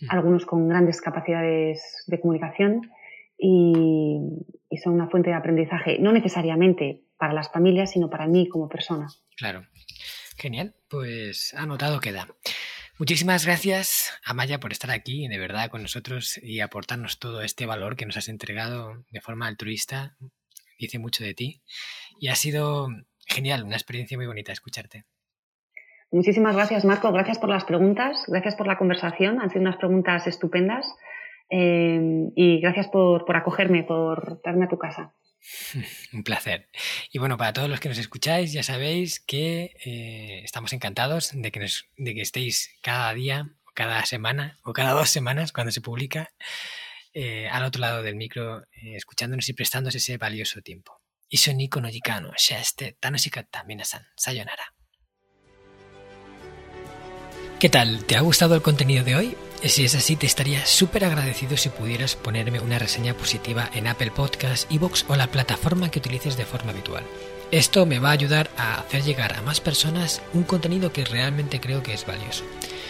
mm. 0.01 0.07
algunos 0.11 0.47
con 0.47 0.69
grandes 0.69 1.01
capacidades 1.01 2.05
de 2.07 2.21
comunicación 2.21 2.91
y, 3.39 4.19
son 4.83 4.95
una 4.95 5.09
fuente 5.09 5.31
de 5.31 5.37
aprendizaje, 5.37 5.99
no 5.99 6.13
necesariamente 6.13 7.03
para 7.19 7.35
las 7.35 7.51
familias, 7.51 7.91
sino 7.91 8.09
para 8.09 8.27
mí 8.27 8.49
como 8.49 8.69
persona. 8.69 9.09
Claro. 9.37 9.67
Genial, 10.39 10.75
pues 10.89 11.53
anotado 11.55 12.01
queda. 12.01 12.29
Muchísimas 12.99 13.45
gracias, 13.45 14.13
Amaya, 14.25 14.61
por 14.61 14.73
estar 14.73 14.91
aquí 14.91 15.27
de 15.29 15.39
verdad 15.39 15.71
con 15.71 15.83
nosotros 15.83 16.39
y 16.43 16.61
aportarnos 16.61 17.19
todo 17.19 17.43
este 17.43 17.67
valor 17.67 17.97
que 17.97 18.07
nos 18.07 18.17
has 18.17 18.29
entregado 18.29 19.05
de 19.11 19.21
forma 19.21 19.47
altruista 19.49 20.17
dice 20.87 20.99
mucho 20.99 21.25
de 21.25 21.35
ti 21.35 21.63
y 22.19 22.29
ha 22.29 22.35
sido 22.35 22.89
genial, 23.27 23.65
una 23.65 23.77
experiencia 23.77 24.17
muy 24.17 24.27
bonita 24.27 24.53
escucharte. 24.53 25.05
Muchísimas 26.13 26.57
gracias, 26.57 26.85
Marco. 26.85 27.13
Gracias 27.13 27.39
por 27.39 27.49
las 27.49 27.65
preguntas, 27.65 28.25
gracias 28.27 28.57
por 28.57 28.67
la 28.67 28.77
conversación. 28.77 29.41
Han 29.41 29.51
sido 29.51 29.63
unas 29.63 29.77
preguntas 29.77 30.27
estupendas 30.27 30.85
eh, 31.51 32.01
y 32.35 32.61
gracias 32.61 32.89
por, 32.89 33.25
acogerme, 33.37 33.85
por 33.85 34.43
darme 34.43 34.65
a 34.65 34.69
tu 34.69 34.77
casa. 34.77 35.15
Un 36.13 36.25
placer. 36.25 36.69
Y 37.13 37.19
bueno, 37.19 37.37
para 37.37 37.53
todos 37.53 37.69
los 37.69 37.79
que 37.79 37.89
nos 37.89 37.99
escucháis, 37.99 38.53
ya 38.53 38.65
sabéis 38.65 39.21
que 39.21 39.73
eh, 39.85 40.43
estamos 40.45 40.73
encantados 40.73 41.31
de 41.33 41.53
que, 41.53 41.65
de 41.97 42.15
que 42.15 42.23
estéis 42.23 42.77
cada 42.83 43.15
día, 43.15 43.49
cada 43.75 44.05
semana 44.05 44.59
o 44.65 44.73
cada 44.73 44.93
dos 44.93 45.11
semanas 45.11 45.53
cuando 45.53 45.71
se 45.71 45.81
publica 45.81 46.33
eh, 47.13 47.49
al 47.49 47.65
otro 47.65 47.81
lado 47.81 48.03
del 48.03 48.17
micro, 48.17 48.63
eh, 48.73 48.97
escuchándonos 48.97 49.49
y 49.49 49.53
prestándonos 49.53 49.95
ese 49.95 50.17
valioso 50.19 50.61
tiempo. 50.61 51.01
Iso 51.29 51.53
Nico 51.53 51.81
no 51.81 51.89
Yikano, 51.89 52.33
Shaste, 52.37 52.97
Minasan, 53.67 54.07
Sayonara. 54.17 54.75
¿Qué 57.61 57.69
tal? 57.69 58.05
¿Te 58.05 58.17
ha 58.17 58.21
gustado 58.21 58.55
el 58.55 58.63
contenido 58.63 59.05
de 59.05 59.17
hoy? 59.17 59.37
Si 59.63 59.85
es 59.85 59.95
así, 59.95 60.17
te 60.17 60.25
estaría 60.25 60.65
súper 60.65 61.05
agradecido 61.05 61.59
si 61.59 61.69
pudieras 61.69 62.17
ponerme 62.17 62.59
una 62.59 62.79
reseña 62.79 63.15
positiva 63.15 63.69
en 63.75 63.87
Apple 63.87 64.11
Podcasts, 64.11 64.67
Evox 64.71 65.05
o 65.09 65.17
la 65.17 65.27
plataforma 65.27 65.91
que 65.91 65.99
utilices 65.99 66.39
de 66.39 66.47
forma 66.47 66.71
habitual. 66.73 67.05
Esto 67.51 67.85
me 67.85 67.99
va 67.99 68.09
a 68.09 68.13
ayudar 68.13 68.51
a 68.57 68.81
hacer 68.81 69.03
llegar 69.03 69.35
a 69.35 69.43
más 69.43 69.61
personas 69.61 70.23
un 70.33 70.45
contenido 70.45 70.93
que 70.93 71.05
realmente 71.05 71.61
creo 71.61 71.83
que 71.83 71.93
es 71.93 72.07
valioso. 72.07 72.45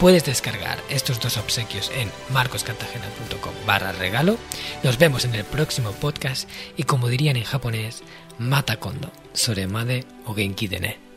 Puedes 0.00 0.24
descargar 0.24 0.78
estos 0.88 1.20
dos 1.20 1.36
obsequios 1.36 1.92
en 1.94 2.10
marcoscartagena.com 2.32 3.52
barra 3.66 3.92
regalo. 3.92 4.38
Nos 4.82 4.96
vemos 4.96 5.26
en 5.26 5.34
el 5.34 5.44
próximo 5.44 5.92
podcast 5.92 6.48
y 6.74 6.84
como 6.84 7.08
dirían 7.08 7.36
en 7.36 7.44
japonés, 7.44 8.02
mata 8.38 8.78
kondo, 8.78 9.12
soremade 9.34 10.06
o 10.24 10.32
genki 10.32 10.68
dene. 10.68 11.09